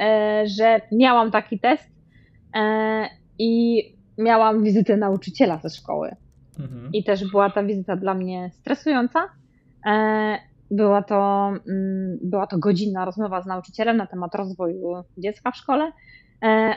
E, 0.00 0.42
że 0.46 0.80
miałam 0.92 1.30
taki 1.30 1.58
test 1.58 1.90
e, 2.56 3.08
i 3.38 3.82
miałam 4.18 4.62
wizytę 4.62 4.96
nauczyciela 4.96 5.58
ze 5.58 5.70
szkoły. 5.70 6.16
Mhm. 6.60 6.90
I 6.92 7.04
też 7.04 7.30
była 7.30 7.50
ta 7.50 7.62
wizyta 7.64 7.96
dla 7.96 8.14
mnie 8.14 8.50
stresująca. 8.52 9.28
E, 9.86 10.38
była 10.70 11.02
to, 11.02 11.48
mm, 11.68 12.18
była 12.22 12.46
to 12.46 12.58
godzinna 12.58 13.04
rozmowa 13.04 13.42
z 13.42 13.46
nauczycielem 13.46 13.96
na 13.96 14.06
temat 14.06 14.34
rozwoju 14.34 15.04
dziecka 15.18 15.50
w 15.50 15.56
szkole. 15.56 15.92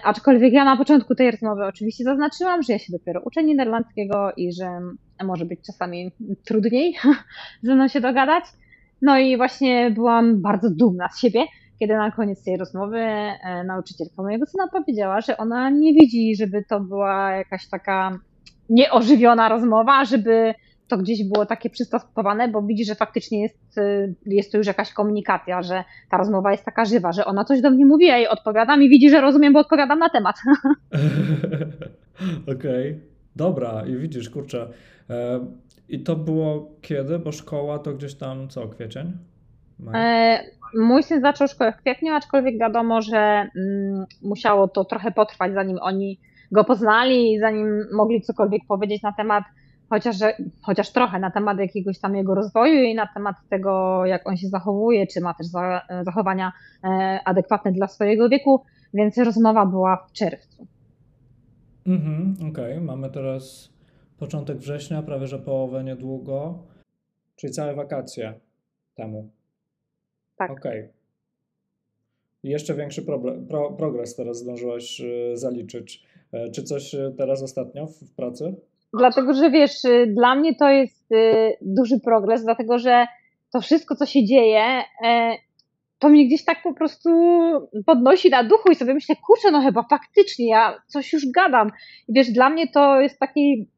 Aczkolwiek 0.03 0.53
ja 0.53 0.66
na 0.66 0.78
początku 0.78 1.16
tej 1.16 1.32
rozmowy 1.32 1.66
oczywiście 1.66 2.03
zaznaczyłam, 2.03 2.64
że 2.64 2.74
ja 2.74 2.80
się 2.80 2.93
dopiero 2.93 3.22
uczę 3.22 3.43
niderlandzkiego 3.43 4.32
i 4.38 4.53
że 4.53 4.80
może 5.24 5.45
być 5.45 5.60
czasami 5.66 6.12
trudniej 6.45 6.95
ze 7.64 7.76
mną 7.76 7.88
się 7.88 8.01
dogadać. 8.01 8.43
No 9.01 9.20
i 9.20 9.38
właśnie 9.38 9.91
byłam 9.91 10.41
bardzo 10.41 10.70
dumna 10.70 11.10
z 11.10 11.20
siebie, 11.20 11.45
kiedy 11.80 11.94
na 11.94 12.12
koniec 12.12 12.44
tej 12.44 12.58
rozmowy 12.58 13.00
e, 13.00 13.64
nauczycielka 13.64 14.24
mojego 14.24 14.46
syna 14.46 14.68
powiedziała, 14.68 15.22
że 15.22 15.38
ona 15.38 15.70
nie 15.70 15.94
widzi, 15.94 16.36
żeby 16.36 16.64
to 16.70 16.80
była 16.80 17.32
jakaś 17.32 17.70
taka 17.70 18.20
nieożywiona 18.70 19.50
rozmowa, 19.50 20.06
żeby 20.06 20.54
to 20.90 20.98
gdzieś 20.98 21.24
było 21.24 21.46
takie 21.46 21.70
przystosowane, 21.70 22.48
bo 22.48 22.62
widzi, 22.62 22.86
że 22.86 22.96
faktycznie 22.96 23.42
jest, 23.42 23.78
y, 23.78 24.16
jest 24.26 24.52
to 24.52 24.58
już 24.58 24.68
jakaś 24.68 24.94
komunikacja, 24.94 25.62
że 25.62 25.84
ta 26.12 26.18
rozmowa 26.18 26.52
jest 26.52 26.66
taka 26.66 26.86
żywa, 26.86 27.12
że 27.12 27.26
ona 27.26 27.46
coś 27.46 27.62
do 27.62 27.72
mnie 27.72 27.86
mówi, 27.86 28.06
ja 28.06 28.18
jej 28.18 28.28
odpowiadam 28.28 28.84
i 28.84 28.90
widzi, 28.90 29.10
że 29.10 29.22
rozumiem, 29.22 29.54
bo 29.54 29.60
odpowiadam 29.60 30.00
na 30.00 30.10
temat. 30.10 30.36
Okej, 32.44 32.92
okay. 32.92 33.00
dobra 33.36 33.84
i 33.88 33.96
widzisz, 33.96 34.30
kurczę. 34.30 34.70
E, 35.10 35.40
I 35.90 36.00
to 36.00 36.16
było 36.16 36.72
kiedy? 36.82 37.20
Bo 37.20 37.32
szkoła 37.32 37.80
to 37.80 37.94
gdzieś 37.94 38.16
tam 38.16 38.50
co, 38.50 38.68
kwiecień? 38.68 39.18
E, 39.94 40.40
mój 40.78 41.04
syn 41.04 41.22
zaczął 41.22 41.48
szkołę 41.48 41.72
w 41.72 41.78
kwietniu, 41.78 42.14
aczkolwiek 42.14 42.60
wiadomo, 42.60 43.02
że 43.02 43.18
mm, 43.18 44.06
musiało 44.22 44.68
to 44.68 44.86
trochę 44.86 45.12
potrwać, 45.12 45.54
zanim 45.54 45.78
oni 45.82 46.20
go 46.52 46.64
poznali 46.64 47.34
i 47.34 47.40
zanim 47.40 47.86
mogli 47.94 48.22
cokolwiek 48.22 48.62
powiedzieć 48.68 49.02
na 49.02 49.14
temat, 49.14 49.44
chociaż, 49.90 50.16
chociaż 50.62 50.92
trochę 50.92 51.20
na 51.20 51.32
temat 51.32 51.60
jakiegoś 51.60 52.00
tam 52.00 52.16
jego 52.16 52.36
rozwoju 52.36 52.84
i 52.84 52.96
na 52.96 53.08
temat 53.14 53.36
tego, 53.50 54.06
jak 54.06 54.28
on 54.28 54.38
się 54.38 54.48
zachowuje, 54.48 55.08
czy 55.08 55.22
ma 55.22 55.34
też 55.34 55.48
zachowania 56.02 56.52
e, 56.84 57.20
adekwatne 57.26 57.72
dla 57.72 57.88
swojego 57.88 58.30
wieku, 58.30 58.64
więc 58.94 59.18
rozmowa 59.18 59.66
była 59.66 59.98
w 60.08 60.12
czerwcu. 60.12 60.68
Mhm, 61.88 62.36
okej, 62.52 62.74
okay. 62.74 62.82
mamy 62.82 63.10
teraz 63.10 63.70
początek 64.18 64.58
września, 64.58 65.02
prawie 65.02 65.28
że 65.28 65.40
połowę 65.40 65.84
niedługo, 65.84 66.58
czyli 67.36 67.54
całe 67.54 67.76
wakacje 67.76 68.34
temu. 68.96 69.30
Tak. 70.40 70.52
Okej. 70.52 70.80
Okay. 70.80 70.94
Jeszcze 72.44 72.76
większy 72.76 73.02
problem, 73.02 73.48
pro, 73.48 73.72
progres 73.72 74.16
teraz 74.16 74.38
zdążyłaś 74.38 75.02
y, 75.02 75.38
zaliczyć. 75.38 76.04
E, 76.32 76.52
czy 76.52 76.64
coś 76.64 76.94
y, 76.94 77.14
teraz 77.18 77.44
ostatnio 77.44 77.88
w, 77.88 78.16
pracy? 78.16 78.56
Dlatego, 78.94 79.34
że 79.34 79.52
wiesz, 79.52 79.74
dla 80.08 80.36
mnie 80.36 80.56
to 80.56 80.70
jest 80.70 81.10
duży 81.62 82.00
progres, 82.00 82.44
dlatego 82.44 82.80
że 82.80 83.06
to 83.54 83.62
wszystko, 83.62 83.96
co 83.96 84.06
się 84.06 84.26
dzieje, 84.26 84.64
e, 85.06 85.38
to 86.00 86.10
mnie 86.10 86.28
gdzieś 86.28 86.46
tak 86.46 86.64
po 86.64 86.74
prostu 86.74 87.10
podnosi 87.86 88.30
na 88.30 88.44
duchu 88.44 88.72
i 88.72 88.76
sobie 88.76 88.94
myślę, 88.94 89.16
kurczę, 89.28 89.52
no 89.52 89.62
chyba 89.62 89.84
faktycznie 89.84 90.50
ja 90.50 90.82
coś 90.88 91.14
już 91.14 91.32
gadam. 91.32 91.72
I 92.08 92.14
wiesz, 92.14 92.32
dla 92.32 92.50
mnie 92.50 92.68
to 92.68 93.02
jest 93.02 93.20
taki, 93.20 93.70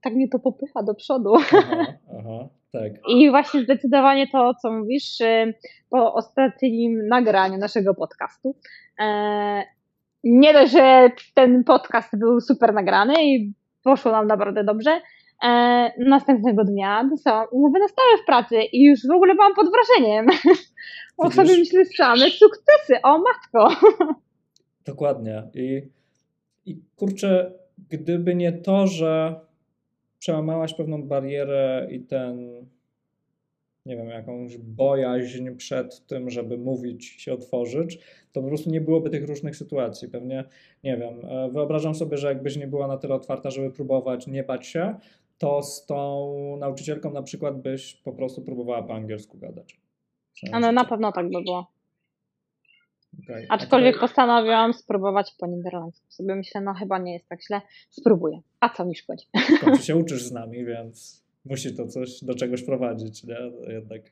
tak 0.00 0.14
mnie 0.14 0.28
to 0.28 0.38
popycha 0.38 0.82
do 0.82 0.94
przodu. 0.94 1.34
Aha, 1.36 1.86
aha. 2.18 2.48
Tak. 2.72 2.92
I 3.08 3.30
właśnie 3.30 3.62
zdecydowanie 3.62 4.26
to, 4.32 4.54
co 4.54 4.72
mówisz, 4.72 5.20
y, 5.20 5.54
po 5.90 6.14
ostatnim 6.14 7.08
nagraniu 7.08 7.58
naszego 7.58 7.94
podcastu. 7.94 8.56
E, 9.00 9.64
nie 10.24 10.52
dość, 10.52 10.72
że 10.72 11.10
ten 11.34 11.64
podcast 11.64 12.18
był 12.18 12.40
super 12.40 12.74
nagrany 12.74 13.14
i 13.24 13.52
poszło 13.84 14.12
nam 14.12 14.26
naprawdę 14.26 14.64
dobrze. 14.64 15.00
E, 15.42 15.92
następnego 15.98 16.64
dnia 16.64 17.04
dostałam 17.10 17.46
umowę 17.50 17.78
na 17.78 17.88
stałe 17.88 18.16
w 18.22 18.26
pracy 18.26 18.56
i 18.72 18.84
już 18.84 19.06
w 19.06 19.10
ogóle 19.10 19.34
byłam 19.34 19.54
pod 19.54 19.66
wrażeniem. 19.70 20.26
O 21.16 21.30
sobie 21.30 21.58
myślę 21.58 21.84
same 21.84 22.30
sukcesy, 22.30 23.02
o 23.02 23.18
matko. 23.18 23.68
Dokładnie. 24.86 25.42
I, 25.54 25.82
I 26.66 26.80
kurczę, 26.96 27.52
gdyby 27.88 28.34
nie 28.34 28.52
to, 28.52 28.86
że 28.86 29.40
przełamałaś 30.20 30.74
pewną 30.74 31.02
barierę 31.02 31.88
i 31.90 32.00
ten, 32.00 32.66
nie 33.86 33.96
wiem, 33.96 34.08
jakąś 34.08 34.58
bojaźń 34.58 35.50
przed 35.56 36.06
tym, 36.06 36.30
żeby 36.30 36.58
mówić, 36.58 37.04
się 37.06 37.32
otworzyć, 37.32 37.98
to 38.32 38.42
po 38.42 38.48
prostu 38.48 38.70
nie 38.70 38.80
byłoby 38.80 39.10
tych 39.10 39.28
różnych 39.28 39.56
sytuacji. 39.56 40.08
Pewnie, 40.08 40.44
nie 40.84 40.96
wiem, 40.96 41.14
e, 41.24 41.50
wyobrażam 41.50 41.94
sobie, 41.94 42.16
że 42.16 42.28
jakbyś 42.28 42.56
nie 42.56 42.66
była 42.66 42.86
na 42.86 42.96
tyle 42.96 43.14
otwarta, 43.14 43.50
żeby 43.50 43.70
próbować 43.70 44.26
nie 44.26 44.44
bać 44.44 44.66
się, 44.66 44.94
to 45.38 45.62
z 45.62 45.86
tą 45.86 46.56
nauczycielką 46.56 47.12
na 47.12 47.22
przykład 47.22 47.62
byś 47.62 47.94
po 47.94 48.12
prostu 48.12 48.42
próbowała 48.42 48.82
po 48.82 48.94
angielsku 48.94 49.38
gadać. 49.38 49.80
No 50.52 50.72
na 50.72 50.84
pewno 50.84 51.12
tak 51.12 51.30
by 51.30 51.42
było. 51.42 51.79
Okay. 53.24 53.46
Aczkolwiek 53.48 53.94
tutaj... 53.94 54.08
postanowiłam 54.08 54.72
spróbować 54.72 55.34
po 55.38 55.46
niderlandzku. 55.46 56.06
Sobie 56.08 56.34
myślę, 56.34 56.60
no 56.60 56.74
chyba 56.74 56.98
nie 56.98 57.12
jest 57.12 57.28
tak 57.28 57.42
źle, 57.42 57.60
spróbuję. 57.90 58.40
A 58.60 58.68
co 58.68 58.84
mi 58.84 58.94
szkodzi? 58.94 59.26
Ty 59.60 59.82
się 59.86 59.96
uczysz 59.96 60.22
z 60.22 60.32
nami, 60.32 60.64
więc 60.64 61.24
musi 61.44 61.76
to 61.76 61.86
coś 61.86 62.24
do 62.24 62.34
czegoś 62.34 62.62
prowadzić, 62.62 63.24
nie? 63.24 63.36
Jednak. 63.74 64.02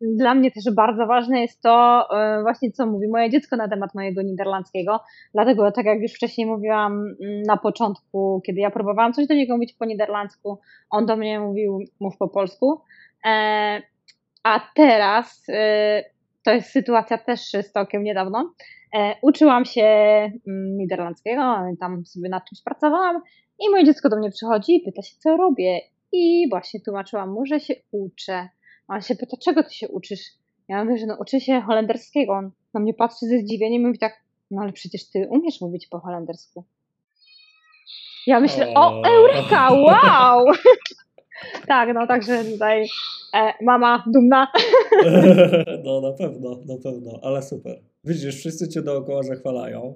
Dla 0.00 0.34
mnie 0.34 0.50
też 0.50 0.64
bardzo 0.74 1.06
ważne 1.06 1.40
jest 1.40 1.62
to 1.62 2.06
e, 2.16 2.42
właśnie, 2.42 2.72
co 2.72 2.86
mówi 2.86 3.08
moje 3.08 3.30
dziecko 3.30 3.56
na 3.56 3.68
temat 3.68 3.94
mojego 3.94 4.22
niderlandzkiego. 4.22 5.00
Dlatego, 5.34 5.72
tak 5.72 5.86
jak 5.86 6.00
już 6.00 6.12
wcześniej 6.12 6.46
mówiłam 6.46 6.92
mm, 6.92 7.42
na 7.42 7.56
początku, 7.56 8.42
kiedy 8.46 8.60
ja 8.60 8.70
próbowałam 8.70 9.12
coś 9.12 9.26
do 9.26 9.34
niego 9.34 9.54
mówić 9.54 9.72
po 9.72 9.84
niderlandzku, 9.84 10.58
on 10.90 11.06
do 11.06 11.16
mnie 11.16 11.40
mówił, 11.40 11.78
mów 12.00 12.16
po 12.16 12.28
polsku. 12.28 12.80
E, 13.26 13.82
a 14.42 14.60
teraz 14.74 15.42
e, 15.48 16.13
to 16.44 16.50
jest 16.50 16.70
sytuacja 16.70 17.18
też 17.18 17.40
z 17.40 17.72
całkiem 17.72 18.04
niedawno. 18.04 18.54
E, 18.94 19.16
uczyłam 19.22 19.64
się 19.64 19.82
mm, 19.82 20.76
niderlandzkiego, 20.76 21.56
tam 21.80 22.06
sobie 22.06 22.28
nad 22.28 22.44
czymś 22.48 22.62
pracowałam 22.62 23.22
i 23.58 23.70
moje 23.70 23.84
dziecko 23.84 24.08
do 24.08 24.16
mnie 24.16 24.30
przychodzi 24.30 24.76
i 24.76 24.80
pyta 24.80 25.02
się, 25.02 25.16
co 25.18 25.36
robię. 25.36 25.80
I 26.12 26.46
właśnie 26.50 26.80
tłumaczyłam 26.80 27.30
mu, 27.30 27.46
że 27.46 27.60
się 27.60 27.74
uczę. 27.90 28.48
A 28.88 28.94
on 28.94 29.02
się 29.02 29.14
pyta, 29.14 29.36
czego 29.44 29.62
ty 29.62 29.74
się 29.74 29.88
uczysz? 29.88 30.20
Ja 30.68 30.84
mówię, 30.84 30.98
że 30.98 31.06
no 31.06 31.16
uczę 31.20 31.40
się 31.40 31.60
holenderskiego. 31.60 32.32
On 32.32 32.50
na 32.74 32.80
mnie 32.80 32.94
patrzy 32.94 33.26
ze 33.26 33.38
zdziwieniem 33.38 33.82
i 33.82 33.86
mówi 33.86 33.98
tak, 33.98 34.22
no 34.50 34.62
ale 34.62 34.72
przecież 34.72 35.10
ty 35.10 35.28
umiesz 35.30 35.60
mówić 35.60 35.86
po 35.86 35.98
holendersku. 35.98 36.64
Ja 38.26 38.40
myślę, 38.40 38.74
o, 38.74 39.02
Eureka, 39.06 39.72
wow! 39.72 40.46
tak, 41.66 41.94
no 41.94 42.06
także 42.06 42.44
tutaj 42.44 42.86
e, 43.34 43.64
mama 43.64 44.04
dumna. 44.06 44.52
no 45.84 46.00
na 46.00 46.12
pewno, 46.12 46.58
na 46.66 46.76
pewno, 46.82 47.20
ale 47.22 47.42
super. 47.42 47.80
Widzisz, 48.04 48.36
wszyscy 48.36 48.68
cię 48.68 48.82
dookoła 48.82 49.22
zachwalają. 49.22 49.94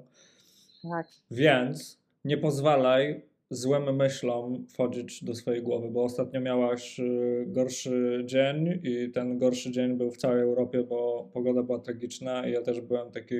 Tak. 0.90 1.06
Więc 1.30 1.98
nie 2.24 2.38
pozwalaj 2.38 3.22
złym 3.50 3.96
myślom 3.96 4.66
wchodzić 4.68 5.24
do 5.24 5.34
swojej 5.34 5.62
głowy, 5.62 5.88
bo 5.90 6.04
ostatnio 6.04 6.40
miałaś 6.40 7.00
y, 7.00 7.44
gorszy 7.46 8.22
dzień 8.24 8.80
i 8.82 9.10
ten 9.10 9.38
gorszy 9.38 9.70
dzień 9.70 9.96
był 9.96 10.10
w 10.10 10.16
całej 10.16 10.42
Europie, 10.42 10.82
bo 10.82 11.28
pogoda 11.32 11.62
była 11.62 11.78
tragiczna 11.78 12.48
i 12.48 12.52
ja 12.52 12.62
też 12.62 12.80
byłem 12.80 13.10
taki 13.10 13.34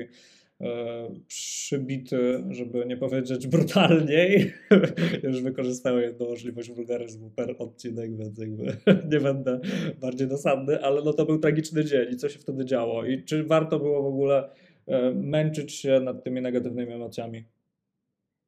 przybity, 1.27 2.43
żeby 2.49 2.85
nie 2.85 2.97
powiedzieć 2.97 3.47
brutalniej. 3.47 4.53
Już 5.23 5.41
wykorzystałem 5.41 6.01
jedną 6.01 6.25
możliwość 6.25 6.71
wulgaryzmu 6.71 7.29
per 7.29 7.55
odcinek, 7.59 8.17
więc 8.17 8.39
jakby 8.39 8.65
nie 9.11 9.19
będę 9.19 9.59
bardziej 10.01 10.27
dosadny, 10.27 10.83
ale 10.83 11.01
no 11.01 11.13
to 11.13 11.25
był 11.25 11.39
tragiczny 11.39 11.85
dzień 11.85 12.13
i 12.13 12.17
co 12.17 12.29
się 12.29 12.39
wtedy 12.39 12.65
działo 12.65 13.05
i 13.05 13.23
czy 13.23 13.43
warto 13.43 13.79
było 13.79 14.03
w 14.03 14.05
ogóle 14.05 14.49
e, 14.87 15.11
męczyć 15.11 15.75
się 15.75 15.99
nad 15.99 16.23
tymi 16.23 16.41
negatywnymi 16.41 16.93
emocjami? 16.93 17.43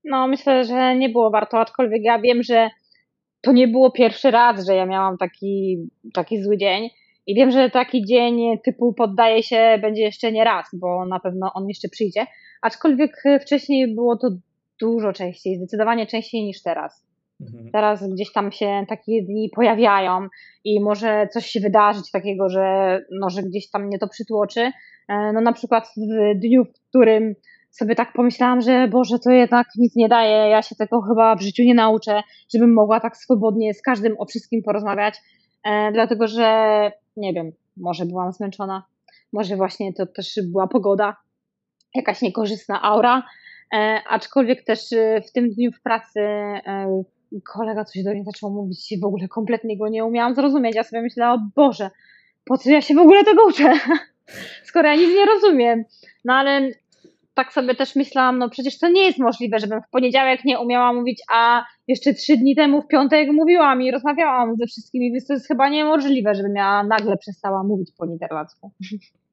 No 0.03 0.27
myślę, 0.27 0.65
że 0.65 0.95
nie 0.95 1.09
było 1.09 1.31
warto, 1.31 1.59
aczkolwiek 1.59 2.01
ja 2.03 2.19
wiem, 2.19 2.43
że 2.43 2.69
to 3.41 3.51
nie 3.51 3.67
było 3.67 3.91
pierwszy 3.91 4.31
raz, 4.31 4.65
że 4.65 4.75
ja 4.75 4.85
miałam 4.85 5.17
taki, 5.17 5.77
taki 6.13 6.43
zły 6.43 6.57
dzień 6.57 6.89
i 7.31 7.35
wiem, 7.35 7.51
że 7.51 7.69
taki 7.69 8.05
dzień 8.05 8.59
typu 8.65 8.93
poddaje 8.93 9.43
się 9.43 9.77
będzie 9.81 10.01
jeszcze 10.01 10.31
nie 10.31 10.43
raz, 10.43 10.65
bo 10.73 11.05
na 11.05 11.19
pewno 11.19 11.51
on 11.53 11.67
jeszcze 11.67 11.89
przyjdzie. 11.89 12.25
Aczkolwiek 12.61 13.23
wcześniej 13.41 13.95
było 13.95 14.17
to 14.17 14.29
dużo 14.81 15.13
częściej, 15.13 15.55
zdecydowanie 15.55 16.07
częściej 16.07 16.43
niż 16.43 16.61
teraz. 16.61 17.05
Mhm. 17.41 17.71
Teraz 17.71 18.13
gdzieś 18.13 18.31
tam 18.31 18.51
się 18.51 18.85
takie 18.89 19.23
dni 19.23 19.49
pojawiają 19.55 20.27
i 20.63 20.83
może 20.83 21.27
coś 21.33 21.45
się 21.45 21.59
wydarzyć 21.59 22.11
takiego, 22.11 22.49
że, 22.49 22.99
no, 23.11 23.29
że 23.29 23.43
gdzieś 23.43 23.69
tam 23.69 23.85
mnie 23.85 23.99
to 23.99 24.07
przytłoczy. 24.07 24.61
E, 25.09 25.33
no 25.33 25.41
na 25.41 25.53
przykład 25.53 25.87
w 25.97 26.39
dniu, 26.39 26.65
w 26.65 26.89
którym 26.89 27.33
sobie 27.69 27.95
tak 27.95 28.13
pomyślałam, 28.13 28.61
że 28.61 28.87
Boże, 28.87 29.19
to 29.19 29.31
jednak 29.31 29.67
nic 29.77 29.95
nie 29.95 30.09
daje, 30.09 30.49
ja 30.49 30.61
się 30.61 30.75
tego 30.75 31.01
chyba 31.01 31.35
w 31.35 31.41
życiu 31.41 31.63
nie 31.63 31.73
nauczę, 31.73 32.21
żebym 32.53 32.73
mogła 32.73 32.99
tak 32.99 33.17
swobodnie 33.17 33.73
z 33.73 33.81
każdym 33.81 34.15
o 34.19 34.25
wszystkim 34.25 34.63
porozmawiać, 34.63 35.15
e, 35.63 35.91
dlatego 35.91 36.27
że 36.27 36.91
nie 37.17 37.33
wiem, 37.33 37.51
może 37.77 38.05
byłam 38.05 38.31
zmęczona, 38.31 38.83
może 39.33 39.55
właśnie 39.55 39.93
to 39.93 40.05
też 40.05 40.39
była 40.43 40.67
pogoda, 40.67 41.17
jakaś 41.95 42.21
niekorzystna 42.21 42.81
aura, 42.81 43.23
e, 43.73 44.01
aczkolwiek 44.09 44.63
też 44.63 44.93
e, 44.93 45.21
w 45.21 45.31
tym 45.31 45.49
dniu 45.49 45.71
w 45.71 45.81
pracy 45.81 46.19
e, 46.19 47.03
kolega 47.53 47.85
coś 47.85 48.03
do 48.03 48.11
mnie 48.11 48.23
zaczął 48.23 48.49
mówić 48.49 48.91
i 48.91 48.99
w 48.99 49.03
ogóle 49.03 49.27
kompletnie 49.27 49.77
go 49.77 49.87
nie 49.87 50.05
umiałam 50.05 50.35
zrozumieć. 50.35 50.75
Ja 50.75 50.83
sobie 50.83 51.01
myślałam, 51.01 51.39
o 51.39 51.51
Boże, 51.55 51.89
po 52.45 52.57
co 52.57 52.69
ja 52.69 52.81
się 52.81 52.95
w 52.95 52.99
ogóle 52.99 53.23
tego 53.23 53.45
uczę, 53.45 53.73
skoro 54.67 54.87
ja 54.87 54.95
nic 54.95 55.09
nie 55.15 55.25
rozumiem. 55.25 55.83
No 56.25 56.33
ale 56.33 56.69
tak 57.33 57.53
sobie 57.53 57.75
też 57.75 57.95
myślałam, 57.95 58.37
no 58.37 58.49
przecież 58.49 58.79
to 58.79 58.89
nie 58.89 59.05
jest 59.05 59.19
możliwe, 59.19 59.59
żebym 59.59 59.81
w 59.81 59.89
poniedziałek 59.89 60.45
nie 60.45 60.59
umiała 60.59 60.93
mówić, 60.93 61.21
a 61.31 61.65
jeszcze 61.87 62.13
trzy 62.13 62.37
dni 62.37 62.55
temu 62.55 62.81
w 62.81 62.87
piątek 62.87 63.29
mówiłam 63.31 63.81
i 63.81 63.91
rozmawiałam 63.91 64.55
ze 64.55 64.65
wszystkimi, 64.65 65.11
więc 65.11 65.27
to 65.27 65.33
jest 65.33 65.47
chyba 65.47 65.69
niemożliwe, 65.69 66.35
żebym 66.35 66.55
ja 66.55 66.83
nagle 66.83 67.17
przestała 67.17 67.63
mówić 67.63 67.91
po 67.97 68.05
niderlandzku. 68.05 68.71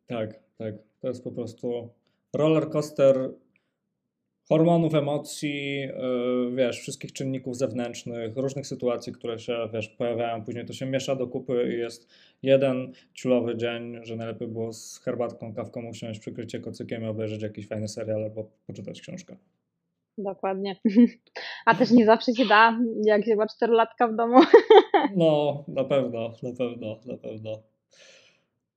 Tak, 0.08 0.30
tak. 0.58 0.74
To 1.00 1.08
jest 1.08 1.24
po 1.24 1.32
prostu 1.32 1.88
roller 2.34 2.70
coaster 2.70 3.30
hormonów, 4.48 4.94
emocji, 4.94 5.80
yy, 5.80 6.52
wiesz, 6.54 6.80
wszystkich 6.80 7.12
czynników 7.12 7.56
zewnętrznych, 7.56 8.36
różnych 8.36 8.66
sytuacji, 8.66 9.12
które 9.12 9.38
się, 9.38 9.68
wiesz, 9.72 9.88
pojawiają. 9.88 10.44
Później 10.44 10.66
to 10.66 10.72
się 10.72 10.86
miesza 10.86 11.16
do 11.16 11.26
kupy 11.26 11.74
i 11.74 11.78
jest 11.78 12.08
jeden 12.42 12.92
ciulowy 13.14 13.56
dzień, 13.56 13.98
że 14.02 14.16
najlepiej 14.16 14.48
było 14.48 14.72
z 14.72 15.00
herbatką, 15.04 15.54
kawką 15.54 15.86
usiąść, 15.88 16.20
przykrycie 16.20 16.60
kocykiem 16.60 17.02
i 17.02 17.06
obejrzeć 17.06 17.42
jakiś 17.42 17.68
fajny 17.68 17.88
serial 17.88 18.24
albo 18.24 18.50
poczytać 18.66 19.00
książkę. 19.00 19.36
Dokładnie. 20.18 20.76
A 21.66 21.74
też 21.74 21.90
nie 21.90 22.06
zawsze 22.06 22.34
się 22.34 22.46
da, 22.46 22.78
jak 23.04 23.24
się 23.24 23.36
ma 23.36 23.46
czterolatka 23.46 24.08
w 24.08 24.16
domu. 24.16 24.40
No, 25.16 25.64
na 25.68 25.84
pewno, 25.84 26.32
na 26.42 26.52
pewno, 26.52 27.00
na 27.06 27.16
pewno. 27.16 27.62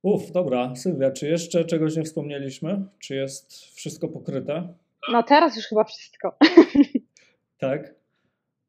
Uf, 0.02 0.32
dobra. 0.32 0.76
Sylwia, 0.76 1.10
czy 1.10 1.28
jeszcze 1.28 1.64
czegoś 1.64 1.96
nie 1.96 2.02
wspomnieliśmy? 2.02 2.84
Czy 2.98 3.14
jest 3.14 3.54
wszystko 3.54 4.08
pokryte? 4.08 4.74
No 5.12 5.22
teraz 5.22 5.56
już 5.56 5.66
chyba 5.66 5.84
wszystko. 5.84 6.36
Tak. 7.58 7.94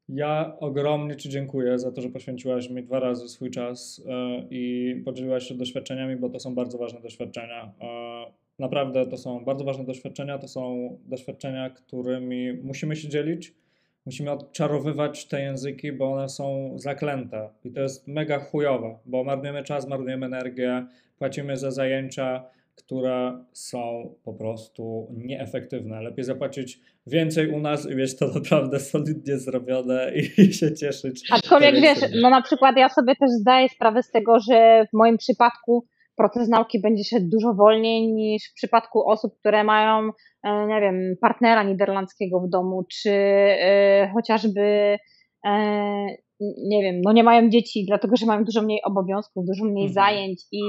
Ja 0.10 0.56
ogromnie 0.60 1.16
Ci 1.16 1.30
dziękuję 1.30 1.80
za 1.80 1.92
to, 1.92 2.02
że 2.02 2.10
poświęciłaś 2.10 2.70
mi 2.70 2.84
dwa 2.84 3.00
razy 3.00 3.30
swój 3.30 3.52
czas 3.52 4.02
e, 4.08 4.44
i 4.50 4.96
podzieliłaś 5.06 5.48
się 5.48 5.56
doświadczeniami, 5.56 6.16
bo 6.16 6.30
to 6.30 6.40
są 6.40 6.56
bardzo 6.56 6.78
ważne 6.78 7.02
doświadczenia. 7.02 7.74
E, 7.82 8.32
naprawdę 8.60 9.08
to 9.08 9.18
są 9.18 9.46
bardzo 9.46 9.64
ważne 9.64 9.86
doświadczenia, 9.86 10.38
to 10.38 10.48
są 10.48 10.90
doświadczenia, 11.06 11.70
którymi 11.70 12.54
musimy 12.54 12.96
się 12.96 13.10
dzielić. 13.10 13.54
Musimy 14.06 14.32
odczarowywać 14.32 15.28
te 15.28 15.42
języki, 15.42 15.92
bo 15.92 16.14
one 16.14 16.30
są 16.30 16.74
zaklęte 16.76 17.50
i 17.64 17.72
to 17.72 17.82
jest 17.82 18.08
mega 18.08 18.40
chujowe, 18.40 18.98
bo 19.06 19.24
marnujemy 19.24 19.64
czas, 19.64 19.88
marnujemy 19.88 20.26
energię, 20.26 20.86
płacimy 21.18 21.58
za 21.58 21.72
zajęcia, 21.72 22.44
które 22.76 23.45
są 23.53 24.15
po 24.24 24.34
prostu 24.34 25.07
nieefektywne. 25.11 26.01
Lepiej 26.01 26.26
zapłacić 26.26 26.80
więcej 27.07 27.49
u 27.51 27.59
nas 27.59 27.91
i 27.91 27.95
mieć 27.95 28.17
to 28.17 28.28
naprawdę 28.28 28.80
solidnie 28.80 29.38
zrobione 29.38 30.11
i 30.15 30.53
się 30.59 30.74
cieszyć. 30.74 31.28
Aczkolwiek 31.32 31.76
wiesz, 31.76 31.99
no 32.21 32.30
na 32.30 32.41
przykład 32.41 32.78
ja 32.78 32.89
sobie 32.89 33.15
też 33.15 33.30
zdaję 33.30 33.69
sprawę 33.69 34.03
z 34.03 34.11
tego, 34.11 34.39
że 34.39 34.86
w 34.93 34.97
moim 34.97 35.17
przypadku 35.17 35.86
proces 36.17 36.49
nauki 36.49 36.82
będzie 36.82 37.03
szedł 37.03 37.30
dużo 37.30 37.53
wolniej 37.53 38.13
niż 38.13 38.43
w 38.51 38.53
przypadku 38.53 39.09
osób, 39.09 39.39
które 39.39 39.63
mają, 39.63 40.09
e, 40.43 40.67
nie 40.67 40.82
wiem, 40.82 41.15
partnera 41.21 41.63
niderlandzkiego 41.63 42.39
w 42.39 42.49
domu, 42.49 42.84
czy 42.91 43.09
y, 43.09 44.09
chociażby 44.13 44.97
y, 45.45 45.49
nie 46.69 46.82
wiem, 46.82 47.01
no 47.05 47.11
nie 47.11 47.24
mają 47.24 47.49
dzieci, 47.49 47.86
dlatego 47.88 48.15
że 48.15 48.26
mają 48.26 48.43
dużo 48.43 48.61
mniej 48.61 48.80
obowiązków, 48.84 49.45
dużo 49.45 49.65
mniej 49.65 49.88
mhm. 49.88 49.93
zajęć 49.93 50.41
i 50.51 50.61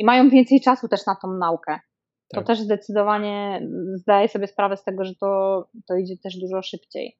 i 0.00 0.04
mają 0.04 0.30
więcej 0.30 0.60
czasu 0.60 0.88
też 0.88 1.06
na 1.06 1.16
tą 1.22 1.32
naukę. 1.32 1.80
To 2.28 2.36
tak. 2.36 2.46
też 2.46 2.60
zdecydowanie 2.60 3.68
zdaję 3.94 4.28
sobie 4.28 4.46
sprawę 4.46 4.76
z 4.76 4.84
tego, 4.84 5.04
że 5.04 5.14
to, 5.20 5.64
to 5.88 5.96
idzie 5.96 6.14
też 6.22 6.36
dużo 6.36 6.62
szybciej. 6.62 7.16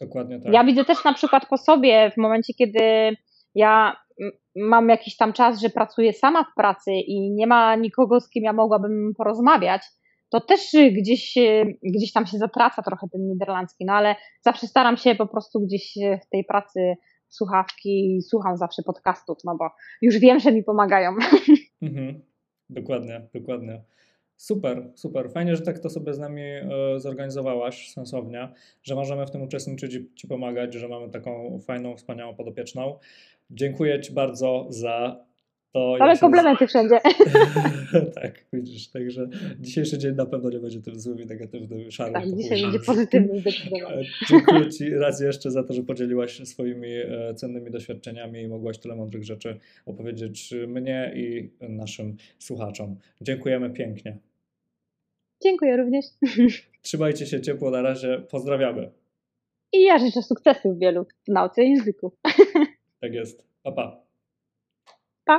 Dokładnie 0.00 0.40
tak. 0.40 0.52
Ja 0.52 0.64
widzę 0.64 0.84
też 0.84 1.04
na 1.04 1.14
przykład 1.14 1.46
po 1.46 1.56
sobie, 1.56 2.10
w 2.10 2.16
momencie, 2.16 2.54
kiedy 2.54 3.16
ja 3.54 3.96
mam 4.56 4.88
jakiś 4.88 5.16
tam 5.16 5.32
czas, 5.32 5.60
że 5.60 5.70
pracuję 5.70 6.12
sama 6.12 6.44
w 6.44 6.54
pracy 6.56 6.92
i 6.92 7.30
nie 7.30 7.46
ma 7.46 7.76
nikogo, 7.76 8.20
z 8.20 8.30
kim 8.30 8.44
ja 8.44 8.52
mogłabym 8.52 9.12
porozmawiać, 9.16 9.82
to 10.28 10.40
też 10.40 10.60
gdzieś, 10.92 11.34
gdzieś 11.82 12.12
tam 12.12 12.26
się 12.26 12.38
zatraca 12.38 12.82
trochę 12.82 13.06
ten 13.12 13.28
niderlandzki, 13.28 13.84
no 13.84 13.92
ale 13.92 14.16
zawsze 14.40 14.66
staram 14.66 14.96
się 14.96 15.14
po 15.14 15.26
prostu 15.26 15.60
gdzieś 15.60 15.94
w 16.26 16.28
tej 16.28 16.44
pracy 16.44 16.94
słuchawki 17.30 18.16
i 18.16 18.22
słucham 18.22 18.56
zawsze 18.56 18.82
podcastów, 18.82 19.38
no 19.44 19.56
bo 19.56 19.70
już 20.02 20.18
wiem, 20.18 20.40
że 20.40 20.52
mi 20.52 20.62
pomagają. 20.62 21.16
Mhm. 21.82 22.20
Dokładnie, 22.70 23.28
dokładnie. 23.34 23.82
Super, 24.36 24.90
super. 24.94 25.30
Fajnie, 25.30 25.56
że 25.56 25.62
tak 25.62 25.78
to 25.78 25.90
sobie 25.90 26.14
z 26.14 26.18
nami 26.18 26.42
e, 26.42 26.66
zorganizowałaś 26.96 27.92
sensownie, 27.92 28.48
że 28.82 28.94
możemy 28.94 29.26
w 29.26 29.30
tym 29.30 29.42
uczestniczyć 29.42 29.94
i 29.94 30.14
Ci 30.14 30.28
pomagać, 30.28 30.74
że 30.74 30.88
mamy 30.88 31.10
taką 31.10 31.58
fajną, 31.66 31.96
wspaniałą 31.96 32.34
podopieczną. 32.34 32.98
Dziękuję 33.50 34.00
Ci 34.00 34.12
bardzo 34.12 34.66
za 34.68 35.24
to 35.72 35.96
Ale 36.00 36.18
komplementy 36.18 36.66
z... 36.66 36.68
wszędzie. 36.68 37.00
tak, 38.22 38.44
widzisz, 38.52 38.88
także 38.88 39.28
dzisiejszy 39.60 39.98
dzień 39.98 40.14
na 40.14 40.26
pewno 40.26 40.50
nie 40.50 40.58
będzie 40.58 40.80
tym 40.80 41.00
złym 41.00 41.20
i 41.20 41.26
negatywnym, 41.26 41.90
szarym. 41.90 42.14
Tak, 42.14 42.36
dzisiaj 42.36 42.62
będzie 42.62 42.78
pozytywny 42.78 43.38
zdecydowanie. 43.40 44.04
Dziękuję 44.28 44.70
Ci 44.70 44.90
raz 44.90 45.20
jeszcze 45.20 45.50
za 45.50 45.64
to, 45.64 45.74
że 45.74 45.82
podzieliłaś 45.82 46.32
się 46.32 46.46
swoimi 46.46 46.88
e, 46.88 47.34
cennymi 47.34 47.70
doświadczeniami 47.70 48.42
i 48.42 48.48
mogłaś 48.48 48.78
tyle 48.78 48.96
mądrych 48.96 49.24
rzeczy 49.24 49.58
opowiedzieć 49.86 50.54
mnie 50.68 51.12
i 51.16 51.50
naszym 51.68 52.16
słuchaczom. 52.38 52.96
Dziękujemy 53.20 53.70
pięknie. 53.70 54.18
Dziękuję 55.42 55.76
również. 55.76 56.04
Trzymajcie 56.82 57.26
się 57.26 57.40
ciepło, 57.40 57.70
na 57.70 57.82
razie 57.82 58.22
pozdrawiamy. 58.30 58.90
I 59.72 59.82
ja 59.82 59.98
życzę 59.98 60.22
sukcesów 60.22 60.78
wielu 60.78 61.04
w 61.04 61.28
nauce 61.28 61.64
języków. 61.64 62.12
Tak 63.00 63.14
jest. 63.14 63.46
Pa, 63.62 63.72
pa. 63.72 64.09
Pa. 65.30 65.38